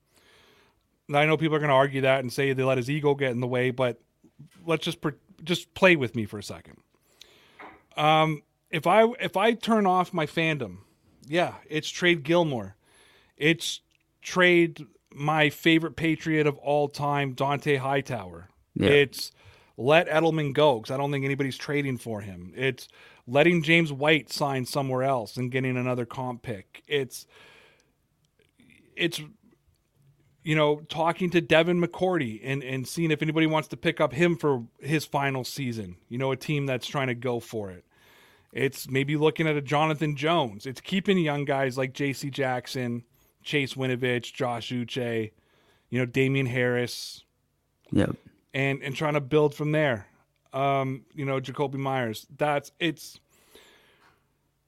Now, 1.07 1.19
I 1.19 1.25
know 1.25 1.37
people 1.37 1.55
are 1.55 1.59
going 1.59 1.69
to 1.69 1.75
argue 1.75 2.01
that 2.01 2.21
and 2.21 2.31
say 2.31 2.53
they 2.53 2.63
let 2.63 2.77
his 2.77 2.89
ego 2.89 3.13
get 3.13 3.31
in 3.31 3.41
the 3.41 3.47
way, 3.47 3.71
but 3.71 3.99
let's 4.65 4.85
just 4.85 4.99
just 5.43 5.73
play 5.73 5.95
with 5.95 6.15
me 6.15 6.25
for 6.25 6.37
a 6.37 6.43
second. 6.43 6.77
Um, 7.97 8.43
if 8.69 8.87
I 8.87 9.05
if 9.19 9.37
I 9.37 9.53
turn 9.53 9.85
off 9.85 10.13
my 10.13 10.25
fandom, 10.25 10.77
yeah, 11.27 11.55
it's 11.69 11.89
trade 11.89 12.23
Gilmore, 12.23 12.75
it's 13.37 13.81
trade 14.21 14.85
my 15.13 15.49
favorite 15.49 15.95
Patriot 15.95 16.47
of 16.47 16.57
all 16.57 16.87
time, 16.87 17.35
Dont'a 17.35 17.77
Hightower. 17.77 18.49
Yeah. 18.75 18.89
It's 18.89 19.31
let 19.77 20.07
Edelman 20.07 20.53
go 20.53 20.79
because 20.79 20.91
I 20.91 20.97
don't 20.97 21.11
think 21.11 21.25
anybody's 21.25 21.57
trading 21.57 21.97
for 21.97 22.21
him. 22.21 22.53
It's 22.55 22.87
letting 23.27 23.63
James 23.63 23.91
White 23.91 24.31
sign 24.31 24.65
somewhere 24.65 25.03
else 25.03 25.37
and 25.37 25.51
getting 25.51 25.77
another 25.77 26.05
comp 26.05 26.41
pick. 26.41 26.83
It's 26.87 27.25
it's 28.95 29.21
you 30.43 30.55
know 30.55 30.81
talking 30.89 31.29
to 31.31 31.41
Devin 31.41 31.81
McCourty 31.81 32.41
and 32.43 32.63
and 32.63 32.87
seeing 32.87 33.11
if 33.11 33.21
anybody 33.21 33.47
wants 33.47 33.67
to 33.69 33.77
pick 33.77 34.01
up 34.01 34.13
him 34.13 34.35
for 34.35 34.63
his 34.79 35.05
final 35.05 35.43
season. 35.43 35.97
You 36.09 36.17
know, 36.17 36.31
a 36.31 36.37
team 36.37 36.65
that's 36.65 36.87
trying 36.87 37.07
to 37.07 37.15
go 37.15 37.39
for 37.39 37.71
it. 37.71 37.85
It's 38.51 38.89
maybe 38.89 39.17
looking 39.17 39.47
at 39.47 39.55
a 39.55 39.61
Jonathan 39.61 40.15
Jones. 40.15 40.65
It's 40.65 40.79
keeping 40.79 41.17
young 41.17 41.43
guys 41.43 41.75
like 41.75 41.93
J.C. 41.93 42.29
Jackson 42.29 43.03
Chase 43.43 43.73
Winovich, 43.73 44.33
Josh 44.33 44.71
Uche, 44.71 45.31
you 45.89 45.99
know, 45.99 46.05
Damien 46.05 46.45
Harris. 46.47 47.23
Yep. 47.91 48.15
And 48.53 48.81
and 48.81 48.95
trying 48.95 49.13
to 49.13 49.21
build 49.21 49.53
from 49.53 49.71
there. 49.71 50.07
Um, 50.53 51.05
you 51.13 51.25
know, 51.25 51.39
Jakobi 51.39 51.75
Meyers. 51.75 52.27
That's 52.37 52.71
it's 52.79 53.19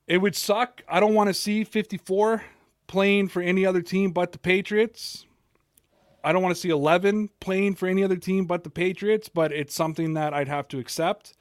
it 0.07 0.17
would 0.17 0.35
suck. 0.35 0.81
I 0.87 0.99
don't 0.99 1.13
want 1.13 1.29
to 1.29 1.33
see 1.33 1.63
54 1.63 2.43
playing 2.87 3.27
for 3.29 3.41
any 3.41 3.65
other 3.65 3.81
team 3.81 4.11
but 4.11 4.31
the 4.31 4.39
Patriots. 4.39 5.25
I 6.23 6.33
don't 6.33 6.41
want 6.41 6.55
to 6.55 6.59
see 6.59 6.69
11 6.69 7.29
playing 7.39 7.75
for 7.75 7.87
any 7.87 8.03
other 8.03 8.15
team 8.15 8.45
but 8.45 8.63
the 8.63 8.69
Patriots, 8.71 9.29
but 9.29 9.51
it's 9.51 9.75
something 9.75 10.15
that 10.15 10.33
I'd 10.33 10.47
have 10.47 10.67
to 10.69 10.79
accept. 10.79 11.33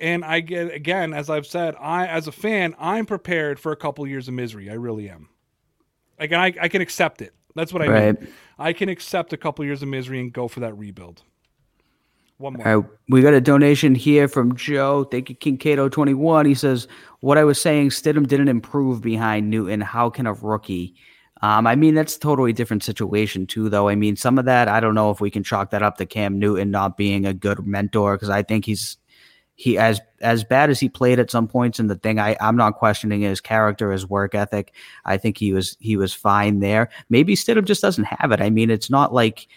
And 0.00 0.24
I 0.24 0.40
get 0.40 0.72
again, 0.72 1.12
as 1.12 1.28
I've 1.28 1.46
said, 1.46 1.74
I 1.80 2.06
as 2.06 2.28
a 2.28 2.32
fan, 2.32 2.74
I'm 2.78 3.06
prepared 3.06 3.58
for 3.58 3.72
a 3.72 3.76
couple 3.76 4.06
years 4.06 4.28
of 4.28 4.34
misery. 4.34 4.70
I 4.70 4.74
really 4.74 5.08
am. 5.08 5.28
Like, 6.18 6.32
I, 6.32 6.52
I 6.60 6.68
can 6.68 6.82
accept 6.82 7.22
it. 7.22 7.32
That's 7.54 7.72
what 7.72 7.82
I 7.82 7.86
right. 7.86 8.20
mean. 8.20 8.32
I 8.58 8.72
can 8.72 8.88
accept 8.88 9.32
a 9.32 9.36
couple 9.36 9.64
years 9.64 9.82
of 9.82 9.88
misery 9.88 10.20
and 10.20 10.32
go 10.32 10.48
for 10.48 10.60
that 10.60 10.76
rebuild. 10.76 11.22
One 12.38 12.52
more. 12.54 12.68
All 12.68 12.76
right, 12.80 12.90
we 13.08 13.20
got 13.20 13.34
a 13.34 13.40
donation 13.40 13.96
here 13.96 14.28
from 14.28 14.54
Joe. 14.54 15.04
Thank 15.04 15.28
you, 15.28 15.34
Kincaid21. 15.36 16.46
He 16.46 16.54
says, 16.54 16.86
What 17.20 17.36
I 17.36 17.42
was 17.42 17.60
saying, 17.60 17.90
Stidham 17.90 18.28
didn't 18.28 18.48
improve 18.48 19.02
behind 19.02 19.50
Newton. 19.50 19.80
How 19.80 20.08
can 20.08 20.26
a 20.26 20.32
rookie? 20.32 20.94
Um, 21.42 21.66
I 21.66 21.74
mean, 21.74 21.94
that's 21.94 22.16
a 22.16 22.20
totally 22.20 22.52
different 22.52 22.84
situation, 22.84 23.46
too, 23.46 23.68
though. 23.68 23.88
I 23.88 23.96
mean, 23.96 24.16
some 24.16 24.38
of 24.38 24.44
that, 24.44 24.68
I 24.68 24.78
don't 24.80 24.94
know 24.94 25.10
if 25.10 25.20
we 25.20 25.30
can 25.30 25.42
chalk 25.42 25.70
that 25.70 25.82
up 25.82 25.96
to 25.98 26.06
Cam 26.06 26.38
Newton 26.38 26.70
not 26.70 26.96
being 26.96 27.26
a 27.26 27.34
good 27.34 27.66
mentor 27.66 28.16
because 28.16 28.30
I 28.30 28.42
think 28.42 28.64
he's 28.64 28.98
he 29.58 29.76
as 29.76 30.00
as 30.20 30.44
bad 30.44 30.70
as 30.70 30.78
he 30.78 30.88
played 30.88 31.18
at 31.18 31.32
some 31.32 31.48
points 31.48 31.80
in 31.80 31.88
the 31.88 31.96
thing 31.96 32.20
I, 32.20 32.36
i'm 32.40 32.56
not 32.56 32.76
questioning 32.76 33.22
his 33.22 33.40
character 33.40 33.90
his 33.90 34.08
work 34.08 34.36
ethic 34.36 34.72
i 35.04 35.16
think 35.16 35.36
he 35.36 35.52
was 35.52 35.76
he 35.80 35.96
was 35.96 36.14
fine 36.14 36.60
there 36.60 36.90
maybe 37.10 37.34
stidham 37.34 37.64
just 37.64 37.82
doesn't 37.82 38.04
have 38.04 38.30
it 38.30 38.40
i 38.40 38.50
mean 38.50 38.70
it's 38.70 38.88
not 38.88 39.12
like 39.12 39.48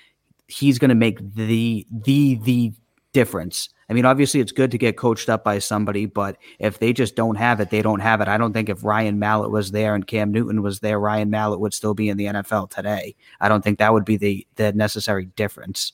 he's 0.51 0.79
going 0.79 0.89
to 0.89 0.95
make 0.95 1.17
the 1.35 1.85
the 1.91 2.35
the 2.43 2.73
difference 3.13 3.69
i 3.89 3.93
mean 3.93 4.05
obviously 4.05 4.39
it's 4.39 4.53
good 4.53 4.71
to 4.71 4.77
get 4.77 4.95
coached 4.95 5.29
up 5.29 5.43
by 5.43 5.59
somebody 5.59 6.05
but 6.05 6.37
if 6.59 6.79
they 6.79 6.93
just 6.93 7.15
don't 7.15 7.35
have 7.35 7.59
it 7.59 7.69
they 7.69 7.81
don't 7.81 7.99
have 7.99 8.21
it 8.21 8.27
i 8.27 8.37
don't 8.37 8.53
think 8.53 8.69
if 8.69 8.83
ryan 8.85 9.19
mallett 9.19 9.51
was 9.51 9.71
there 9.71 9.95
and 9.95 10.07
cam 10.07 10.31
newton 10.31 10.61
was 10.61 10.79
there 10.79 10.99
ryan 10.99 11.29
mallett 11.29 11.59
would 11.59 11.73
still 11.73 11.93
be 11.93 12.07
in 12.07 12.15
the 12.15 12.25
nfl 12.25 12.69
today 12.69 13.13
i 13.41 13.49
don't 13.49 13.63
think 13.63 13.79
that 13.79 13.91
would 13.91 14.05
be 14.05 14.15
the 14.15 14.47
the 14.55 14.71
necessary 14.73 15.25
difference 15.25 15.93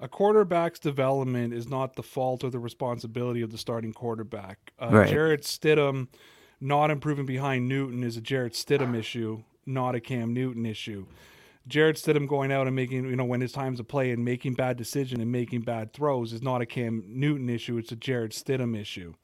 a 0.00 0.06
quarterback's 0.06 0.78
development 0.78 1.52
is 1.52 1.68
not 1.68 1.96
the 1.96 2.04
fault 2.04 2.44
or 2.44 2.50
the 2.50 2.60
responsibility 2.60 3.42
of 3.42 3.50
the 3.50 3.58
starting 3.58 3.92
quarterback. 3.92 4.72
Uh, 4.80 4.90
right. 4.92 5.08
Jarrett 5.08 5.42
Stidham 5.42 6.06
not 6.60 6.90
improving 6.90 7.26
behind 7.26 7.68
Newton 7.68 8.04
is 8.04 8.16
a 8.16 8.20
Jarrett 8.20 8.52
Stidham 8.52 8.96
issue, 8.96 9.42
not 9.66 9.94
a 9.94 10.00
Cam 10.00 10.32
Newton 10.32 10.66
issue. 10.66 11.06
Jarrett 11.68 11.96
Stidham 11.96 12.26
going 12.26 12.50
out 12.50 12.66
and 12.66 12.74
making, 12.74 13.04
you 13.04 13.16
know, 13.16 13.24
when 13.24 13.42
it's 13.42 13.52
time 13.52 13.76
to 13.76 13.84
play 13.84 14.10
and 14.10 14.24
making 14.24 14.54
bad 14.54 14.76
decision 14.76 15.20
and 15.20 15.30
making 15.30 15.62
bad 15.62 15.92
throws 15.92 16.32
is 16.32 16.42
not 16.42 16.62
a 16.62 16.66
Cam 16.66 17.04
Newton 17.06 17.48
issue. 17.48 17.76
It's 17.76 17.92
a 17.92 17.96
Jarrett 17.96 18.32
Stidham 18.32 18.78
issue. 18.78 19.14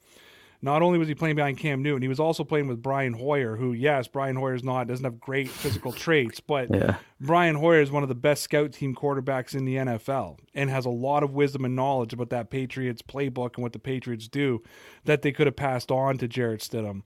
Not 0.61 0.81
only 0.81 0.97
was 0.97 1.07
he 1.07 1.15
playing 1.15 1.35
behind 1.35 1.57
Cam 1.57 1.83
Newton, 1.83 2.01
he 2.01 2.07
was 2.07 2.19
also 2.19 2.43
playing 2.43 2.67
with 2.67 2.81
Brian 2.81 3.13
Hoyer, 3.13 3.55
who, 3.55 3.73
yes, 3.73 4.07
Brian 4.07 4.35
Hoyer 4.35 4.55
is 4.55 4.63
not 4.63 4.87
doesn't 4.87 5.03
have 5.03 5.19
great 5.19 5.49
physical 5.49 5.91
traits, 5.93 6.39
but 6.39 6.73
yeah. 6.73 6.95
Brian 7.19 7.55
Hoyer 7.55 7.81
is 7.81 7.91
one 7.91 8.03
of 8.03 8.09
the 8.09 8.15
best 8.15 8.43
scout 8.43 8.71
team 8.71 8.95
quarterbacks 8.95 9.53
in 9.53 9.65
the 9.65 9.75
NFL 9.75 10.39
and 10.53 10.69
has 10.69 10.85
a 10.85 10.89
lot 10.89 11.23
of 11.23 11.33
wisdom 11.33 11.65
and 11.65 11.75
knowledge 11.75 12.13
about 12.13 12.29
that 12.29 12.49
Patriots 12.49 13.01
playbook 13.01 13.55
and 13.55 13.63
what 13.63 13.73
the 13.73 13.79
Patriots 13.79 14.27
do 14.27 14.63
that 15.03 15.21
they 15.21 15.31
could 15.31 15.45
have 15.45 15.55
passed 15.55 15.91
on 15.91 16.17
to 16.17 16.27
Jarrett 16.27 16.61
Stidham. 16.61 17.03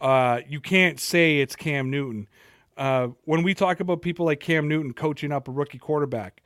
Uh, 0.00 0.40
you 0.48 0.60
can't 0.60 0.98
say 0.98 1.38
it's 1.38 1.54
Cam 1.56 1.90
Newton. 1.90 2.28
Uh, 2.76 3.08
when 3.24 3.42
we 3.42 3.54
talk 3.54 3.80
about 3.80 4.02
people 4.02 4.26
like 4.26 4.40
Cam 4.40 4.68
Newton 4.68 4.92
coaching 4.92 5.32
up 5.32 5.48
a 5.48 5.50
rookie 5.50 5.78
quarterback, 5.78 6.42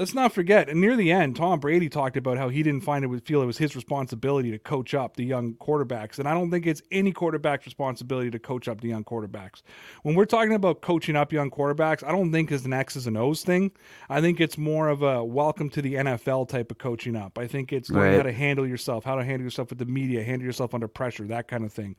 let's 0.00 0.14
not 0.14 0.32
forget, 0.32 0.68
and 0.68 0.80
near 0.80 0.96
the 0.96 1.12
end, 1.12 1.36
Tom 1.36 1.60
Brady 1.60 1.88
talked 1.88 2.16
about 2.16 2.38
how 2.38 2.48
he 2.48 2.62
didn't 2.62 2.80
find 2.80 3.04
it 3.04 3.08
would 3.08 3.26
feel 3.26 3.42
it 3.42 3.46
was 3.46 3.58
his 3.58 3.76
responsibility 3.76 4.50
to 4.50 4.58
coach 4.58 4.94
up 4.94 5.16
the 5.16 5.24
young 5.24 5.54
quarterbacks. 5.54 6.18
And 6.18 6.26
I 6.26 6.32
don't 6.32 6.50
think 6.50 6.66
it's 6.66 6.80
any 6.90 7.12
quarterback's 7.12 7.66
responsibility 7.66 8.30
to 8.30 8.38
coach 8.38 8.66
up 8.66 8.80
the 8.80 8.88
young 8.88 9.04
quarterbacks. 9.04 9.62
When 10.02 10.14
we're 10.14 10.24
talking 10.24 10.54
about 10.54 10.80
coaching 10.80 11.16
up 11.16 11.32
young 11.32 11.50
quarterbacks, 11.50 12.02
I 12.02 12.12
don't 12.12 12.32
think 12.32 12.50
it's 12.50 12.64
an 12.64 12.72
X's 12.72 13.06
and 13.06 13.18
O's 13.18 13.42
thing. 13.42 13.72
I 14.08 14.20
think 14.20 14.40
it's 14.40 14.56
more 14.56 14.88
of 14.88 15.02
a 15.02 15.22
welcome 15.22 15.68
to 15.70 15.82
the 15.82 15.94
NFL 15.94 16.48
type 16.48 16.70
of 16.70 16.78
coaching 16.78 17.14
up. 17.14 17.38
I 17.38 17.46
think 17.46 17.72
it's 17.72 17.90
learning 17.90 18.12
right. 18.12 18.16
how 18.18 18.22
to 18.22 18.32
handle 18.32 18.66
yourself, 18.66 19.04
how 19.04 19.16
to 19.16 19.24
handle 19.24 19.44
yourself 19.44 19.68
with 19.68 19.78
the 19.78 19.86
media, 19.86 20.24
handle 20.24 20.46
yourself 20.46 20.72
under 20.74 20.88
pressure, 20.88 21.24
that 21.24 21.46
kind 21.46 21.64
of 21.64 21.72
thing. 21.72 21.96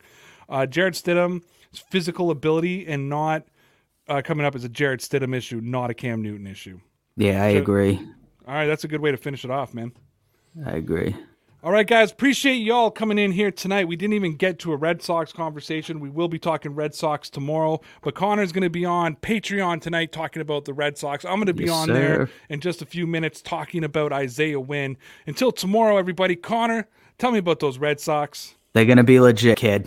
Uh, 0.48 0.66
Jarrett 0.66 0.94
Stidham's 0.94 1.44
physical 1.90 2.30
ability 2.30 2.86
and 2.86 3.08
not 3.08 3.44
uh, 4.08 4.22
coming 4.22 4.44
up 4.46 4.54
as 4.54 4.64
a 4.64 4.68
Jarrett 4.68 5.00
Stidham 5.00 5.34
issue, 5.34 5.60
not 5.62 5.90
a 5.90 5.94
Cam 5.94 6.22
Newton 6.22 6.46
issue. 6.46 6.80
Yeah, 7.16 7.44
I 7.44 7.54
so, 7.54 7.58
agree. 7.58 8.00
All 8.46 8.54
right, 8.54 8.66
that's 8.66 8.84
a 8.84 8.88
good 8.88 9.00
way 9.00 9.10
to 9.10 9.16
finish 9.16 9.44
it 9.44 9.50
off, 9.50 9.74
man. 9.74 9.92
I 10.66 10.72
agree. 10.72 11.14
All 11.64 11.70
right, 11.70 11.86
guys, 11.86 12.10
appreciate 12.10 12.56
y'all 12.56 12.90
coming 12.90 13.18
in 13.18 13.30
here 13.30 13.52
tonight. 13.52 13.86
We 13.86 13.94
didn't 13.94 14.14
even 14.14 14.34
get 14.34 14.58
to 14.60 14.72
a 14.72 14.76
Red 14.76 15.00
Sox 15.00 15.32
conversation. 15.32 16.00
We 16.00 16.10
will 16.10 16.26
be 16.26 16.40
talking 16.40 16.74
Red 16.74 16.92
Sox 16.92 17.30
tomorrow, 17.30 17.80
but 18.02 18.16
Connor's 18.16 18.50
going 18.50 18.64
to 18.64 18.70
be 18.70 18.84
on 18.84 19.14
Patreon 19.14 19.80
tonight 19.80 20.10
talking 20.10 20.42
about 20.42 20.64
the 20.64 20.74
Red 20.74 20.98
Sox. 20.98 21.24
I'm 21.24 21.36
going 21.36 21.46
to 21.46 21.54
be 21.54 21.66
yes, 21.66 21.72
on 21.72 21.86
sir. 21.86 21.92
there 21.92 22.30
in 22.48 22.58
just 22.58 22.82
a 22.82 22.86
few 22.86 23.06
minutes 23.06 23.40
talking 23.40 23.84
about 23.84 24.12
Isaiah 24.12 24.58
Wynn. 24.58 24.96
Until 25.28 25.52
tomorrow, 25.52 25.98
everybody. 25.98 26.34
Connor, 26.34 26.88
tell 27.18 27.30
me 27.30 27.38
about 27.38 27.60
those 27.60 27.78
Red 27.78 28.00
Sox. 28.00 28.56
They're 28.72 28.84
going 28.84 28.96
to 28.96 29.04
be 29.04 29.20
legit, 29.20 29.58
kid. 29.58 29.86